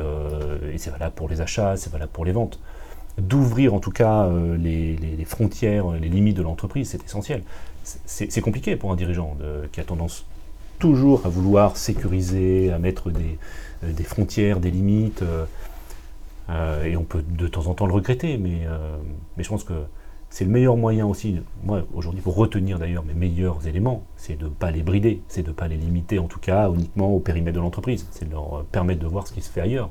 c'est 0.76 0.90
valable 0.90 1.14
pour 1.16 1.28
les 1.28 1.40
achats, 1.40 1.76
c'est 1.76 1.90
valable 1.90 2.12
pour 2.12 2.24
les 2.24 2.32
ventes 2.32 2.60
d'ouvrir 3.20 3.74
en 3.74 3.80
tout 3.80 3.90
cas 3.90 4.24
euh, 4.24 4.56
les, 4.56 5.24
frontières, 5.24 5.90
les 5.92 6.08
limites 6.08 6.36
de 6.36 6.42
l'entreprise, 6.42 6.90
c'est 6.90 7.04
essentiel. 7.04 7.42
C'est 7.84 8.42
compliqué 8.42 8.76
pour 8.76 8.92
un 8.92 8.96
dirigeant 8.96 9.36
qui 9.72 9.80
a 9.80 9.84
tendance 9.84 10.26
toujours 10.78 11.24
à 11.24 11.28
vouloir 11.30 11.76
sécuriser, 11.76 12.70
à 12.70 12.78
mettre 12.78 13.10
des, 13.10 13.38
euh, 13.82 14.04
frontières, 14.04 14.60
des 14.60 14.70
limites, 14.70 15.22
euh, 16.50 16.84
et 16.84 16.96
on 16.96 17.04
peut 17.04 17.22
de 17.26 17.48
temps 17.48 17.66
en 17.66 17.74
temps 17.74 17.86
le 17.86 17.94
regretter, 17.94 18.36
mais, 18.36 18.66
mais 19.36 19.42
je 19.42 19.48
pense 19.48 19.64
que 19.64 19.74
c'est 20.30 20.44
le 20.44 20.50
meilleur 20.50 20.76
moyen 20.76 21.06
aussi, 21.06 21.40
moi 21.64 21.82
aujourd'hui 21.94 22.20
pour 22.20 22.36
retenir 22.36 22.78
d'ailleurs 22.78 23.04
mes 23.04 23.14
meilleurs 23.14 23.66
éléments, 23.66 24.04
c'est 24.16 24.38
de 24.38 24.44
ne 24.44 24.50
pas 24.50 24.70
les 24.70 24.82
brider, 24.82 25.22
c'est 25.28 25.42
de 25.42 25.48
ne 25.48 25.54
pas 25.54 25.68
les 25.68 25.76
limiter 25.76 26.18
en 26.18 26.26
tout 26.26 26.38
cas 26.38 26.70
uniquement 26.70 27.14
au 27.14 27.18
périmètre 27.18 27.56
de 27.56 27.60
l'entreprise, 27.60 28.06
c'est 28.10 28.26
de 28.26 28.32
leur 28.32 28.64
permettre 28.70 29.00
de 29.00 29.06
voir 29.06 29.26
ce 29.26 29.32
qui 29.32 29.40
se 29.40 29.50
fait 29.50 29.60
ailleurs, 29.60 29.90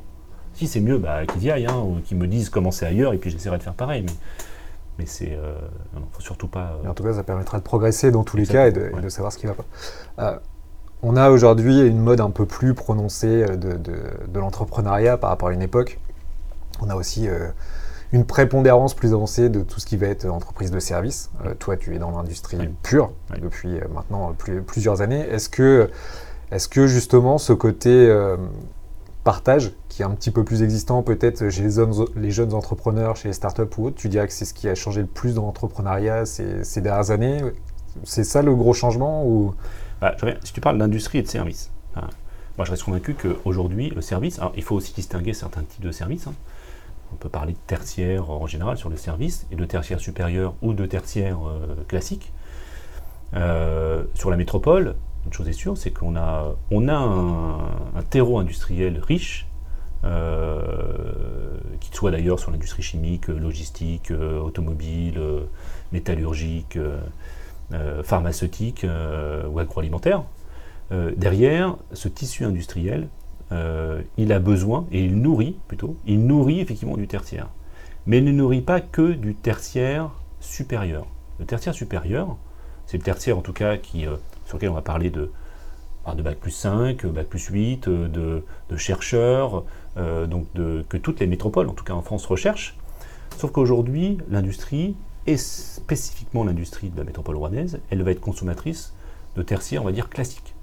Si 0.57 0.67
c'est 0.67 0.79
mieux, 0.79 0.97
bah, 0.97 1.25
qu'ils 1.25 1.43
y 1.43 1.51
aillent, 1.51 1.67
hein, 1.67 1.77
ou 1.77 1.99
qu'ils 2.03 2.17
me 2.17 2.27
disent 2.27 2.49
comment 2.49 2.71
c'est 2.71 2.85
ailleurs, 2.85 3.13
et 3.13 3.17
puis 3.17 3.29
j'essaierai 3.29 3.57
de 3.57 3.63
faire 3.63 3.73
pareil. 3.73 4.03
Mais, 4.03 4.13
mais 4.99 5.05
c'est. 5.05 5.33
Euh, 5.33 5.55
non, 5.95 6.01
faut 6.11 6.21
surtout 6.21 6.47
pas. 6.47 6.79
en 6.87 6.93
tout 6.93 7.03
cas, 7.03 7.13
ça 7.13 7.23
permettra 7.23 7.57
de 7.57 7.63
progresser 7.63 8.11
dans 8.11 8.23
tous 8.23 8.37
les 8.37 8.45
cas 8.45 8.67
et 8.67 8.71
de, 8.71 9.09
savoir 9.09 9.31
ce 9.31 9.37
qui 9.37 9.45
va 9.45 9.53
pas. 9.53 10.41
on 11.03 11.15
a 11.15 11.29
aujourd'hui 11.29 11.79
une 11.81 11.99
mode 11.99 12.21
un 12.21 12.31
peu 12.31 12.45
plus 12.45 12.73
prononcée 12.73 13.45
de, 13.45 13.77
de 13.77 14.39
l'entrepreneuriat 14.39 15.17
par 15.17 15.29
rapport 15.29 15.49
à 15.49 15.53
une 15.53 15.61
époque. 15.61 15.99
On 16.81 16.89
a 16.89 16.95
aussi 16.95 17.27
une 18.11 18.25
prépondérance 18.25 18.93
plus 18.93 19.13
avancée 19.13 19.49
de 19.49 19.61
tout 19.61 19.79
ce 19.79 19.85
qui 19.85 19.97
va 19.97 20.07
être 20.07 20.25
entreprise 20.25 20.71
de 20.71 20.79
service. 20.79 21.29
Euh, 21.45 21.53
toi, 21.53 21.75
tu 21.77 21.95
es 21.95 21.99
dans 21.99 22.11
l'industrie 22.11 22.69
pure 22.83 23.11
depuis 23.41 23.77
euh, 23.77 23.85
maintenant 23.93 24.33
plusieurs 24.65 25.01
années. 25.01 25.19
Est-ce 25.19 25.49
que, 25.49 25.89
est 26.51 26.69
que 26.69 26.87
justement 26.87 27.37
ce 27.37 27.53
côté 27.53 27.89
euh, 27.89 28.37
partage, 29.27 29.71
qui 29.89 30.03
est 30.03 30.05
un 30.05 30.11
petit 30.11 30.31
peu 30.31 30.45
plus 30.45 30.63
existant 30.63 31.03
peut-être 31.03 31.49
chez 31.49 31.61
les, 32.15 32.31
jeunes 32.31 32.53
entrepreneurs, 32.53 33.17
chez 33.17 33.27
les 33.27 33.33
startups 33.33 33.63
ou 33.77 33.87
autres, 33.87 33.97
tu 33.97 34.07
dirais 34.07 34.25
que 34.25 34.31
c'est 34.31 34.45
ce 34.45 34.53
qui 34.53 34.69
a 34.69 34.73
changé 34.73 35.01
le 35.01 35.07
plus 35.07 35.33
dans 35.33 35.41
l'entrepreneuriat 35.41 36.25
ces, 36.25 36.79
dernières 36.79 37.11
années 37.11 37.41
C'est 38.05 38.23
ça 38.23 38.41
le 38.41 38.55
gros 38.55 38.71
changement 38.71 39.25
ou... 39.27 39.53
Bah, 39.99 40.15
si 40.45 40.53
tu 40.53 40.61
parles 40.61 40.77
d'industrie 40.77 41.17
et 41.17 41.23
de 41.23 41.27
service, 41.27 41.71
hein, 41.97 42.07
moi 42.57 42.63
je 42.63 42.71
reste 42.71 42.83
convaincu 42.83 43.15
qu'aujourd'hui, 43.15 43.89
le 43.89 43.99
service, 43.99 44.39
il 44.55 44.63
faut 44.63 44.75
aussi 44.75 44.93
distinguer 44.93 45.33
certains 45.33 45.63
types 45.63 45.83
de 45.83 45.91
services. 45.91 46.27
Hein. 46.27 46.33
On 47.11 47.17
peut 47.17 47.27
parler 47.27 47.51
de 47.51 47.59
tertiaire 47.67 48.29
en 48.29 48.47
général 48.47 48.77
sur 48.77 48.89
le 48.89 48.95
service 48.95 49.45
et 49.51 49.57
de 49.57 49.65
tertiaire 49.65 49.99
supérieur 49.99 50.53
ou 50.61 50.71
de 50.71 50.85
tertiaire 50.85 51.39
euh, 51.45 51.75
classique. 51.89 52.31
Euh, 53.33 54.05
sur 54.13 54.31
la 54.31 54.37
métropole, 54.37 54.95
chose 55.35 55.49
est 55.49 55.53
sûre, 55.53 55.77
c'est 55.77 55.91
qu'on 55.91 56.15
a, 56.15 56.55
on 56.71 56.87
a 56.87 56.95
un, 56.95 58.01
terreau 58.09 58.39
industriel 58.39 58.99
riche, 58.99 59.47
euh, 60.03 61.57
qu'il 61.79 61.93
soit 61.93 62.11
d'ailleurs 62.11 62.39
sur 62.39 62.51
l'industrie 62.51 62.83
chimique, 62.83 63.27
logistique, 63.27 64.11
automobile, 64.11 65.19
métallurgique, 65.91 66.77
pharmaceutique 68.03 68.85
ou 69.49 69.59
agroalimentaire. 69.59 70.23
derrière 70.91 71.75
ce 71.93 72.07
tissu 72.07 72.45
industriel, 72.45 73.07
euh, 73.51 74.01
il 74.17 74.33
a 74.33 74.39
besoin, 74.39 74.87
et 74.91 75.03
il 75.05 75.21
nourrit 75.21 75.57
plutôt, 75.67 75.95
il 76.05 76.25
nourrit 76.25 76.59
effectivement 76.59 76.97
du 76.97 77.07
tertiaire. 77.07 77.47
Mais 78.05 78.17
il 78.17 78.25
ne 78.25 78.31
nourrit 78.31 78.61
pas 78.61 78.81
que 78.81 79.13
du 79.13 79.35
tertiaire 79.35 80.11
supérieur. 80.39 81.07
Le 81.39 81.45
tertiaire 81.45 81.73
supérieur, 81.73 82.37
c'est 82.85 82.97
le 82.97 83.03
tertiaire 83.03 83.37
en 83.37 83.41
tout 83.41 83.53
cas 83.53 83.77
qui, 83.77 84.05
euh, 84.05 84.17
sur 84.47 84.57
lequel 84.57 84.69
on 84.69 84.73
va 84.73 84.81
parler 84.81 85.10
de, 85.10 85.31
de 86.15 86.21
Bac 86.21 86.38
plus 86.38 86.51
5, 86.51 87.05
Bac 87.05 87.27
plus 87.27 87.45
8, 87.45 87.88
de, 87.89 88.43
chercheurs, 88.77 89.63
euh, 89.97 90.25
donc 90.25 90.47
que 90.53 90.97
toutes 90.97 91.19
les 91.19 91.27
métropoles, 91.27 91.67
en 91.69 91.73
tout 91.73 91.83
cas 91.83 91.93
en 91.93 92.01
France, 92.01 92.25
recherchent. 92.25 92.75
Sauf 93.38 93.51
qu'aujourd'hui, 93.51 94.17
l'industrie, 94.29 94.95
et 95.27 95.38
spécifiquement 95.38 96.45
l'industrie 96.45 96.89
de 96.89 96.97
la 96.97 97.03
métropole 97.03 97.36
rouennaise, 97.36 97.79
elle 97.89 98.01
va 98.01 98.12
être 98.12 98.21
consommatrice 98.21 98.93
de 99.36 99.43
tertiaire, 99.43 99.81
on 99.81 99.86
va 99.86 99.91
dire, 99.91 100.10
classique. 100.10 100.55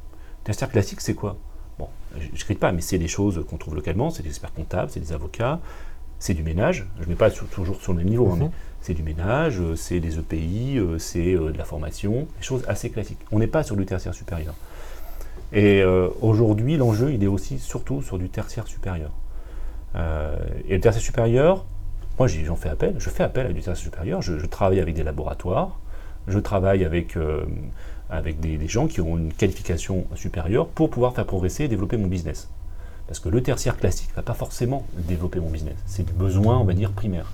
Tertiaire 0.43 0.71
classique, 0.71 1.03
c'est 1.03 1.15
quoi? 1.15 1.37
Bon, 1.79 1.89
je 2.17 2.53
ne 2.53 2.59
pas, 2.59 2.73
mais 2.73 2.81
c'est 2.81 2.99
des 2.99 3.09
choses 3.09 3.45
qu'on 3.49 3.59
trouve 3.59 3.75
localement, 3.75 4.11
c'est 4.11 4.23
des 4.23 4.31
experts 4.31 4.55
comptables, 4.55 4.91
c'est 4.91 5.01
des 5.01 5.13
avocats, 5.13 5.61
c'est 6.25 6.33
du 6.33 6.43
ménage. 6.43 6.87
Je 7.01 7.05
ne 7.05 7.11
mets 7.11 7.17
pas 7.17 7.31
toujours 7.31 7.77
sur 7.83 7.93
le 7.93 7.99
même 7.99 8.09
niveau, 8.09 8.35
mais 8.35 8.47
mhm. 8.47 8.51
c'est 8.81 8.95
du 8.95 9.03
ménage, 9.03 9.61
euh, 9.61 9.77
c'est 9.77 10.01
des 10.01 10.19
EPI, 10.19 10.79
euh, 10.79 10.99
c'est 10.99 11.35
euh, 11.35 11.53
de 11.53 11.59
la 11.59 11.65
formation, 11.65 12.27
des 12.39 12.43
choses 12.43 12.65
assez 12.67 12.89
classiques. 12.89 13.19
On 13.31 13.39
n'est 13.39 13.47
pas 13.47 13.63
sur 13.63 13.77
du 13.77 13.85
tertiaire 13.85 14.15
supérieur. 14.15 14.55
Et 15.53 15.85
aujourd'hui, 16.21 16.77
l'enjeu, 16.77 17.13
il 17.13 17.23
est 17.23 17.29
aussi 17.29 17.61
surtout 17.61 18.03
sur 18.03 18.19
du 18.19 18.29
tertiaire 18.29 18.67
supérieur. 18.67 19.13
et 19.95 20.75
le 20.75 20.81
tertiaire 20.81 21.03
supérieur, 21.03 21.65
moi 22.19 22.27
j'en 22.27 22.57
fais 22.57 22.71
appel, 22.71 22.97
je 22.99 23.09
fais 23.09 23.23
appel 23.23 23.47
à 23.47 23.49
du 23.51 23.61
tertiaire 23.61 23.77
supérieur, 23.77 24.21
je, 24.21 24.39
je 24.39 24.47
travaille 24.47 24.81
avec 24.81 24.97
des 24.97 25.05
laboratoires, 25.05 25.79
je 26.27 26.41
travaille 26.41 26.85
avec 26.85 27.17
avec 28.11 28.41
des, 28.41 28.67
gens 28.67 28.89
qui 28.89 29.01
ont 29.01 29.17
une 29.17 29.33
qualification 29.33 30.07
supérieure 30.17 30.67
pour 30.67 30.91
pouvoir 30.91 31.15
faire 31.15 31.27
progresser 31.27 31.65
et 31.65 31.69
développer 31.69 31.99
mon 31.99 32.09
business. 32.09 32.49
Parce 33.07 33.21
que 33.21 33.29
le 33.29 33.43
tertiaire 33.43 33.77
classique 33.77 34.11
ne 34.11 34.17
va 34.17 34.23
pas 34.23 34.35
forcément 34.35 34.87
développer 34.97 35.41
mon 35.41 35.51
business. 35.51 35.77
C'est 35.87 36.05
du 36.05 36.13
besoin, 36.13 36.59
on 36.59 36.65
va 36.65 36.73
dire, 36.73 36.93
primaire. 36.93 37.33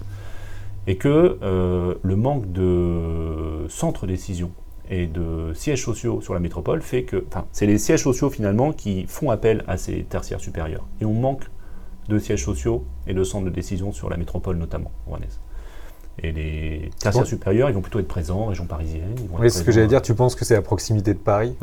Et 0.86 0.96
que 0.96 1.38
euh, 1.42 1.94
le 2.02 2.16
manque 2.16 2.50
de 2.52 3.66
centres 3.68 4.06
de 4.06 4.12
décision 4.12 4.50
et 4.88 5.06
de 5.06 5.52
sièges 5.54 5.84
sociaux 5.84 6.20
sur 6.20 6.34
la 6.34 6.40
métropole 6.40 6.82
fait 6.82 7.04
que. 7.04 7.24
Enfin, 7.28 7.46
c'est 7.52 7.66
les 7.66 7.78
sièges 7.78 8.02
sociaux 8.02 8.30
finalement 8.30 8.72
qui 8.72 9.06
font 9.06 9.30
appel 9.30 9.64
à 9.68 9.76
ces 9.76 10.02
tertiaires 10.02 10.40
supérieurs. 10.40 10.86
Et 11.00 11.04
on 11.04 11.14
manque 11.14 11.44
de 12.08 12.18
sièges 12.18 12.44
sociaux 12.44 12.84
et 13.06 13.14
de 13.14 13.22
centres 13.22 13.44
de 13.44 13.50
décision 13.50 13.92
sur 13.92 14.10
la 14.10 14.16
métropole 14.16 14.56
notamment 14.56 14.90
rouennaise. 15.06 15.38
Et 16.22 16.32
les 16.32 16.90
tertiaires 16.98 17.26
supérieurs, 17.26 17.70
ils 17.70 17.72
vont 17.72 17.80
plutôt 17.80 17.98
être 17.98 18.08
présents 18.08 18.40
en 18.40 18.46
région 18.46 18.66
parisienne. 18.66 19.14
oui, 19.38 19.50
c'est 19.50 19.60
ce 19.60 19.64
que 19.64 19.72
j'allais 19.72 19.86
dire. 19.86 20.02
Tu 20.02 20.14
penses 20.14 20.34
que 20.34 20.44
c'est 20.44 20.54
la 20.54 20.62
proximité 20.62 21.14
de 21.14 21.18
Paris 21.18 21.54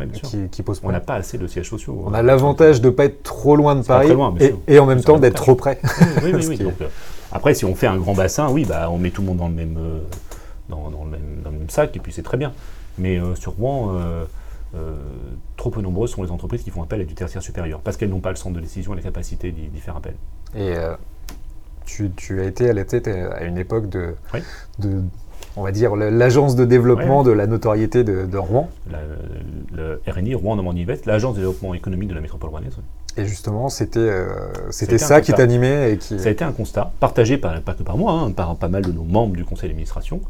qui, 0.52 0.64
pose 0.64 0.80
problème 0.80 0.98
On 0.98 1.00
n'a 1.00 1.06
pas 1.06 1.16
assez 1.16 1.38
de 1.38 1.46
sièges 1.48 1.70
sociaux. 1.70 2.04
On 2.06 2.14
a 2.14 2.24
l'avantage 2.24 2.82
de 2.82 2.88
ne 2.88 2.92
pas 2.92 3.06
être 3.06 3.22
trop 3.24 3.56
loin 3.56 3.76
de 3.76 3.84
Paris 3.84 4.10
et, 4.68 4.80
en 4.80 4.86
même 4.86 5.02
temps 5.02 5.20
d'être 5.20 5.36
trop 5.36 5.56
près. 5.56 5.80
oui, 6.24 6.32
oui, 6.34 6.46
oui. 6.50 6.60
Euh, 6.62 6.88
après, 7.32 7.54
si 7.54 7.66
on 7.66 7.76
fait 7.76 7.88
un 7.88 7.98
grand 7.98 8.14
bassin, 8.14 8.50
oui, 8.50 8.66
bah, 8.66 8.90
on 8.90 8.98
met 8.98 9.12
tout 9.12 9.22
le 9.22 9.28
monde 9.28 9.38
dans 9.38 9.50
le 9.50 9.54
même, 9.54 9.78
euh, 9.78 10.00
dans, 10.70 10.90
le 10.90 11.52
même, 11.52 11.70
sac 11.70 11.96
et 11.96 12.00
puis 12.00 12.12
c'est 12.12 12.24
très 12.24 12.38
bien. 12.38 12.54
Mais 12.98 13.20
euh, 13.20 13.34
Rouen, 13.46 13.94
trop 15.56 15.70
peu 15.70 15.82
nombreuses 15.82 16.12
sont 16.12 16.24
les 16.24 16.32
entreprises 16.32 16.64
qui 16.64 16.72
font 16.72 16.82
appel 16.82 17.02
à 17.02 17.04
du 17.04 17.14
tertiaire 17.14 17.44
supérieur 17.44 17.80
parce 17.82 17.96
qu'elles 17.98 18.10
n'ont 18.10 18.20
pas 18.20 18.32
le 18.32 18.36
centre 18.36 18.56
de 18.56 18.62
décision 18.62 18.94
et 18.94 18.98
la 18.98 19.04
capacité 19.04 19.52
d'y 19.52 19.80
faire 19.80 19.98
appel. 19.98 20.16
Et 20.56 20.74
tu, 21.88 22.40
as 22.40 22.44
été 22.44 22.70
à 22.70 22.74
la 22.74 22.86
tête 22.86 23.08
à 23.08 23.44
une 23.44 23.58
époque 23.58 23.90
de, 23.90 24.14
de 24.80 25.02
on 25.56 25.64
va 25.64 25.72
dire, 25.72 25.96
l'agence 25.96 26.56
de 26.56 26.66
développement 26.66 27.24
de 27.24 27.32
la 27.32 27.48
notoriété 27.48 28.04
de, 28.04 28.38
Rouen. 28.38 28.70
le 29.74 30.02
RNI, 30.08 30.36
Rouen 30.36 30.56
Normandie 30.56 30.86
Vest, 30.86 31.06
l'agence 31.06 31.34
de 31.34 31.40
développement 31.40 31.74
économique 31.74 32.10
de 32.10 32.14
la 32.14 32.22
métropole 32.22 32.52
rouennaise. 32.52 32.78
Et 33.18 33.26
justement, 33.26 33.70
c'était 33.70 34.00
euh, 34.00 34.28
c'était 34.70 35.00
ça 35.00 35.22
qui 35.22 35.34
t'animait 35.34 35.94
et 35.94 35.98
qui. 35.98 36.20
Ça 36.20 36.30
a 36.30 36.32
été 36.32 36.44
un 36.44 36.52
constat 36.52 36.92
partagé 37.00 37.38
pas 37.38 37.60
que 37.60 37.82
par 37.82 37.98
moi, 37.98 38.14
hein, 38.14 38.32
par 38.32 38.56
pas 38.56 38.68
mal 38.68 38.84
de 38.84 38.92
nos 38.92 39.04
membres 39.04 39.36
du 39.36 39.44
conseil 39.44 39.70
d'administration, 39.70 40.22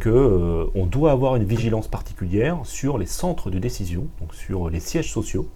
que 0.00 0.08
euh, 0.08 0.64
on 0.74 0.86
doit 0.86 1.12
avoir 1.12 1.36
une 1.36 1.44
vigilance 1.44 1.86
particulière 1.86 2.58
sur 2.64 2.98
les 2.98 3.06
centres 3.06 3.50
de 3.50 3.60
décision, 3.60 4.06
donc 4.20 4.34
sur 4.34 4.68
les 4.70 4.80
sièges 4.80 5.12
sociaux, 5.12 5.48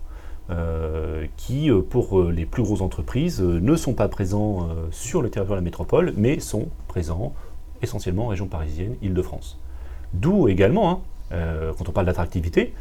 euh, 0.50 1.26
qui, 1.36 1.70
euh, 1.70 1.80
pour 1.80 2.18
euh, 2.18 2.32
les 2.32 2.44
plus 2.44 2.64
grosses 2.64 2.80
entreprises, 2.80 3.40
ne 3.40 3.76
sont 3.76 3.92
pas 3.92 4.08
présents 4.08 4.68
sur 4.90 5.22
le 5.22 5.30
territoire 5.30 5.58
de 5.58 5.62
la 5.62 5.64
métropole, 5.64 6.12
mais 6.16 6.40
sont 6.40 6.68
présents 6.88 7.34
essentiellement 7.82 8.24
en 8.24 8.28
région 8.28 8.46
parisienne, 8.46 8.96
Île-de-France. 9.00 9.58
D'où 10.12 10.48
également, 10.48 10.90
hein, 10.90 11.00
quand 11.78 11.88
on 11.88 11.92
parle 11.92 12.06
d'attractivité, 12.06 12.74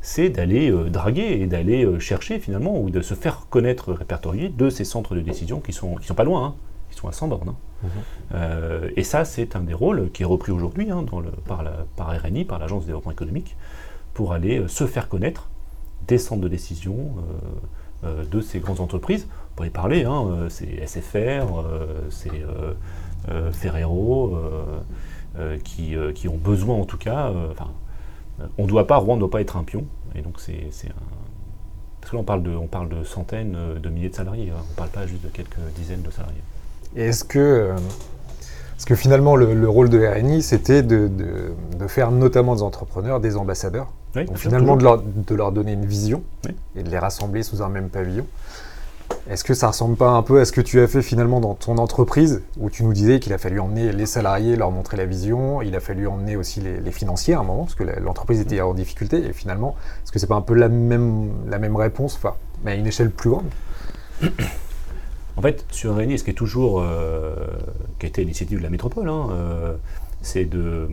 c'est 0.00 0.28
d'aller 0.28 0.70
draguer 0.88 1.40
et 1.40 1.46
d'aller 1.46 1.98
chercher 1.98 2.38
finalement, 2.38 2.80
ou 2.80 2.90
de 2.90 3.00
se 3.00 3.14
faire 3.14 3.46
connaître, 3.50 3.92
répertorier 3.92 4.48
de 4.48 4.70
ces 4.70 4.84
centres 4.84 5.14
de 5.14 5.20
décision 5.20 5.60
qui 5.60 5.72
sont, 5.72 5.96
qui 5.96 6.06
sont 6.06 6.14
pas 6.14 6.24
loin, 6.24 6.44
hein, 6.46 6.54
qui 6.90 6.96
sont 6.96 7.08
à 7.08 7.12
100 7.12 7.28
bornes. 7.28 7.54
Hein. 7.84 8.80
Et 8.94 9.02
ça, 9.02 9.24
c'est 9.24 9.56
un 9.56 9.60
des 9.60 9.74
rôles 9.74 10.10
qui 10.12 10.22
est 10.22 10.26
repris 10.26 10.52
aujourd'hui 10.52 10.88
par, 11.46 11.64
par 11.96 12.22
RNI, 12.22 12.44
par 12.44 12.58
l'Agence 12.58 12.82
de 12.82 12.86
développement 12.86 13.12
économique, 13.12 13.56
pour 14.14 14.32
aller 14.32 14.62
se 14.68 14.86
faire 14.86 15.08
connaître 15.08 15.50
des 16.06 16.18
centres 16.18 16.42
de 16.42 16.48
décision 16.48 16.94
euh, 16.94 18.06
euh, 18.06 18.24
de 18.24 18.40
ces 18.40 18.60
grandes 18.60 18.80
entreprises. 18.80 19.26
On 19.52 19.56
pourrait 19.56 19.68
y 19.68 19.70
parler, 19.70 20.04
hein, 20.04 20.26
euh, 20.26 20.48
c'est 20.48 20.86
SFR, 20.86 21.46
c'est 22.10 22.42
Ferrero, 23.52 24.38
qui, 25.64 25.96
ont 26.28 26.36
besoin 26.36 26.76
en 26.76 26.84
tout 26.84 26.98
cas. 26.98 27.32
Enfin, 27.50 27.70
on 28.58 28.64
ne 28.64 28.68
doit 28.68 28.86
pas, 28.86 28.96
Rouen 28.96 29.16
ne 29.16 29.20
doit 29.20 29.30
pas 29.30 29.40
être 29.40 29.56
un 29.56 29.64
pion. 29.64 29.84
Parce 30.12 32.10
que 32.10 32.16
là, 32.16 32.20
on 32.20 32.24
parle 32.24 32.42
de, 32.42 32.54
on 32.54 32.68
parle 32.68 32.88
de 32.88 33.02
centaines 33.02 33.56
de 33.82 33.88
milliers 33.88 34.10
de 34.10 34.14
salariés, 34.14 34.50
hein. 34.50 34.60
on 34.64 34.70
ne 34.70 34.76
parle 34.76 34.90
pas 34.90 35.06
juste 35.06 35.24
de 35.24 35.28
quelques 35.28 35.58
dizaines 35.74 36.02
de 36.02 36.10
salariés. 36.10 36.42
Est-ce 36.94 37.24
que 37.24 37.74
parce 38.76 38.84
que 38.84 38.94
finalement, 38.94 39.36
le, 39.36 39.68
rôle 39.68 39.88
de 39.88 40.06
RNI, 40.06 40.42
c'était 40.42 40.82
de, 40.82 41.10
faire 41.88 42.10
notamment 42.10 42.54
des 42.54 42.62
entrepreneurs 42.62 43.20
des 43.20 43.38
ambassadeurs. 43.38 43.88
Donc 44.14 44.36
finalement, 44.36 44.76
de 44.76 45.34
leur, 45.34 45.52
donner 45.52 45.72
une 45.72 45.86
vision 45.86 46.22
et 46.76 46.82
de 46.82 46.90
les 46.90 46.98
rassembler 46.98 47.42
sous 47.42 47.62
un 47.62 47.70
même 47.70 47.88
pavillon. 47.88 48.26
Est-ce 49.30 49.44
que 49.44 49.54
ça 49.54 49.68
ressemble 49.68 49.96
pas 49.96 50.10
un 50.10 50.22
peu 50.22 50.40
à 50.40 50.44
ce 50.44 50.52
que 50.52 50.60
tu 50.60 50.80
as 50.80 50.88
fait 50.88 51.00
finalement 51.00 51.40
dans 51.40 51.54
ton 51.54 51.78
entreprise, 51.78 52.42
où 52.58 52.68
tu 52.68 52.84
nous 52.84 52.92
disais 52.92 53.18
qu'il 53.18 53.32
a 53.32 53.38
fallu 53.38 53.60
emmener 53.60 53.92
les 53.92 54.06
salariés, 54.06 54.56
leur 54.56 54.70
montrer 54.70 54.98
la 54.98 55.06
vision, 55.06 55.62
il 55.62 55.74
a 55.74 55.80
fallu 55.80 56.06
emmener 56.06 56.36
aussi 56.36 56.60
les, 56.60 56.92
financiers 56.92 57.34
à 57.34 57.40
un 57.40 57.44
moment, 57.44 57.64
parce 57.64 57.76
que 57.76 57.84
l'entreprise 57.84 58.40
était 58.40 58.60
en 58.60 58.74
difficulté, 58.74 59.24
et 59.24 59.32
finalement, 59.32 59.74
est-ce 60.02 60.12
que 60.12 60.18
c'est 60.18 60.26
pas 60.26 60.34
un 60.34 60.42
peu 60.42 60.54
la 60.54 60.68
même, 60.68 61.30
la 61.48 61.58
même 61.58 61.76
réponse, 61.76 62.16
enfin, 62.16 62.34
mais 62.64 62.72
à 62.72 62.74
une 62.74 62.86
échelle 62.86 63.10
plus 63.10 63.30
grande? 63.30 63.46
En 65.36 65.42
fait, 65.42 65.66
sur 65.70 65.94
Réunion, 65.94 66.16
ce 66.16 66.24
qui 66.24 66.30
est 66.30 66.34
toujours, 66.34 66.80
euh, 66.80 67.34
été 68.00 68.22
l'initiative 68.22 68.58
de 68.58 68.62
la 68.62 68.70
métropole, 68.70 69.08
hein, 69.08 69.28
euh, 69.32 69.74
c'est 70.22 70.46
de, 70.46 70.88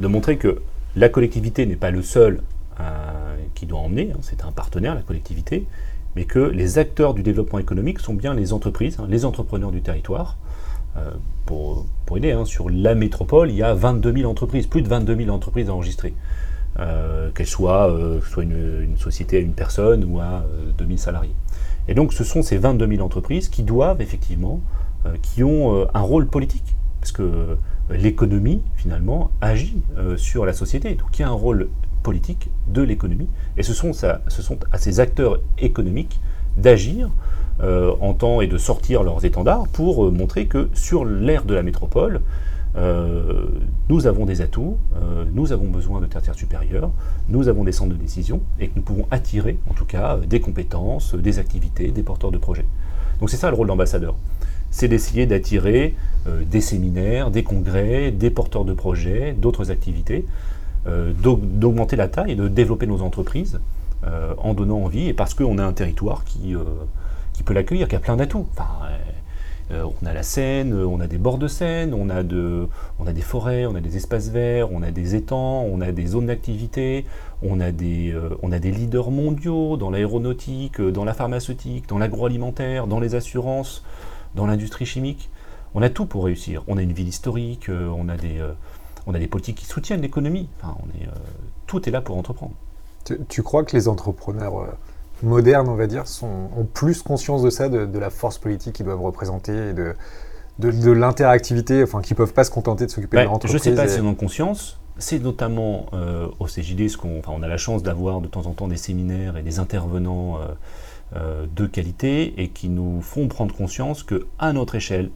montrer 0.00 0.36
que 0.36 0.62
la 0.94 1.08
collectivité 1.08 1.66
n'est 1.66 1.76
pas 1.76 1.90
le 1.90 2.02
seul 2.02 2.42
euh, 2.80 2.84
qui 3.54 3.66
doit 3.66 3.80
emmener, 3.80 4.12
hein, 4.12 4.18
c'est 4.20 4.44
un 4.44 4.52
partenaire, 4.52 4.94
la 4.94 5.02
collectivité, 5.02 5.66
mais 6.14 6.26
que 6.26 6.38
les 6.38 6.78
acteurs 6.78 7.12
du 7.14 7.22
développement 7.22 7.58
économique 7.58 7.98
sont 7.98 8.14
bien 8.14 8.34
les 8.34 8.52
entreprises, 8.52 8.98
hein, 9.00 9.06
les 9.08 9.24
entrepreneurs 9.24 9.72
du 9.72 9.82
territoire. 9.82 10.36
Pour, 11.46 11.86
pour, 12.04 12.18
aider, 12.18 12.38
sur 12.44 12.68
la 12.68 12.94
métropole, 12.94 13.50
il 13.50 13.56
y 13.56 13.62
a 13.62 13.72
22 13.72 14.12
000 14.12 14.30
entreprises, 14.30 14.66
plus 14.66 14.82
de 14.82 14.88
22 14.88 15.16
000 15.16 15.30
entreprises 15.30 15.70
enregistrées. 15.70 16.12
Euh, 16.78 17.30
qu'elles 17.34 17.46
soient, 17.46 17.90
euh, 17.90 18.20
soit 18.22 18.44
une, 18.44 18.96
société 18.96 19.36
à 19.36 19.40
une 19.40 19.52
personne 19.52 20.04
ou 20.04 20.20
à 20.20 20.44
2000 20.78 20.98
salariés. 20.98 21.34
Et 21.86 21.94
donc 21.94 22.12
ce 22.12 22.24
sont 22.24 22.42
ces 22.42 22.56
22 22.56 22.86
000 22.86 23.02
entreprises 23.02 23.48
qui 23.48 23.62
doivent 23.62 24.00
effectivement, 24.00 24.60
qui 25.20 25.42
ont 25.42 25.88
un 25.92 26.00
rôle 26.00 26.28
politique, 26.28 26.76
parce 27.00 27.10
que 27.10 27.56
l'économie 27.90 28.62
finalement 28.76 29.32
agit 29.40 29.82
sur 30.16 30.46
la 30.46 30.52
société, 30.52 30.94
donc 30.94 31.18
il 31.18 31.22
y 31.22 31.24
a 31.24 31.28
un 31.28 31.32
rôle 31.32 31.68
politique 32.04 32.50
de 32.68 32.82
l'économie, 32.82 33.28
et 33.56 33.64
ce 33.64 33.74
sont, 33.74 33.92
ça, 33.92 34.20
ce 34.28 34.42
sont 34.42 34.58
à 34.70 34.78
ces 34.78 35.00
acteurs 35.00 35.40
économiques 35.58 36.20
d'agir 36.56 37.10
euh, 37.62 37.94
en 38.00 38.14
temps 38.14 38.40
et 38.40 38.46
de 38.46 38.58
sortir 38.58 39.02
leurs 39.02 39.24
étendards 39.24 39.68
pour 39.68 40.06
euh, 40.06 40.10
montrer 40.10 40.46
que 40.46 40.68
sur 40.74 41.04
l'ère 41.04 41.44
de 41.44 41.54
la 41.54 41.62
métropole, 41.62 42.20
euh, 42.76 43.46
nous 43.88 44.06
avons 44.06 44.24
des 44.24 44.40
atouts, 44.40 44.78
nous 45.32 45.52
avons 45.52 45.68
besoin 45.68 46.00
de 46.00 46.06
tertiaires 46.06 46.34
supérieurs, 46.34 46.90
nous 47.28 47.48
avons 47.48 47.64
des 47.64 47.72
centres 47.72 47.92
de 47.92 47.96
décision 47.96 48.40
et 48.58 48.68
que 48.68 48.72
nous 48.76 48.82
pouvons 48.82 49.06
attirer 49.10 49.58
en 49.68 49.74
tout 49.74 49.84
cas 49.84 50.18
des 50.18 50.40
compétences, 50.40 51.14
des 51.14 51.38
activités, 51.38 51.88
des 51.90 52.02
porteurs 52.02 52.32
de 52.32 52.38
projets. 52.38 52.64
Donc 53.20 53.30
c'est 53.30 53.36
ça 53.36 53.50
le 53.50 53.56
rôle 53.56 53.68
d'ambassadeur. 53.68 54.14
C'est 54.70 54.88
d'essayer 54.88 55.26
d'attirer 55.26 55.94
des 56.26 56.62
séminaires, 56.62 57.30
des 57.30 57.42
congrès, 57.42 58.10
des 58.10 58.30
porteurs 58.30 58.64
de 58.64 58.72
projets, 58.72 59.34
d'autres 59.34 59.70
activités, 59.70 60.24
d'augmenter 60.86 61.96
la 61.96 62.08
taille 62.08 62.32
et 62.32 62.36
de 62.36 62.48
développer 62.48 62.86
nos 62.86 63.02
entreprises 63.02 63.60
en 64.38 64.54
donnant 64.54 64.82
envie 64.84 65.08
et 65.08 65.12
parce 65.12 65.34
qu'on 65.34 65.58
a 65.58 65.64
un 65.64 65.74
territoire 65.74 66.24
qui 66.24 66.54
qui 67.32 67.42
peut 67.42 67.54
l'accueillir, 67.54 67.88
qui 67.88 67.96
a 67.96 68.00
plein 68.00 68.16
d'atouts. 68.16 68.46
Euh, 69.72 69.82
euh, 69.82 69.88
on 70.00 70.06
a 70.06 70.12
la 70.12 70.22
Seine, 70.22 70.74
on 70.74 71.00
a 71.00 71.06
des 71.06 71.18
bords 71.18 71.38
de 71.38 71.48
Seine, 71.48 71.94
on 71.94 72.08
a, 72.08 72.22
de, 72.22 72.68
on 72.98 73.06
a 73.06 73.12
des 73.12 73.20
forêts, 73.20 73.66
on 73.66 73.74
a 73.74 73.80
des 73.80 73.96
espaces 73.96 74.28
verts, 74.28 74.72
on 74.72 74.82
a 74.82 74.90
des 74.90 75.14
étangs, 75.14 75.62
on 75.62 75.80
a 75.80 75.92
des 75.92 76.06
zones 76.06 76.26
d'activité, 76.26 77.06
on, 77.42 77.60
a 77.60 77.72
des, 77.72 78.12
euh, 78.12 78.30
on 78.42 78.52
a 78.52 78.58
des 78.58 78.70
leaders 78.70 79.10
mondiaux 79.10 79.76
dans 79.76 79.90
l'aéronautique, 79.90 80.80
dans 80.80 81.04
la 81.04 81.14
pharmaceutique, 81.14 81.88
dans 81.88 81.98
l'agroalimentaire, 81.98 82.86
dans 82.86 83.00
les 83.00 83.14
assurances, 83.14 83.84
dans 84.34 84.46
l'industrie 84.46 84.86
chimique. 84.86 85.30
On 85.74 85.82
a 85.82 85.88
tout 85.88 86.06
pour 86.06 86.24
réussir. 86.24 86.62
On 86.68 86.76
a 86.76 86.82
une 86.82 86.92
ville 86.92 87.08
historique, 87.08 87.70
on 87.70 88.10
a 88.10 88.16
des, 88.18 88.46
on 89.06 89.14
a 89.14 89.18
des 89.18 89.26
politiques 89.26 89.56
qui 89.56 89.64
soutiennent 89.64 90.02
l'économie. 90.02 90.50
Enfin, 90.60 90.76
tout 91.66 91.88
est 91.88 91.92
là 91.92 92.02
pour 92.02 92.18
entreprendre. 92.18 92.52
Tu 93.30 93.42
crois 93.42 93.64
que 93.64 93.74
les 93.74 93.88
entrepreneurs 93.88 94.76
modernes, 95.22 95.68
on 95.68 95.74
va 95.74 95.86
dire, 95.86 96.06
sont, 96.06 96.50
ont 96.56 96.64
plus 96.64 97.02
conscience 97.02 97.42
de 97.42 97.50
ça, 97.50 97.68
de, 97.68 97.98
la 97.98 98.10
force 98.10 98.38
politique 98.38 98.74
qu'ils 98.74 98.86
doivent 98.86 99.02
représenter 99.02 99.70
et 99.70 99.72
de, 99.72 99.94
de, 100.58 100.90
l'interactivité, 100.90 101.82
enfin, 101.82 102.00
qu'ils 102.00 102.14
ne 102.14 102.18
peuvent 102.18 102.32
pas 102.32 102.44
se 102.44 102.50
contenter 102.50 102.86
de 102.86 102.90
s'occuper 102.90 103.18
de 103.18 103.22
leur 103.22 103.32
entreprise. 103.32 103.62
Je 103.62 103.70
ne 103.70 103.76
sais 103.76 103.82
pas 103.82 103.88
s'ils 103.88 104.02
en 104.02 104.08
ont 104.08 104.14
conscience. 104.14 104.78
C'est 104.98 105.18
notamment 105.18 105.86
euh, 105.94 106.28
au 106.38 106.46
CJD, 106.46 106.88
ce 106.88 106.96
qu'on, 106.96 107.18
enfin, 107.18 107.32
on 107.34 107.42
a 107.42 107.48
la 107.48 107.56
chance 107.56 107.82
d'avoir 107.82 108.20
de 108.20 108.28
temps 108.28 108.46
en 108.46 108.52
temps 108.52 108.68
des 108.68 108.76
séminaires 108.76 109.36
et 109.36 109.42
des 109.42 109.58
intervenants 109.58 110.36
euh, 110.36 110.46
euh, 111.16 111.46
de 111.54 111.66
qualité 111.66 112.40
et 112.40 112.48
qui 112.48 112.68
nous 112.68 113.00
font 113.00 113.28
prendre 113.28 113.54
conscience 113.54 114.02
qu'à 114.02 114.52
notre 114.52 114.74
échelle, 114.74 115.10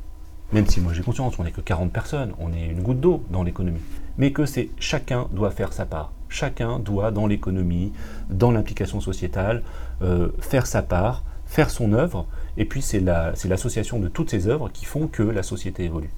même 0.52 0.66
si 0.66 0.80
moi 0.80 0.92
j'ai 0.92 1.02
conscience, 1.02 1.38
on 1.38 1.44
n'est 1.44 1.50
que 1.50 1.60
40 1.60 1.92
personnes, 1.92 2.32
on 2.38 2.52
est 2.52 2.66
une 2.66 2.82
goutte 2.82 3.00
d'eau 3.00 3.22
dans 3.30 3.42
l'économie, 3.42 3.80
mais 4.16 4.32
que 4.32 4.46
c'est 4.46 4.70
chacun 4.78 5.26
doit 5.32 5.50
faire 5.50 5.72
sa 5.72 5.86
part. 5.86 6.12
Chacun 6.28 6.78
doit, 6.80 7.12
dans 7.12 7.26
l'économie, 7.26 7.92
dans 8.28 8.50
l'implication 8.50 9.00
sociétale, 9.00 9.62
euh, 10.02 10.28
faire 10.40 10.66
sa 10.66 10.82
part, 10.82 11.22
faire 11.46 11.70
son 11.70 11.92
œuvre, 11.92 12.26
et 12.56 12.64
puis 12.64 12.82
c'est 12.82 13.00
l'association 13.00 13.98
de 13.98 14.09
toutes 14.09 14.30
ces 14.30 14.48
œuvres 14.48 14.70
qui 14.72 14.85
font 14.85 15.06
que 15.06 15.22
la 15.22 15.42
société 15.42 15.85
évolue 15.85 16.11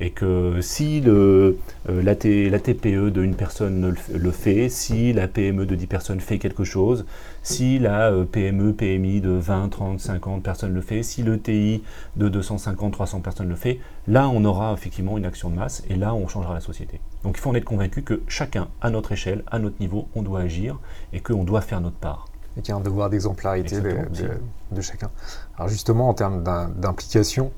et 0.00 0.10
que 0.10 0.60
si 0.60 1.00
le, 1.00 1.58
euh, 1.88 2.02
la, 2.02 2.14
TPE 2.14 3.10
d'une 3.10 3.34
personne 3.34 3.94
le, 4.12 4.30
fait, 4.30 4.68
si 4.68 5.12
la 5.12 5.26
PME 5.26 5.66
de 5.66 5.74
10 5.74 5.86
personnes 5.86 6.20
fait 6.20 6.38
quelque 6.38 6.64
chose, 6.64 7.04
si 7.42 7.78
la 7.78 8.10
euh, 8.10 8.24
PME, 8.24 8.72
PMI 8.74 9.20
de 9.20 9.30
20, 9.30 9.68
30, 9.70 10.00
50 10.00 10.42
personnes 10.42 10.72
le 10.72 10.80
fait, 10.80 11.02
si 11.02 11.22
le 11.22 11.40
TI 11.40 11.82
de 12.16 12.28
250, 12.28 12.92
300 12.92 13.20
personnes 13.20 13.48
le 13.48 13.56
fait, 13.56 13.80
là 14.06 14.28
on 14.28 14.44
aura 14.44 14.72
effectivement 14.72 15.18
une 15.18 15.26
action 15.26 15.50
de 15.50 15.56
masse 15.56 15.82
et 15.90 15.96
là 15.96 16.14
on 16.14 16.28
changera 16.28 16.54
la 16.54 16.60
société. 16.60 17.00
Donc 17.24 17.36
il 17.36 17.40
faut 17.40 17.50
en 17.50 17.54
être 17.54 17.64
convaincu 17.64 18.02
que 18.02 18.22
chacun, 18.28 18.68
à 18.80 18.90
notre 18.90 19.12
échelle, 19.12 19.42
à 19.50 19.58
notre 19.58 19.80
niveau, 19.80 20.08
on 20.14 20.22
doit 20.22 20.40
agir 20.40 20.78
et 21.12 21.20
qu'on 21.20 21.44
doit 21.44 21.60
faire 21.60 21.80
notre 21.80 21.96
part 21.96 22.27
et 22.58 22.62
qu'il 22.62 22.72
y 22.72 22.76
a 22.76 22.80
un 22.80 22.82
devoir 22.82 23.08
d'exemplarité 23.08 23.80
de, 23.80 24.80
chacun. 24.80 25.10
Alors 25.56 25.68
justement, 25.68 26.08
en 26.08 26.14
termes 26.14 26.42
d'implication, 26.42 27.52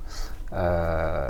euh, 0.53 1.29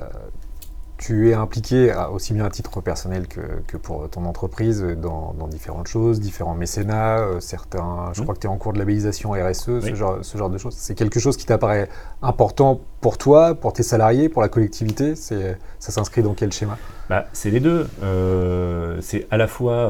tu 0.99 1.31
es 1.31 1.35
impliqué 1.35 1.95
aussi 2.13 2.35
bien 2.35 2.45
à 2.45 2.51
titre 2.51 2.83
personnel 2.83 3.27
que, 3.27 3.77
pour 3.79 4.11
ton 4.11 4.27
entreprise 4.27 4.83
dans, 4.83 5.35
différentes 5.49 5.87
choses, 5.87 6.21
différents 6.21 6.55
mécénats, 6.55 7.21
euh, 7.21 7.41
certains, 7.41 8.11
je 8.13 8.21
mmh. 8.21 8.25
crois 8.25 8.35
que 8.35 8.41
tu 8.41 8.47
es 8.47 8.51
en 8.51 8.59
cours 8.59 8.75
de 8.75 8.79
labellisation 8.79 9.31
RSE, 9.31 9.81
ce, 9.81 9.95
genre, 9.95 10.19
ce 10.21 10.37
genre 10.37 10.51
de 10.51 10.59
choses. 10.59 10.75
C'est 10.77 10.95
quelque 10.95 11.19
chose 11.19 11.39
qui 11.39 11.47
t'apparaît 11.47 11.89
important 12.21 12.81
pour 13.01 13.17
toi, 13.17 13.55
pour 13.55 13.73
tes 13.73 13.83
salariés, 13.83 14.29
pour 14.29 14.43
la 14.43 14.49
collectivité? 14.49 15.15
Ça 15.15 15.57
s'inscrit 15.79 16.23
dans 16.23 16.35
quel 16.35 16.53
schéma? 16.53 16.77
Bah, 17.09 17.25
C'est 17.33 17.51
les 17.51 17.61
deux. 17.61 17.89
Euh, 18.03 18.99
c'est 19.01 19.27
à 19.31 19.39
la 19.39 19.47
fois, 19.47 19.87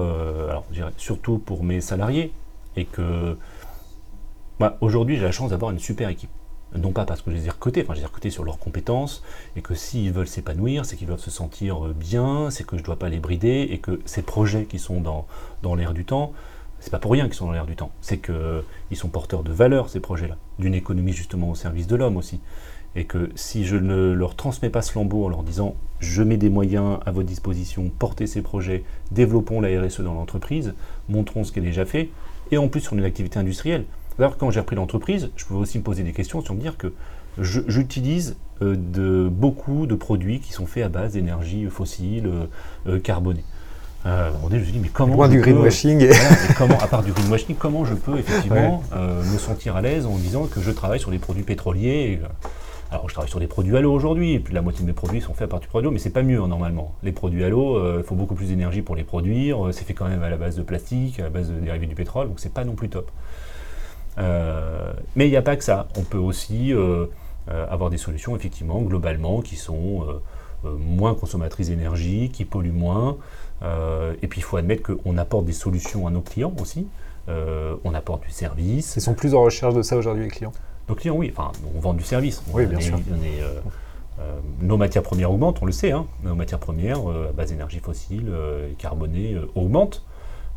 alors, 0.48 0.64
je 0.70 0.76
dirais, 0.76 0.92
surtout 0.96 1.38
pour 1.38 1.64
mes 1.64 1.80
salariés, 1.80 2.32
et 2.76 2.84
que 2.84 3.36
bah, 4.60 4.76
aujourd'hui 4.82 5.16
j'ai 5.16 5.22
la 5.22 5.32
chance 5.32 5.50
d'avoir 5.50 5.72
une 5.72 5.78
super 5.78 6.08
équipe 6.08 6.30
non 6.76 6.92
pas 6.92 7.04
parce 7.04 7.22
que 7.22 7.32
je 7.32 7.36
les 7.36 7.46
ai 7.46 7.50
recrutés, 7.50 7.82
enfin 7.82 7.94
je 7.94 7.98
les 7.98 8.04
ai 8.04 8.06
recrutés 8.06 8.30
sur 8.30 8.44
leurs 8.44 8.60
compétences, 8.60 9.24
et 9.56 9.60
que 9.60 9.74
s'ils 9.74 10.12
veulent 10.12 10.28
s'épanouir, 10.28 10.84
c'est 10.84 10.94
qu'ils 10.94 11.08
veulent 11.08 11.18
se 11.18 11.30
sentir 11.30 11.84
euh, 11.84 11.92
bien, 11.92 12.48
c'est 12.50 12.64
que 12.64 12.76
je 12.76 12.82
ne 12.82 12.86
dois 12.86 12.96
pas 12.96 13.08
les 13.08 13.18
brider, 13.18 13.66
et 13.70 13.78
que 13.78 14.00
ces 14.04 14.22
projets 14.22 14.66
qui 14.66 14.78
sont 14.78 15.00
dans, 15.00 15.26
dans 15.62 15.74
l'air 15.74 15.94
du 15.94 16.04
temps, 16.04 16.32
c'est 16.78 16.90
pas 16.90 17.00
pour 17.00 17.10
rien 17.10 17.24
qu'ils 17.24 17.34
sont 17.34 17.46
dans 17.46 17.52
l'air 17.52 17.66
du 17.66 17.74
temps, 17.74 17.90
c'est 18.00 18.18
qu'ils 18.18 18.96
sont 18.96 19.08
porteurs 19.08 19.42
de 19.42 19.50
valeur, 19.52 19.88
ces 19.88 19.98
projets-là, 19.98 20.36
d'une 20.60 20.74
économie 20.74 21.12
justement 21.12 21.50
au 21.50 21.56
service 21.56 21.88
de 21.88 21.96
l'homme 21.96 22.16
aussi. 22.16 22.40
Et 22.94 23.04
que 23.04 23.30
si 23.34 23.64
je 23.64 23.76
ne 23.76 24.12
leur 24.12 24.34
transmets 24.36 24.70
pas 24.70 24.82
ce 24.82 24.92
flambeau 24.92 25.24
en 25.24 25.28
leur 25.28 25.42
disant 25.42 25.74
je 25.98 26.22
mets 26.22 26.36
des 26.36 26.50
moyens 26.50 26.98
à 27.04 27.10
votre 27.10 27.28
disposition, 27.28 27.90
portez 27.98 28.26
ces 28.26 28.42
projets, 28.42 28.84
développons 29.10 29.60
la 29.60 29.80
RSE 29.80 30.00
dans 30.00 30.14
l'entreprise, 30.14 30.74
montrons 31.08 31.44
ce 31.44 31.52
qui 31.52 31.58
est 31.58 31.62
déjà 31.62 31.84
fait, 31.84 32.10
et 32.50 32.58
en 32.58 32.68
plus 32.68 32.80
sur 32.80 32.94
une 32.94 33.04
activité 33.04 33.38
industrielle. 33.38 33.84
D'ailleurs, 34.18 34.36
quand 34.36 34.50
j'ai 34.50 34.60
repris 34.60 34.76
l'entreprise, 34.76 35.30
je 35.36 35.44
pouvais 35.44 35.60
aussi 35.60 35.78
me 35.78 35.82
poser 35.82 36.02
des 36.02 36.12
questions 36.12 36.40
sur 36.42 36.54
me 36.54 36.60
dire 36.60 36.76
que 36.76 36.92
j'utilise 37.38 38.36
euh, 38.62 38.76
de, 38.76 39.28
beaucoup 39.28 39.86
de 39.86 39.94
produits 39.94 40.40
qui 40.40 40.52
sont 40.52 40.66
faits 40.66 40.84
à 40.84 40.88
base 40.88 41.12
d'énergie 41.12 41.66
fossile, 41.66 42.26
euh, 42.26 42.46
euh, 42.86 42.98
carbonée. 42.98 43.44
Euh, 44.06 44.30
je 44.50 44.56
me 44.56 44.62
suis 44.62 44.72
dit, 44.72 44.78
mais 44.78 44.90
comment. 44.92 45.14
Loin 45.14 45.28
du 45.28 45.40
greenwashing. 45.40 46.08
comment, 46.58 46.78
à 46.78 46.86
part 46.86 47.02
du 47.02 47.12
greenwashing, 47.12 47.56
comment 47.56 47.84
je 47.84 47.94
peux 47.94 48.18
effectivement 48.18 48.82
me 48.94 49.38
sentir 49.38 49.76
à 49.76 49.82
l'aise 49.82 50.06
en 50.06 50.16
disant 50.16 50.46
que 50.46 50.60
je 50.60 50.70
travaille 50.70 51.00
sur 51.00 51.10
des 51.10 51.18
produits 51.18 51.42
pétroliers 51.42 52.20
alors, 52.92 53.08
je 53.08 53.14
travaille 53.14 53.30
sur 53.30 53.38
des 53.38 53.46
produits 53.46 53.76
à 53.76 53.80
l'eau 53.80 53.92
aujourd'hui, 53.92 54.32
et 54.32 54.40
puis 54.40 54.52
la 54.52 54.62
moitié 54.62 54.82
de 54.82 54.86
mes 54.88 54.92
produits 54.92 55.20
sont 55.20 55.32
faits 55.32 55.44
à 55.44 55.46
partir 55.46 55.68
du 55.68 55.68
produit 55.68 55.86
à 55.86 55.88
l'eau, 55.88 55.92
mais 55.92 56.00
c'est 56.00 56.10
pas 56.10 56.24
mieux 56.24 56.42
hein, 56.42 56.48
normalement. 56.48 56.96
Les 57.04 57.12
produits 57.12 57.44
à 57.44 57.48
l'eau, 57.48 57.80
il 57.98 58.02
faut 58.02 58.16
beaucoup 58.16 58.34
plus 58.34 58.48
d'énergie 58.48 58.82
pour 58.82 58.96
les 58.96 59.04
produire, 59.04 59.68
c'est 59.70 59.84
fait 59.84 59.94
quand 59.94 60.08
même 60.08 60.24
à 60.24 60.28
la 60.28 60.36
base 60.36 60.56
de 60.56 60.62
plastique, 60.62 61.20
à 61.20 61.22
la 61.22 61.30
base 61.30 61.50
de 61.50 61.60
dérivés 61.60 61.86
du 61.86 61.94
pétrole, 61.94 62.26
donc 62.26 62.40
c'est 62.40 62.52
pas 62.52 62.64
non 62.64 62.74
plus 62.74 62.88
top. 62.88 63.08
Euh, 64.18 64.92
mais 65.16 65.26
il 65.26 65.30
n'y 65.30 65.36
a 65.36 65.42
pas 65.42 65.56
que 65.56 65.64
ça. 65.64 65.88
On 65.96 66.02
peut 66.02 66.18
aussi 66.18 66.72
euh, 66.72 67.06
euh, 67.50 67.66
avoir 67.68 67.90
des 67.90 67.98
solutions, 67.98 68.36
effectivement, 68.36 68.80
globalement, 68.82 69.40
qui 69.40 69.56
sont 69.56 70.06
moins 70.62 71.14
consommatrices 71.14 71.68
d'énergie, 71.68 72.30
qui 72.30 72.44
polluent 72.44 72.72
moins. 72.72 73.16
et 73.62 74.26
puis 74.26 74.40
il 74.40 74.42
faut 74.42 74.58
admettre 74.58 74.94
qu'on 74.94 75.16
apporte 75.16 75.46
des 75.46 75.54
solutions 75.54 76.06
à 76.06 76.10
nos 76.10 76.20
clients 76.20 76.52
aussi. 76.60 76.86
on 77.28 77.94
apporte 77.94 78.24
du 78.24 78.30
service. 78.30 78.94
Ils 78.96 79.00
sont 79.00 79.14
plus 79.14 79.34
en 79.34 79.42
recherche 79.42 79.74
de 79.74 79.82
ça 79.82 79.96
aujourd'hui, 79.96 80.24
les 80.24 80.30
clients? 80.30 80.52
Nos 80.88 80.94
clients, 80.94 81.16
oui. 81.16 81.32
Enfin, 81.34 81.52
on 81.74 81.80
vend 81.80 81.94
du 81.94 82.04
service. 82.04 82.42
Oui, 82.52 82.66
bien 82.66 82.80
sûr. 82.80 82.98
nos 84.60 84.76
matières 84.76 85.02
premières 85.02 85.30
augmentent, 85.30 85.62
on 85.62 85.66
le 85.66 85.72
sait. 85.72 85.92
Hein. 85.92 86.04
Nos 86.24 86.34
matières 86.34 86.58
premières 86.58 86.98
à 86.98 87.32
base 87.32 87.48
d'énergie 87.50 87.78
fossile 87.78 88.30
et 88.70 88.74
carbonée 88.74 89.38
augmentent. 89.54 90.04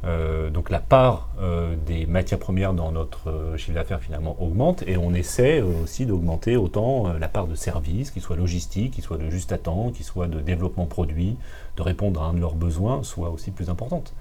Euh, 0.05 0.49
donc 0.49 0.69
la 0.69 0.79
part 0.79 1.29
euh, 1.39 1.75
des 1.85 2.05
matières 2.05 2.39
premières 2.39 2.73
dans 2.73 2.91
notre 2.91 3.29
euh, 3.29 3.57
chiffre 3.57 3.73
d'affaires 3.73 4.01
finalement 4.01 4.35
augmente 4.41 4.83
et 4.85 4.97
on 4.97 5.13
essaie 5.13 5.61
aussi 5.61 6.05
d'augmenter 6.05 6.57
autant 6.57 7.13
la 7.13 7.29
part 7.29 7.47
de 7.47 7.55
services, 7.55 8.11
qui 8.11 8.19
soit 8.19 8.35
logistique, 8.35 8.91
qui 8.93 9.01
soit 9.01 9.17
de 9.17 9.29
juste 9.29 9.53
à 9.53 9.57
temps, 9.57 9.91
qui 9.91 10.03
soit 10.03 10.27
de 10.27 10.41
développement 10.41 10.85
produit, 10.85 11.37
de 11.77 11.81
répondre 11.81 12.21
à 12.21 12.25
un 12.25 12.33
de 12.33 12.39
leurs 12.39 12.55
besoins, 12.55 13.03
soit 13.03 13.29
aussi 13.29 13.51
plus 13.51 13.69
importante. 13.69 14.13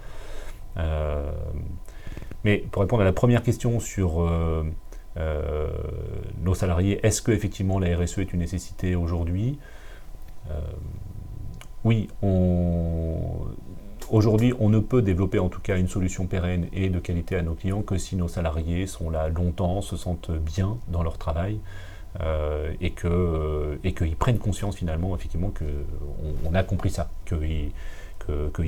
mais 2.44 2.58
pour 2.70 2.82
répondre 2.82 3.02
à 3.02 3.04
la 3.04 3.12
première 3.12 3.42
question 3.42 3.80
sur 3.80 4.30
nos 5.16 6.54
salariés, 6.54 7.00
est-ce 7.02 7.22
que 7.22 7.32
effectivement 7.32 7.78
la 7.78 7.96
RSE 7.96 8.18
est 8.18 8.32
une 8.32 8.40
nécessité 8.40 8.94
aujourd'hui? 8.94 9.58
Oui, 11.84 12.08
on 12.22 13.46
Aujourd'hui, 14.12 14.52
on 14.60 14.68
ne 14.68 14.78
peut 14.78 15.00
développer 15.00 15.38
en 15.38 15.48
tout 15.48 15.62
cas 15.62 15.78
une 15.78 15.88
solution 15.88 16.26
pérenne 16.26 16.66
et 16.74 16.90
de 16.90 16.98
qualité 16.98 17.34
à 17.34 17.40
nos 17.40 17.54
clients 17.54 17.80
que 17.80 17.96
si 17.96 18.14
nos 18.14 18.28
salariés 18.28 18.86
sont 18.86 19.08
là 19.08 19.30
longtemps, 19.30 19.80
se 19.80 19.96
sentent 19.96 20.30
bien 20.30 20.76
dans 20.88 21.02
leur 21.02 21.16
travail 21.16 21.60
euh, 22.20 22.74
et 22.82 22.90
qu'ils 22.90 23.08
euh, 23.08 23.78
et 23.84 23.94
qu'ils 23.94 24.14
prennent 24.14 24.36
conscience 24.36 24.76
finalement 24.76 25.16
effectivement 25.16 25.50
qu'on 25.50 26.34
on 26.44 26.54
a 26.54 26.62
compris 26.62 26.90
ça, 26.90 27.08
qu'ils 27.24 27.72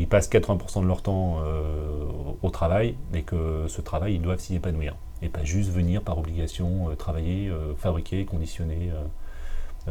passent 0.08 0.30
80% 0.30 0.80
de 0.80 0.86
leur 0.86 1.02
temps 1.02 1.40
euh, 1.44 2.06
au 2.42 2.48
travail 2.48 2.94
et 3.12 3.20
que 3.20 3.66
ce 3.68 3.82
travail, 3.82 4.14
ils 4.14 4.22
doivent 4.22 4.40
s'y 4.40 4.54
épanouir 4.54 4.96
et 5.20 5.28
pas 5.28 5.44
juste 5.44 5.70
venir 5.70 6.00
par 6.00 6.16
obligation 6.16 6.88
travailler, 6.96 7.52
fabriquer, 7.76 8.24
conditionner 8.24 8.92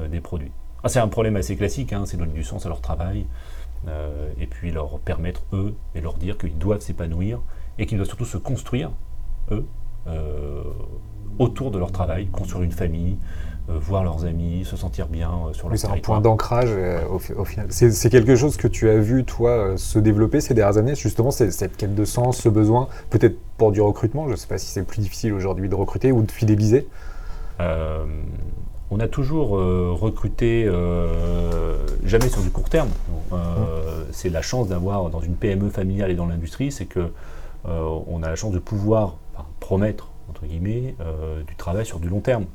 des 0.09 0.19
produits. 0.19 0.51
Ah, 0.83 0.89
c'est 0.89 0.99
un 0.99 1.07
problème 1.07 1.35
assez 1.35 1.55
classique, 1.55 1.93
hein, 1.93 2.05
c'est 2.07 2.17
donner 2.17 2.33
du 2.33 2.43
sens 2.43 2.65
à 2.65 2.69
leur 2.69 2.81
travail. 2.81 3.27
Euh, 3.87 4.31
et 4.39 4.47
puis 4.47 4.71
leur 4.71 4.99
permettre, 4.99 5.43
eux, 5.51 5.75
et 5.95 6.01
leur 6.01 6.15
dire 6.15 6.37
qu'ils 6.37 6.57
doivent 6.57 6.81
s'épanouir 6.81 7.41
et 7.77 7.85
qu'ils 7.85 7.97
doivent 7.97 8.07
surtout 8.07 8.25
se 8.25 8.37
construire, 8.37 8.91
eux, 9.51 9.65
euh, 10.07 10.63
autour 11.39 11.71
de 11.71 11.79
leur 11.79 11.91
travail, 11.91 12.27
construire 12.27 12.63
une 12.63 12.71
famille, 12.71 13.17
euh, 13.69 13.77
voir 13.79 14.03
leurs 14.03 14.25
amis, 14.25 14.63
se 14.65 14.77
sentir 14.77 15.07
bien 15.07 15.31
sur 15.51 15.67
leur 15.67 15.77
C'est 15.77 15.87
un 15.87 15.97
point 15.97 16.21
d'ancrage 16.21 16.69
au, 17.09 17.45
final. 17.45 17.67
C'est 17.69 18.09
quelque 18.09 18.35
chose 18.35 18.55
que 18.55 18.67
tu 18.67 18.89
as 18.89 18.97
vu, 18.97 19.25
toi, 19.25 19.77
se 19.77 19.99
développer 19.99 20.39
ces 20.39 20.53
dernières 20.53 20.77
années, 20.77 20.95
justement, 20.95 21.31
cette 21.31 21.75
quête 21.75 21.95
de 21.95 22.05
sens, 22.05 22.37
ce 22.37 22.49
besoin, 22.49 22.87
peut-être 23.09 23.37
pour 23.57 23.71
du 23.71 23.81
recrutement, 23.81 24.27
je 24.27 24.31
ne 24.31 24.37
sais 24.37 24.47
pas 24.47 24.57
si 24.57 24.67
c'est 24.67 24.83
plus 24.83 25.01
difficile 25.01 25.33
aujourd'hui 25.33 25.67
de 25.67 25.75
recruter 25.75 26.11
ou 26.11 26.21
de 26.21 26.31
fidéliser 26.31 26.87
on 28.93 28.99
a 28.99 29.07
toujours 29.07 29.57
euh, 29.57 29.91
recruté, 29.91 30.65
euh, 30.67 31.77
jamais 32.05 32.29
sur 32.29 32.43
du 32.43 32.51
court 32.51 32.69
terme. 32.69 32.89
Euh, 33.31 34.05
c'est 34.11 34.29
la 34.29 34.43
chance 34.43 34.67
d'avoir 34.67 35.09
dans 35.09 35.19
une 35.19 35.33
PME 35.33 35.69
familiale 35.69 36.11
et 36.11 36.15
dans 36.15 36.27
l'industrie, 36.27 36.71
c'est 36.71 36.85
que 36.85 37.11
on 37.65 38.21
a 38.23 38.27
la 38.27 38.35
chance 38.35 38.51
de 38.51 38.59
pouvoir 38.59 39.15
promettre 39.61 40.09
entre 40.29 40.45
guillemets 40.45 40.95
du 41.47 41.55
travail 41.55 41.85
sur 41.85 41.99
du 41.99 42.09
long 42.09 42.19
terme. 42.19 42.45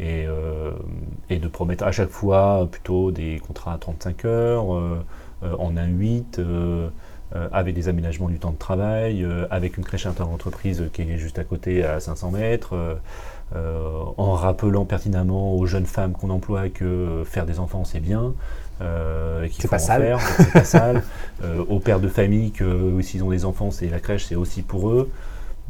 Et, 0.00 0.26
de 0.26 1.48
promettre 1.48 1.84
à 1.84 1.92
chaque 1.92 2.08
fois 2.08 2.66
plutôt 2.70 3.10
des 3.10 3.40
contrats 3.46 3.74
à 3.74 3.78
35 3.78 4.24
heures, 4.24 4.64
en 5.42 5.74
1-8, 5.74 6.40
avec 7.52 7.74
des 7.74 7.88
aménagements 7.88 8.30
du 8.30 8.38
temps 8.38 8.52
de 8.52 8.56
travail, 8.56 9.26
avec 9.50 9.76
une 9.76 9.84
crèche 9.84 10.06
inter-entreprise 10.06 10.84
qui 10.94 11.02
est 11.02 11.18
juste 11.18 11.38
à 11.38 11.44
côté 11.44 11.84
à 11.84 12.00
500 12.00 12.30
mètres. 12.30 12.74
Euh, 13.54 14.02
en 14.16 14.32
rappelant 14.32 14.84
pertinemment 14.84 15.54
aux 15.54 15.66
jeunes 15.66 15.86
femmes 15.86 16.12
qu'on 16.12 16.30
emploie 16.30 16.70
que 16.70 17.22
faire 17.24 17.46
des 17.46 17.60
enfants 17.60 17.84
c'est 17.84 18.00
bien. 18.00 18.32
Euh, 18.80 19.46
c'est 19.56 19.68
pas, 19.68 19.78
sale. 19.78 20.16
pas 20.52 20.64
sale. 20.64 21.02
Euh, 21.44 21.64
aux 21.68 21.78
pères 21.78 22.00
de 22.00 22.08
famille 22.08 22.50
que 22.50 23.00
s'ils 23.02 23.22
ont 23.22 23.30
des 23.30 23.44
enfants, 23.44 23.70
c'est 23.70 23.88
la 23.88 24.00
crèche, 24.00 24.24
c'est 24.24 24.34
aussi 24.34 24.62
pour 24.62 24.90
eux, 24.90 25.10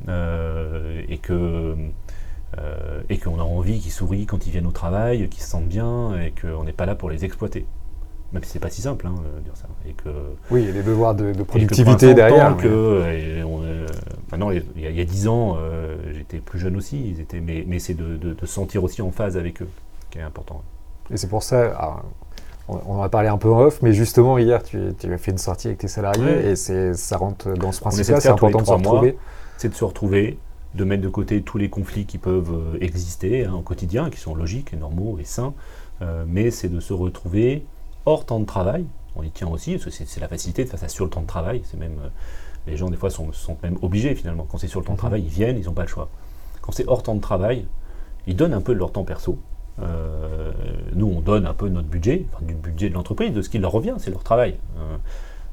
et 0.09 1.19
que 1.19 1.77
et 3.11 3.19
qu'on 3.19 3.41
a 3.41 3.43
envie 3.43 3.81
qu'ils 3.81 3.93
sourient 3.93 4.27
quand 4.27 4.47
ils 4.47 4.51
viennent 4.51 4.67
au 4.67 4.73
travail, 4.73 5.29
qu'ils 5.29 5.43
se 5.43 5.51
sentent 5.51 5.69
bien, 5.69 6.19
et 6.19 6.33
qu'on 6.33 6.65
n'est 6.65 6.73
pas 6.73 6.87
là 6.87 6.95
pour 6.95 7.11
les 7.11 7.25
exploiter. 7.25 7.67
Même 8.35 8.45
si 8.45 8.51
c'est 8.51 8.59
pas 8.59 8.69
si 8.69 8.83
simple 8.83 9.07
hein, 9.07 9.15
dire 9.43 9.57
ça. 9.57 9.67
Et 9.89 9.93
que, 9.93 10.11
oui, 10.51 10.63
il 10.63 10.67
y 10.67 10.71
a 10.71 10.73
des 10.73 10.83
devoirs 10.83 11.15
de, 11.15 11.33
productivité 11.45 12.13
derrière. 12.13 12.57
Que, 12.57 13.03
maintenant, 14.31 14.51
il 14.51 14.63
y 14.77 15.01
a 15.01 15.05
dix 15.05 15.29
ans, 15.29 15.57
j'étais 16.13 16.39
plus 16.39 16.59
jeune 16.59 16.77
aussi, 16.77 17.01
ils 17.11 17.21
étaient, 17.21 17.41
mais, 17.41 17.65
mais 17.67 17.79
c'est 17.79 17.95
de, 17.95 18.17
de, 18.17 18.47
sentir 18.47 18.85
aussi 18.85 19.01
en 19.01 19.11
phase 19.11 19.37
avec 19.37 19.63
eux 19.63 19.69
qui 20.11 20.19
est 20.19 20.23
important. 20.23 20.63
Et 21.11 21.17
c'est 21.17 21.29
pour 21.29 21.43
ça, 21.43 22.03
on, 22.69 22.99
en 22.99 23.03
a 23.03 23.09
parlé 23.09 23.29
un 23.29 23.39
peu 23.39 23.51
en 23.51 23.61
off, 23.61 23.83
mais 23.83 23.93
justement 23.93 24.39
hier 24.39 24.63
tu, 24.63 24.79
tu 24.99 25.13
as 25.13 25.19
fait 25.19 25.31
une 25.31 25.39
sortie 25.39 25.69
avec 25.69 25.79
tes 25.79 25.89
salariés 25.89 26.51
et 26.51 26.57
c'est, 26.57 26.95
ça 26.95 27.17
rentre 27.17 27.53
dans 27.55 27.73
ce 27.73 27.81
principe-là, 27.81 28.21
c'est 28.21 28.29
important 28.29 28.61
de 28.61 28.67
se 28.67 28.73
retrouver. 28.73 29.19
C'est 29.57 29.69
de 29.69 29.75
se 29.75 29.85
retrouver, 29.85 30.39
de 30.75 30.85
mettre 30.85 31.03
de 31.03 31.09
côté 31.09 31.43
tous 31.43 31.59
les 31.59 31.71
conflits 31.71 32.07
qui 32.07 32.19
peuvent 32.19 32.53
euh, 32.53 32.79
exister 32.81 33.45
hein, 33.45 33.55
au 33.55 33.61
quotidien, 33.61 34.11
qui 34.11 34.19
sont 34.19 34.35
logiques 34.35 34.73
et 34.73 34.77
normaux 34.77 35.19
et 35.21 35.25
sains, 35.25 35.55
euh, 36.03 36.25
mais 36.27 36.51
c'est 36.51 36.69
de 36.69 36.81
se 36.81 36.93
retrouver 36.93 37.65
hors 38.07 38.27
temps 38.27 38.41
de 38.41 38.47
travail. 38.47 38.85
On 39.17 39.23
y 39.23 39.31
tient 39.31 39.49
aussi, 39.49 39.73
parce 39.73 39.85
que 39.85 39.91
c'est, 39.91 40.21
la 40.21 40.29
facilité 40.29 40.65
de 40.65 40.69
faire 40.69 40.81
ça 40.81 40.89
sur 40.89 41.05
le 41.05 41.11
temps 41.11 41.23
de 41.23 41.27
travail, 41.27 41.63
c'est 41.65 41.79
même 41.79 41.99
euh, 42.03 42.09
les 42.67 42.77
gens, 42.77 42.91
des 42.91 42.97
fois, 42.97 43.11
sont, 43.11 43.31
même 43.63 43.79
obligés, 43.83 44.15
finalement. 44.15 44.47
Quand 44.51 44.59
c'est 44.59 44.69
sur 44.69 44.81
le 44.81 44.87
temps 44.87 44.93
de 44.93 44.97
mhm. 44.97 45.01
travail, 45.01 45.23
ils 45.23 45.31
viennent, 45.31 45.59
ils 45.59 45.67
n'ont 45.67 45.73
pas 45.73 45.83
le 45.83 45.89
choix. 45.89 46.09
Quand 46.63 46.73
c'est 46.73 46.89
hors 46.89 47.03
temps 47.03 47.15
de 47.15 47.21
travail, 47.21 47.67
ils 48.27 48.37
donnent 48.37 48.55
un 48.55 48.61
peu 48.61 48.75
de 48.75 48.79
leur 48.79 48.93
temps 48.93 49.05
perso. 49.05 49.39
Euh, 49.83 50.53
nous, 50.95 51.07
on 51.07 51.21
donne 51.21 51.47
un 51.47 51.55
peu 51.55 51.69
notre 51.69 51.89
budget, 51.89 52.27
enfin, 52.33 52.45
du 52.45 52.55
budget 52.55 52.89
de 52.89 52.95
l'entreprise, 52.95 53.33
de 53.33 53.43
ce 53.43 53.49
qui 53.49 53.59
leur 53.59 53.73
revient, 53.73 53.95
c'est 53.99 54.11
leur 54.11 54.23
travail, 54.23 54.57
euh, 54.79 54.97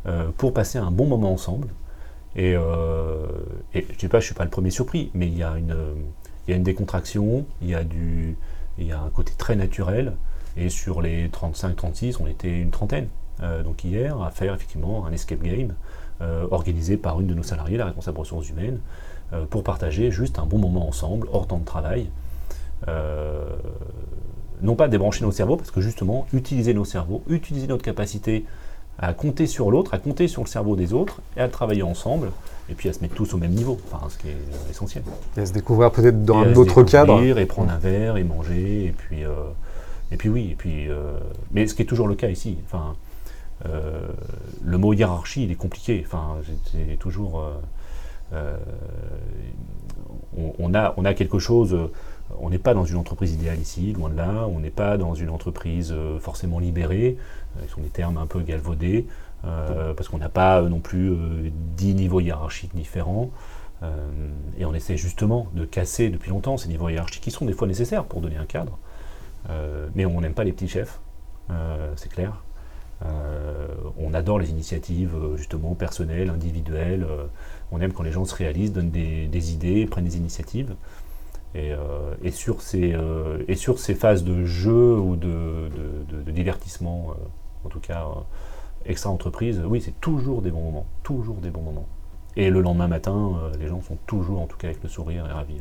euh, 0.07 0.29
pour 0.37 0.53
passer 0.53 0.77
un 0.77 0.91
bon 0.91 1.07
moment 1.07 1.33
ensemble. 1.33 1.69
Et, 2.35 2.53
je 2.53 3.79
ne 3.79 3.99
sais 3.99 4.07
pas, 4.07 4.21
je 4.21 4.25
suis 4.25 4.35
pas 4.35 4.45
le 4.45 4.49
premier 4.49 4.69
surpris, 4.69 5.11
mais 5.13 5.27
il 5.27 5.37
y 5.37 5.43
a 5.43 5.57
une, 5.57 5.75
il 6.47 6.51
y 6.51 6.53
a 6.53 6.57
une 6.57 6.63
décontraction, 6.63 7.45
il 7.61 7.69
y 7.69 7.75
a, 7.75 7.83
du, 7.83 8.37
il 8.77 8.87
y 8.87 8.93
a 8.93 9.01
un 9.01 9.09
côté 9.09 9.33
très 9.37 9.55
naturel. 9.57 10.13
Et 10.57 10.69
sur 10.69 11.01
les 11.01 11.29
35-36, 11.29 12.17
on 12.19 12.27
était 12.27 12.59
une 12.59 12.71
trentaine. 12.71 13.07
donc 13.63 13.83
hier, 13.83 14.21
à 14.21 14.31
faire 14.31 14.53
effectivement 14.53 15.05
un 15.05 15.11
escape 15.11 15.41
game 15.41 15.73
euh, 16.21 16.45
organisé 16.51 16.97
par 16.97 17.19
une 17.19 17.25
de 17.25 17.33
nos 17.33 17.41
salariés, 17.41 17.77
la 17.77 17.85
responsable 17.85 18.19
ressources 18.19 18.47
humaines, 18.47 18.79
euh, 19.33 19.45
pour 19.49 19.63
partager 19.63 20.11
juste 20.11 20.37
un 20.37 20.45
bon 20.45 20.59
moment 20.59 20.87
ensemble, 20.87 21.27
hors 21.31 21.47
temps 21.47 21.57
de 21.57 21.65
travail. 21.65 22.09
Euh, 22.87 23.43
non 24.61 24.75
pas 24.75 24.87
débrancher 24.87 25.25
nos 25.25 25.31
cerveaux, 25.31 25.57
parce 25.57 25.71
que 25.71 25.81
justement, 25.81 26.27
utiliser 26.31 26.75
nos 26.75 26.85
cerveaux, 26.85 27.23
utiliser 27.27 27.65
notre 27.65 27.81
capacité 27.81 28.45
à 28.99 29.13
compter 29.13 29.47
sur 29.47 29.71
l'autre, 29.71 29.95
à 29.95 29.97
compter 29.97 30.27
sur 30.27 30.43
le 30.43 30.47
cerveau 30.47 30.75
des 30.75 30.93
autres, 30.93 31.21
et 31.37 31.41
à 31.41 31.47
travailler 31.47 31.81
ensemble, 31.81 32.29
et 32.69 32.75
puis 32.75 32.87
à 32.87 32.93
se 32.93 32.99
mettre 32.99 33.15
tous 33.15 33.33
au 33.33 33.37
même 33.37 33.53
niveau, 33.53 33.79
enfin, 33.91 34.07
ce 34.07 34.19
qui 34.19 34.27
est 34.27 34.37
essentiel. 34.69 35.03
Et 35.37 35.39
à 35.39 35.45
se 35.47 35.53
découvrir 35.53 35.91
peut-être 35.91 36.23
dans 36.23 36.37
un 36.37 36.53
autre 36.53 36.83
cadre. 36.83 37.19
Et 37.23 37.45
prendre 37.47 37.71
un 37.71 37.79
verre, 37.79 38.17
et 38.17 38.23
manger, 38.23 38.85
et 38.85 38.91
puis, 38.95 39.23
et 40.11 40.17
puis 40.17 40.29
oui, 40.29 40.49
et 40.51 40.55
puis, 40.55 40.87
mais 41.51 41.67
ce 41.67 41.73
qui 41.73 41.81
est 41.81 41.85
toujours 41.85 42.07
le 42.07 42.15
cas 42.15 42.29
ici. 42.29 42.57
Enfin, 42.65 42.95
euh, 43.65 44.07
le 44.63 44.77
mot 44.77 44.93
hiérarchie, 44.93 45.43
il 45.43 45.51
est 45.51 45.55
compliqué. 45.55 46.03
Enfin, 46.05 46.37
c'est 46.71 46.97
toujours. 46.97 47.41
Euh, 47.41 47.53
euh, 48.33 48.57
on, 50.59 50.73
a, 50.73 50.93
on 50.97 51.05
a 51.05 51.13
quelque 51.13 51.39
chose. 51.39 51.77
On 52.39 52.49
n'est 52.49 52.59
pas 52.59 52.73
dans 52.73 52.85
une 52.85 52.95
entreprise 52.95 53.33
idéale 53.33 53.59
ici, 53.59 53.93
loin 53.93 54.09
de 54.09 54.15
là. 54.15 54.47
On 54.47 54.59
n'est 54.59 54.69
pas 54.69 54.97
dans 54.97 55.13
une 55.13 55.29
entreprise 55.29 55.93
forcément 56.19 56.59
libérée. 56.59 57.17
Ce 57.67 57.73
sont 57.73 57.81
des 57.81 57.89
termes 57.89 58.17
un 58.17 58.25
peu 58.25 58.39
galvaudés. 58.39 59.05
parce 59.43 60.07
qu'on 60.07 60.17
n'a 60.17 60.29
pas 60.29 60.61
non 60.61 60.79
plus 60.79 61.13
dix 61.75 61.93
niveaux 61.93 62.21
hiérarchiques 62.21 62.73
différents. 62.73 63.31
et 64.57 64.63
on 64.63 64.73
essaie 64.73 64.95
justement 64.95 65.47
de 65.53 65.65
casser 65.65 66.09
depuis 66.09 66.29
longtemps 66.29 66.55
ces 66.55 66.69
niveaux 66.69 66.87
hiérarchiques 66.87 67.23
qui 67.23 67.31
sont 67.31 67.45
des 67.45 67.53
fois 67.53 67.67
nécessaires 67.67 68.05
pour 68.05 68.21
donner 68.21 68.37
un 68.37 68.45
cadre. 68.45 68.79
Mais 69.95 70.05
on 70.05 70.21
n'aime 70.21 70.33
pas 70.33 70.43
les 70.43 70.53
petits 70.53 70.67
chefs, 70.67 70.99
c'est 71.95 72.11
clair. 72.11 72.41
Euh, 73.05 73.67
on 73.97 74.13
adore 74.13 74.37
les 74.39 74.51
initiatives 74.51 75.15
euh, 75.15 75.35
justement 75.37 75.73
personnelles, 75.73 76.29
individuelles. 76.29 77.05
Euh, 77.09 77.25
on 77.71 77.81
aime 77.81 77.93
quand 77.93 78.03
les 78.03 78.11
gens 78.11 78.25
se 78.25 78.35
réalisent, 78.35 78.73
donnent 78.73 78.91
des, 78.91 79.53
idées, 79.53 79.85
prennent 79.85 80.05
des 80.05 80.17
initiatives. 80.17 80.75
Et, 81.53 81.73
sur 82.31 82.61
ces, 82.61 82.93
phases 83.95 84.23
de 84.23 84.45
jeu 84.45 84.97
ou 84.97 85.17
de, 85.17 85.69
divertissement, 86.31 87.13
en 87.65 87.69
tout 87.69 87.81
cas 87.81 88.07
extra-entreprise, 88.85 89.61
oui, 89.65 89.81
c'est 89.81 89.99
toujours 89.99 90.41
des 90.41 90.49
bons 90.49 90.63
moments. 90.63 90.85
Toujours 91.03 91.37
des 91.37 91.49
bons 91.49 91.61
moments. 91.61 91.87
Et 92.37 92.49
le 92.49 92.61
lendemain 92.61 92.87
matin, 92.87 93.51
les 93.59 93.67
gens 93.67 93.81
sont 93.81 93.97
toujours, 94.07 94.39
en 94.39 94.47
tout 94.47 94.57
cas, 94.57 94.67
avec 94.67 94.81
le 94.81 94.87
sourire 94.87 95.25
et 95.25 95.31
ravis. 95.31 95.57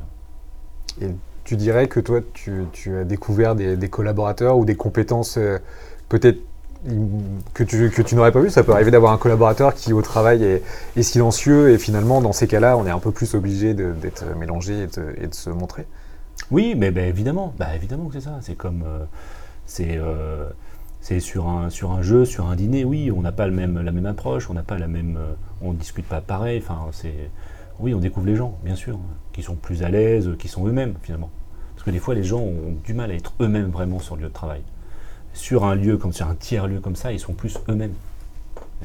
Et 1.00 1.08
tu 1.44 1.56
dirais 1.56 1.88
que 1.88 2.00
toi, 2.00 2.20
tu, 2.34 2.96
as 2.96 3.04
découvert 3.04 3.54
des, 3.54 3.88
collaborateurs 3.88 4.58
ou 4.58 4.64
des 4.64 4.76
compétences 4.76 5.38
peut-être 6.08 6.38
que 7.54 7.62
tu, 8.02 8.14
n'aurais 8.14 8.32
pas 8.32 8.40
vu. 8.40 8.50
Ça 8.50 8.62
peut 8.62 8.72
arriver 8.72 8.90
d'avoir 8.90 9.12
un 9.12 9.18
collaborateur 9.18 9.74
qui 9.74 9.92
au 9.92 10.02
travail 10.02 10.44
est, 10.44 11.02
silencieux 11.02 11.70
et 11.70 11.78
finalement 11.78 12.20
dans 12.20 12.32
ces 12.32 12.46
cas-là 12.46 12.76
on 12.76 12.86
est 12.86 12.90
un 12.90 12.98
peu 12.98 13.10
plus 13.10 13.34
obligé 13.34 13.74
d'être 13.74 14.24
mélangé 14.36 14.86
et 15.22 15.26
de, 15.26 15.34
se 15.34 15.50
montrer. 15.50 15.86
Oui, 16.50 16.74
mais 16.76 16.90
ben, 16.90 17.06
évidemment, 17.06 17.54
bah, 17.58 17.76
évidemment 17.76 18.06
que 18.06 18.14
c'est 18.14 18.24
ça. 18.24 18.38
C'est 18.40 18.56
comme 18.56 18.82
euh, 18.84 19.04
c'est 19.66 19.98
euh, 19.98 20.48
c'est 21.00 21.20
sur 21.20 21.48
un 21.48 21.70
sur 21.70 21.92
un 21.92 22.02
jeu, 22.02 22.24
sur 22.24 22.46
un 22.46 22.56
dîner. 22.56 22.84
Oui, 22.84 23.12
on 23.14 23.20
n'a 23.20 23.32
pas 23.32 23.46
le 23.46 23.52
même 23.52 23.80
la 23.80 23.92
même 23.92 24.06
approche, 24.06 24.50
on 24.50 24.54
n'a 24.54 24.62
pas 24.62 24.78
la 24.78 24.88
même, 24.88 25.16
euh, 25.16 25.32
on 25.62 25.72
discute 25.72 26.06
pas 26.06 26.20
pareil. 26.20 26.62
Enfin, 26.62 26.86
c'est 26.92 27.30
oui, 27.80 27.94
on 27.94 27.98
découvre 27.98 28.26
les 28.26 28.36
gens, 28.36 28.58
bien 28.64 28.76
sûr, 28.76 28.98
qui 29.32 29.42
sont 29.42 29.54
plus 29.54 29.82
à 29.82 29.88
l'aise, 29.88 30.30
qui 30.38 30.48
sont 30.48 30.66
eux-mêmes 30.66 30.94
finalement. 31.02 31.30
Parce 31.74 31.84
que 31.84 31.90
des 31.90 31.98
fois, 31.98 32.14
les 32.14 32.24
gens 32.24 32.40
ont 32.40 32.76
du 32.84 32.94
mal 32.94 33.10
à 33.10 33.14
être 33.14 33.32
eux-mêmes 33.40 33.70
vraiment 33.70 33.98
sur 33.98 34.16
le 34.16 34.22
lieu 34.22 34.28
de 34.28 34.34
travail 34.34 34.62
sur 35.32 35.64
un 35.64 35.74
lieu 35.74 35.96
comme 35.96 36.12
sur 36.12 36.26
un 36.26 36.34
tiers 36.34 36.66
lieu 36.66 36.80
comme 36.80 36.96
ça, 36.96 37.12
ils 37.12 37.20
sont 37.20 37.34
plus 37.34 37.58
eux-mêmes. 37.68 37.94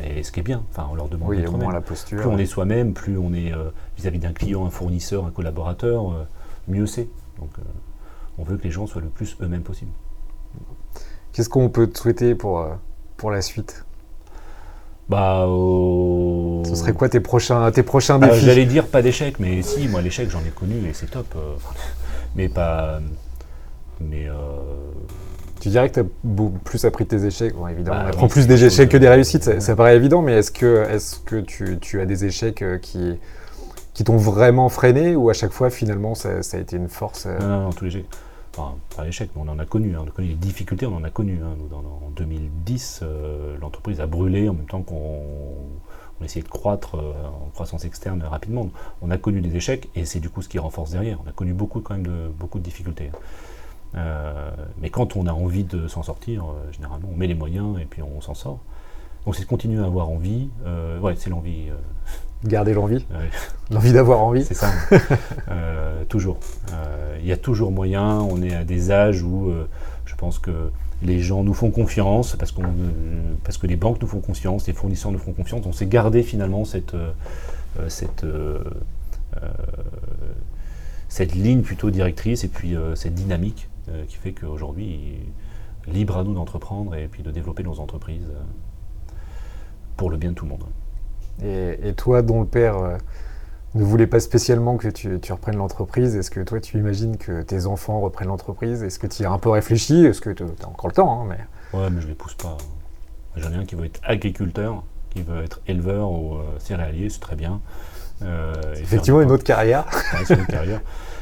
Et 0.04 0.24
ce 0.24 0.32
qui 0.32 0.42
est 0.42 0.44
bien, 0.44 0.64
enfin, 0.72 0.88
on 0.92 0.96
leur 0.96 1.08
demande 1.08 1.30
oui, 1.30 1.42
la 1.72 1.82
posture. 1.82 2.20
Plus 2.20 2.28
on 2.28 2.38
est 2.38 2.46
soi-même, 2.46 2.94
plus 2.94 3.18
on 3.18 3.34
est 3.34 3.54
euh, 3.54 3.70
vis-à-vis 3.98 4.20
d'un 4.20 4.34
client, 4.34 4.66
un 4.66 4.70
fournisseur, 4.70 5.26
un 5.26 5.32
collaborateur, 5.32 6.12
euh, 6.12 6.28
mieux 6.68 6.86
c'est. 6.86 7.08
Donc, 7.40 7.50
euh, 7.60 7.62
on 8.38 8.44
veut 8.44 8.58
que 8.58 8.64
les 8.64 8.72
gens 8.72 8.88
soient 8.88 9.02
le 9.02 9.08
plus 9.08 9.38
eux-mêmes 9.42 9.64
possible. 9.64 9.92
Qu'est-ce 11.32 11.50
qu'on 11.50 11.70
peut 11.70 11.88
te 11.88 11.98
souhaiter 11.98 12.36
pour, 12.36 12.68
pour 13.16 13.32
la 13.32 13.42
suite? 13.42 13.86
Bah, 15.10 15.46
au- 15.48 16.64
Ce 16.66 16.76
serait 16.76 16.94
quoi 16.94 17.10
tes 17.10 17.20
prochains, 17.20 17.70
tes 17.72 17.84
prochains 17.84 18.22
Euh, 18.22 18.28
défis 18.28 18.46
J'allais 18.46 18.66
dire 18.66 18.88
pas 18.88 19.02
d'échec, 19.02 19.36
mais 19.40 19.62
si, 19.62 19.88
moi 19.88 20.02
l'échec 20.02 20.30
j'en 20.32 20.40
ai 20.40 20.50
connu 20.56 20.76
et 20.90 20.94
c'est 20.94 21.10
top. 21.12 21.28
euh, 21.36 21.54
mais 22.36 22.50
pas. 22.50 23.00
Mais. 24.02 24.28
euh, 24.28 24.34
Tu 25.62 25.70
dirais 25.70 25.90
que 25.90 25.94
tu 25.96 26.00
as 26.02 26.04
plus 26.64 26.86
appris 26.86 27.06
de 27.06 27.10
tes 27.10 27.26
échecs 27.26 27.54
Bon, 27.56 27.68
évidemment, 27.68 27.98
Bah 27.98 28.02
on 28.04 28.06
oui, 28.08 28.14
apprend 28.14 28.28
plus 28.28 28.46
des 28.48 28.66
échecs 28.66 28.90
que 28.90 28.98
des 28.98 29.06
de- 29.06 29.12
réussites, 29.12 29.44
ça, 29.44 29.52
Ouais. 29.52 29.60
ça 29.60 29.76
paraît 29.76 29.96
évident, 29.96 30.22
mais 30.22 30.34
est-ce 30.34 30.52
que, 30.52 30.86
est 30.90 31.24
que 31.26 31.38
tu, 31.38 31.78
tu 31.80 32.02
as 32.02 32.06
des 32.06 32.26
échecs 32.26 32.62
euh, 32.62 32.78
qui, 32.78 33.18
qui 33.94 34.04
t'ont 34.04 34.18
vraiment 34.18 34.70
freiné 34.70 35.16
ou 35.16 35.30
à 35.30 35.34
chaque 35.34 35.54
fois, 35.54 35.70
finalement, 35.70 36.14
ça, 36.16 36.44
ça 36.44 36.58
a 36.58 36.60
été 36.60 36.76
une 36.78 36.90
force 36.90 37.26
euh, 37.28 37.40
Non, 37.40 37.48
non, 37.48 37.62
non, 37.66 37.70
tous 37.72 37.86
les 37.86 37.92
échecs. 37.92 38.06
Enfin, 38.58 38.76
pas 38.96 39.04
l'échec, 39.04 39.32
mais 39.36 39.42
on 39.46 39.50
en 39.50 39.60
a 39.60 39.66
connu. 39.66 39.96
hein, 39.96 40.02
on 40.06 40.08
a 40.08 40.12
connu 40.12 40.30
les 40.30 40.36
difficultés, 40.36 40.86
on 40.86 40.96
en 40.96 41.04
a 41.04 41.10
connu. 41.10 41.42
hein. 41.44 41.58
En 41.74 42.10
2010, 42.12 43.02
euh, 43.04 43.58
l'entreprise 43.60 44.00
a 44.00 44.08
brûlé 44.08 44.48
en 44.48 44.54
même 44.54 44.66
temps 44.66 44.82
qu'on 44.82 45.24
on 46.22 46.24
essayait 46.24 46.44
de 46.44 46.48
croître 46.48 46.96
euh, 46.96 47.12
en 47.28 47.50
croissance 47.50 47.84
externe 47.84 48.24
rapidement. 48.24 48.70
On 49.02 49.12
a 49.12 49.18
connu 49.18 49.42
des 49.42 49.54
échecs 49.58 49.90
et 49.96 50.06
c'est 50.06 50.22
du 50.22 50.30
coup 50.30 50.42
ce 50.42 50.48
qui 50.48 50.58
renforce 50.58 50.92
derrière. 50.92 51.20
On 51.26 51.30
a 51.30 51.34
connu 51.34 51.52
beaucoup 51.54 51.82
quand 51.82 51.96
même 51.96 52.06
de, 52.08 52.30
beaucoup 52.40 52.60
de 52.60 52.64
difficultés. 52.64 53.12
Euh, 53.96 54.52
mais 54.80 54.90
quand 54.90 55.18
on 55.18 55.28
a 55.28 55.34
envie 55.34 55.66
de 55.66 55.90
s'en 55.90 56.04
sortir, 56.04 56.46
généralement 56.72 57.10
on 57.12 57.16
met 57.18 57.28
les 57.28 57.34
moyens 57.36 57.78
et 57.82 57.86
puis 57.86 58.02
on 58.04 58.22
s'en 58.22 58.34
sort. 58.36 58.60
Donc 59.26 59.36
c'est 59.36 59.44
de 59.44 59.48
continuer 59.50 59.82
à 59.84 59.86
avoir 59.86 60.10
envie. 60.10 60.48
Ouais, 61.02 61.16
c'est 61.18 61.30
l'envie. 61.30 61.72
Garder 62.46 62.74
l'envie, 62.74 62.96
ouais. 62.96 63.30
l'envie 63.72 63.92
d'avoir 63.92 64.22
envie. 64.22 64.44
C'est 64.44 64.54
ça. 64.54 64.72
Euh, 65.50 66.04
toujours. 66.06 66.40
Euh, 66.74 67.18
Il 67.22 67.28
y 67.28 67.32
a 67.32 67.38
toujours 67.38 67.72
moyen. 67.72 68.20
On 68.20 68.42
est 68.42 68.54
à 68.54 68.64
des 68.64 68.92
âges 68.92 69.22
où 69.24 69.50
euh, 69.50 69.68
je 70.06 70.16
pense 70.16 70.40
que 70.40 70.70
les 71.02 71.20
gens 71.20 71.44
nous 71.44 71.54
font 71.54 71.72
confiance 71.72 72.36
parce, 72.36 72.52
qu'on, 72.52 72.64
parce 73.44 73.58
que 73.58 73.68
les 73.68 73.76
banques 73.76 74.02
nous 74.02 74.08
font 74.08 74.22
confiance, 74.22 74.68
les 74.68 74.74
fournisseurs 74.74 75.12
nous 75.12 75.20
font 75.20 75.34
confiance. 75.34 75.66
On 75.66 75.72
s'est 75.72 75.88
gardé 75.88 76.24
finalement 76.24 76.66
cette, 76.66 76.96
cette, 77.90 78.26
cette 81.10 81.36
ligne 81.36 81.62
plutôt 81.62 81.92
directrice 81.92 82.44
et 82.44 82.48
puis 82.48 82.76
cette 82.96 83.14
dynamique 83.14 83.68
qui 84.08 84.16
fait 84.16 84.32
qu'aujourd'hui, 84.32 85.20
libre 85.88 86.18
à 86.18 86.24
nous 86.24 86.34
d'entreprendre 86.34 86.96
et 86.96 87.08
puis 87.08 87.24
de 87.24 87.32
développer 87.32 87.64
nos 87.64 87.80
entreprises 87.80 88.32
pour 89.98 90.10
le 90.10 90.18
bien 90.18 90.32
de 90.32 90.36
tout 90.36 90.46
le 90.46 90.52
monde. 90.52 90.66
Et, 91.44 91.90
et 91.90 91.94
toi, 91.94 92.22
dont 92.22 92.42
le 92.42 92.48
père 92.48 92.78
euh, 92.78 92.98
ne 93.76 93.84
voulait 93.84 94.08
pas 94.08 94.20
spécialement 94.20 94.78
que 94.78 94.88
tu, 94.88 95.20
tu 95.20 95.34
reprennes 95.34 95.58
l'entreprise, 95.58 96.16
est-ce 96.16 96.32
que 96.32 96.40
toi, 96.40 96.60
tu 96.62 96.78
imagines 96.78 97.18
que 97.18 97.42
tes 97.42 97.66
enfants 97.66 98.00
reprennent 98.00 98.30
l'entreprise? 98.30 98.84
Est-ce 98.84 99.00
que 99.00 99.08
tu 99.08 99.24
y 99.24 99.26
as 99.26 99.32
un 99.32 99.38
peu 99.38 99.50
réfléchi? 99.50 100.06
Est-ce 100.06 100.22
que 100.22 100.30
tu 100.30 100.44
as 100.44 100.68
encore 100.68 100.88
le 100.88 100.94
temps 100.94 101.22
hein, 101.22 101.26
mais... 101.28 101.78
Ouais, 101.78 101.90
mais 101.90 102.02
je 102.02 102.08
les 102.08 102.14
pousse 102.14 102.36
pas. 102.36 102.58
J'en 103.36 103.52
ai 103.52 103.56
un 103.56 103.66
qui 103.66 103.76
veut 103.76 103.86
être 103.86 104.00
agriculteur, 104.04 104.84
qui 105.10 105.24
veut 105.24 105.44
être 105.44 105.60
éleveur 105.68 106.10
ou 106.10 106.36
euh, 106.36 106.44
céréalier, 106.60 107.10
c'est 107.10 107.20
très 107.20 107.36
bien. 107.36 107.60
Euh, 108.22 108.54
Effectivement, 108.76 109.22
une 109.22 109.32
autre 109.32 109.44
carrière. 109.44 109.86
Ouais, 110.14 110.36
une 110.38 110.46
carrière. 110.46 110.80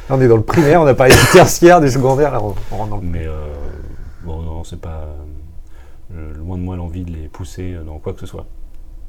Là, 0.09 0.15
on 0.15 0.21
est 0.21 0.27
dans 0.27 0.37
le 0.37 0.43
primaire, 0.43 0.81
on 0.81 0.85
a 0.85 0.93
parlé 0.93 1.13
du 1.15 1.31
tertiaire, 1.31 1.81
du 1.81 1.89
secondaire, 1.89 2.31
là, 2.31 2.39
on, 2.43 2.53
on 2.71 2.77
rentre 2.77 2.89
dans 2.91 2.97
le... 2.97 3.03
Mais 3.07 3.25
euh, 3.25 3.47
bon, 4.23 4.43
non, 4.43 4.63
c'est 4.63 4.79
pas. 4.79 5.07
loin 6.11 6.57
de 6.57 6.61
moi 6.63 6.75
l'envie 6.75 7.03
de 7.03 7.11
les 7.11 7.27
pousser 7.29 7.75
dans 7.83 7.97
quoi 7.97 8.13
que 8.13 8.19
ce 8.19 8.27
soit. 8.27 8.45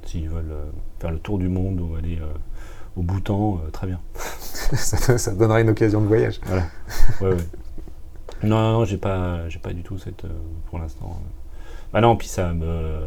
S'ils 0.06 0.28
veulent 0.28 0.44
euh, 0.50 0.64
faire 1.00 1.10
le 1.10 1.18
tour 1.18 1.38
du 1.38 1.48
monde 1.48 1.80
ou 1.80 1.96
aller 1.96 2.18
euh, 2.20 2.26
au 2.96 3.02
Bhoutan, 3.02 3.60
euh, 3.64 3.70
très 3.70 3.86
bien. 3.86 4.00
ça, 4.74 5.18
ça 5.18 5.32
te 5.32 5.38
donnerait 5.38 5.62
une 5.62 5.70
occasion 5.70 6.00
de 6.00 6.06
voyage. 6.06 6.40
Voilà. 6.46 6.64
Ouais, 7.20 7.28
ouais. 7.28 7.36
Non, 8.42 8.56
non, 8.60 8.72
non, 8.80 8.84
j'ai 8.84 8.98
pas, 8.98 9.48
j'ai 9.48 9.58
pas 9.58 9.72
du 9.72 9.82
tout 9.82 9.98
cette, 9.98 10.24
pour 10.68 10.78
l'instant. 10.78 11.18
Bah 11.92 12.00
non, 12.00 12.16
puis 12.16 12.28
ça 12.28 12.52
me, 12.52 13.06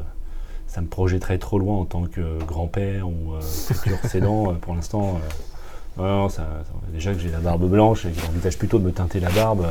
ça 0.68 0.82
me 0.82 0.88
projetterait 0.88 1.38
trop 1.38 1.60
loin 1.60 1.78
en 1.78 1.86
tant 1.86 2.04
que 2.04 2.44
grand-père 2.46 3.08
ou 3.08 3.34
euh, 3.36 3.42
futur 3.42 3.98
cédant. 4.10 4.54
pour 4.56 4.76
l'instant, 4.76 5.20
euh, 5.98 6.02
non, 6.02 6.08
non, 6.08 6.30
ça, 6.30 6.44
ça- 6.64 6.74
déjà 6.94 7.14
que 7.14 7.20
j'ai 7.20 7.30
la 7.32 7.40
barbe 7.40 7.70
blanche 7.70 8.06
et 8.06 8.12
que 8.12 8.20
j'envisage 8.22 8.58
plutôt 8.58 8.80
de 8.80 8.86
me 8.86 8.92
teinter 8.92 9.20
la 9.20 9.30
barbe. 9.30 9.68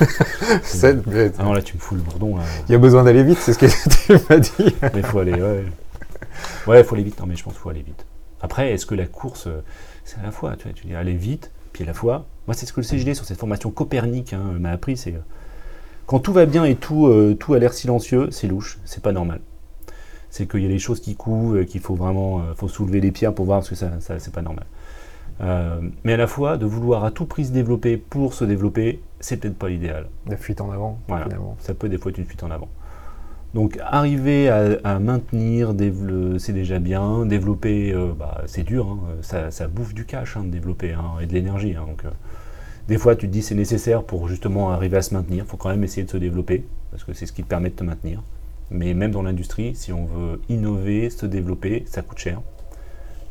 ah 0.00 1.42
non, 1.42 1.52
là, 1.52 1.62
tu 1.62 1.74
me 1.74 1.80
fous 1.80 1.94
le 1.96 2.00
bourdon. 2.02 2.38
Il 2.68 2.72
y 2.72 2.74
a 2.74 2.78
besoin 2.78 3.04
d'aller 3.04 3.22
vite, 3.24 3.38
c'est 3.38 3.52
ce 3.52 3.58
que 3.58 3.66
tu 3.66 4.24
m'as 4.28 4.38
dit. 4.38 4.76
Mais 4.82 5.00
il 5.00 5.02
faut 5.02 5.18
aller, 5.18 5.34
ouais. 5.34 5.64
Ouais, 6.66 6.80
il 6.80 6.84
faut 6.84 6.94
aller 6.94 7.04
vite. 7.04 7.18
Non, 7.20 7.26
mais 7.26 7.36
je 7.36 7.44
pense 7.44 7.54
qu'il 7.54 7.62
faut 7.62 7.70
aller 7.70 7.82
vite. 7.82 8.04
Après, 8.40 8.72
est-ce 8.72 8.86
que 8.86 8.94
la 8.94 9.06
course, 9.06 9.46
euh, 9.46 9.62
c'est 10.04 10.18
à 10.20 10.22
la 10.22 10.30
fois, 10.30 10.56
tu, 10.56 10.64
vois, 10.64 10.72
tu 10.72 10.86
dis 10.86 10.94
aller 10.94 11.14
vite, 11.14 11.50
puis 11.72 11.84
à 11.84 11.86
la 11.86 11.94
fois. 11.94 12.26
Moi, 12.46 12.54
c'est 12.54 12.66
ce 12.66 12.72
que 12.72 12.80
le 12.80 12.84
CGD 12.84 13.14
sur 13.14 13.24
cette 13.24 13.38
formation 13.38 13.70
Copernic 13.70 14.32
hein, 14.32 14.42
m'a 14.58 14.70
appris, 14.70 14.96
c'est 14.96 15.14
euh, 15.14 15.18
quand 16.06 16.20
tout 16.20 16.32
va 16.32 16.46
bien 16.46 16.64
et 16.64 16.74
tout, 16.74 17.06
euh, 17.06 17.36
tout 17.38 17.52
a 17.54 17.58
l'air 17.58 17.72
silencieux, 17.74 18.30
c'est 18.30 18.46
louche, 18.46 18.78
c'est 18.84 19.02
pas 19.02 19.12
normal. 19.12 19.40
C'est 20.30 20.48
qu'il 20.48 20.62
y 20.62 20.66
a 20.66 20.68
des 20.68 20.78
choses 20.78 21.00
qui 21.00 21.16
couvent, 21.16 21.62
qu'il 21.64 21.80
faut 21.80 21.94
vraiment, 21.94 22.38
euh, 22.40 22.54
faut 22.54 22.68
soulever 22.68 23.00
les 23.00 23.10
pierres 23.12 23.34
pour 23.34 23.44
voir 23.44 23.58
parce 23.58 23.68
que 23.70 23.74
ça, 23.74 23.90
ça 24.00 24.18
c'est 24.18 24.32
pas 24.32 24.42
normal. 24.42 24.64
Euh, 25.40 25.80
mais 26.04 26.14
à 26.14 26.16
la 26.16 26.26
fois, 26.26 26.56
de 26.56 26.66
vouloir 26.66 27.04
à 27.04 27.10
tout 27.10 27.26
prix 27.26 27.46
se 27.46 27.52
développer 27.52 27.96
pour 27.96 28.34
se 28.34 28.44
développer, 28.44 29.00
c'est 29.20 29.36
peut-être 29.36 29.56
pas 29.58 29.68
l'idéal. 29.68 30.08
La 30.26 30.36
fuite 30.36 30.60
en 30.60 30.70
avant, 30.70 30.98
Voilà. 31.08 31.24
finalement. 31.24 31.56
Ça 31.60 31.74
peut 31.74 31.88
des 31.88 31.98
fois 31.98 32.10
être 32.10 32.18
une 32.18 32.24
fuite 32.24 32.42
en 32.42 32.50
avant. 32.50 32.68
Donc 33.54 33.78
arriver 33.82 34.48
à, 34.50 34.78
à 34.84 34.98
maintenir, 34.98 35.74
c'est 36.38 36.52
déjà 36.52 36.78
bien. 36.78 37.24
Développer, 37.24 37.92
euh, 37.92 38.12
bah, 38.18 38.42
c'est 38.46 38.62
dur. 38.62 38.86
hein. 38.88 38.98
Ça, 39.22 39.50
ça 39.50 39.68
bouffe 39.68 39.94
du 39.94 40.04
cash 40.04 40.36
hein, 40.36 40.44
de 40.44 40.50
développer 40.50 40.92
hein, 40.92 41.04
et 41.22 41.26
de 41.26 41.32
l'énergie. 41.32 41.72
Donc 41.74 42.04
euh, 42.04 42.10
des 42.88 42.98
fois 42.98 43.16
tu 43.16 43.26
te 43.26 43.32
dis 43.32 43.42
c'est 43.42 43.54
nécessaire 43.54 44.02
pour 44.02 44.28
justement 44.28 44.70
arriver 44.70 44.98
à 44.98 45.02
se 45.02 45.14
maintenir. 45.14 45.44
Il 45.44 45.48
faut 45.48 45.56
quand 45.56 45.70
même 45.70 45.82
essayer 45.84 46.04
de 46.04 46.10
se 46.10 46.18
développer 46.18 46.64
parce 46.90 47.04
que 47.04 47.12
c'est 47.14 47.26
ce 47.26 47.32
qui 47.32 47.42
te 47.42 47.48
permet 47.48 47.70
de 47.70 47.74
te 47.74 47.84
maintenir. 47.84 48.22
Mais 48.70 48.92
même 48.92 49.12
dans 49.12 49.22
l'industrie, 49.22 49.74
si 49.74 49.94
on 49.94 50.04
veut 50.04 50.42
innover, 50.50 51.08
se 51.08 51.24
développer, 51.24 51.84
ça 51.86 52.02
coûte 52.02 52.18
cher. 52.18 52.42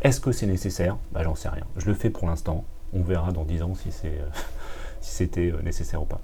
Est-ce 0.01 0.19
que 0.19 0.31
c'est 0.31 0.47
nécessaire? 0.47 0.97
Bah, 1.11 1.21
J'en 1.23 1.35
sais 1.35 1.49
rien. 1.49 1.63
Je 1.77 1.85
le 1.85 1.93
fais 1.93 2.09
pour 2.09 2.27
l'instant. 2.27 2.65
On 2.93 3.01
verra 3.03 3.31
dans 3.31 3.43
10 3.43 3.61
ans 3.61 3.73
si 3.75 3.89
euh, 4.05 4.09
si 5.01 5.13
c'était 5.15 5.53
nécessaire 5.63 6.01
ou 6.01 6.05
pas. 6.05 6.21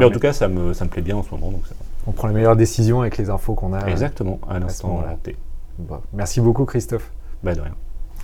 Mais 0.00 0.04
en 0.04 0.10
tout 0.10 0.20
cas, 0.20 0.34
ça 0.34 0.48
me, 0.48 0.74
ça 0.74 0.84
me 0.84 0.90
plaît 0.90 1.00
bien 1.02 1.16
en 1.16 1.22
ce 1.22 1.30
moment. 1.30 1.50
Donc 1.50 1.66
ça 1.66 1.74
va. 1.78 1.84
On 2.06 2.12
prend 2.12 2.28
les 2.28 2.34
meilleures 2.34 2.56
décisions 2.56 3.00
avec 3.00 3.16
les 3.16 3.30
infos 3.30 3.54
qu'on 3.54 3.72
a. 3.72 3.86
Exactement, 3.86 4.40
à 4.48 4.58
l'instant. 4.58 5.02
T. 5.22 5.36
Bon, 5.78 6.00
merci 6.12 6.40
beaucoup, 6.40 6.64
Christophe. 6.64 7.10
Bah 7.42 7.54
de 7.54 7.60
rien. 7.60 7.74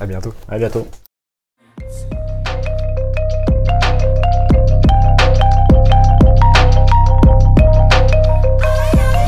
À 0.00 0.06
bientôt. 0.06 0.32
À 0.48 0.58
bientôt. 0.58 0.86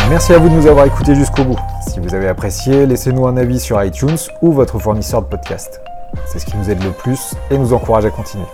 Merci 0.09 0.33
à 0.33 0.39
vous 0.39 0.49
de 0.49 0.55
nous 0.55 0.67
avoir 0.67 0.87
écoutés 0.87 1.15
jusqu'au 1.15 1.45
bout. 1.45 1.59
Si 1.89 2.01
vous 2.01 2.15
avez 2.15 2.27
apprécié, 2.27 2.85
laissez-nous 2.85 3.27
un 3.29 3.37
avis 3.37 3.61
sur 3.61 3.83
iTunes 3.83 4.17
ou 4.43 4.51
votre 4.51 4.81
fournisseur 4.81 5.23
de 5.23 5.29
podcast. 5.29 5.81
C'est 6.27 6.41
ce 6.41 6.47
qui 6.47 6.57
nous 6.57 6.69
aide 6.69 6.83
le 6.83 6.91
plus 6.91 7.35
et 7.51 7.57
nous 7.57 7.73
encourage 7.73 8.05
à 8.05 8.11
continuer. 8.11 8.47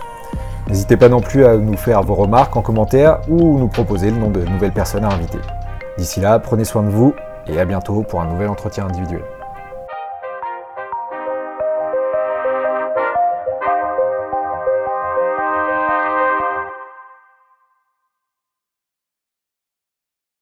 N'hésitez 0.67 0.97
pas 0.97 1.09
non 1.09 1.21
plus 1.21 1.45
à 1.45 1.57
nous 1.57 1.75
faire 1.75 2.03
vos 2.03 2.13
remarques 2.13 2.55
en 2.55 2.61
commentaire 2.61 3.21
ou 3.27 3.57
nous 3.57 3.67
proposer 3.67 4.11
le 4.11 4.17
nom 4.17 4.29
de 4.29 4.41
nouvelles 4.41 4.73
personnes 4.73 5.05
à 5.05 5.09
inviter. 5.11 5.39
D'ici 5.97 6.19
là, 6.19 6.37
prenez 6.39 6.63
soin 6.63 6.83
de 6.83 6.89
vous 6.89 7.15
et 7.47 7.59
à 7.59 7.65
bientôt 7.65 8.03
pour 8.03 8.21
un 8.21 8.27
nouvel 8.27 8.49
entretien 8.49 8.85
individuel. 8.85 9.23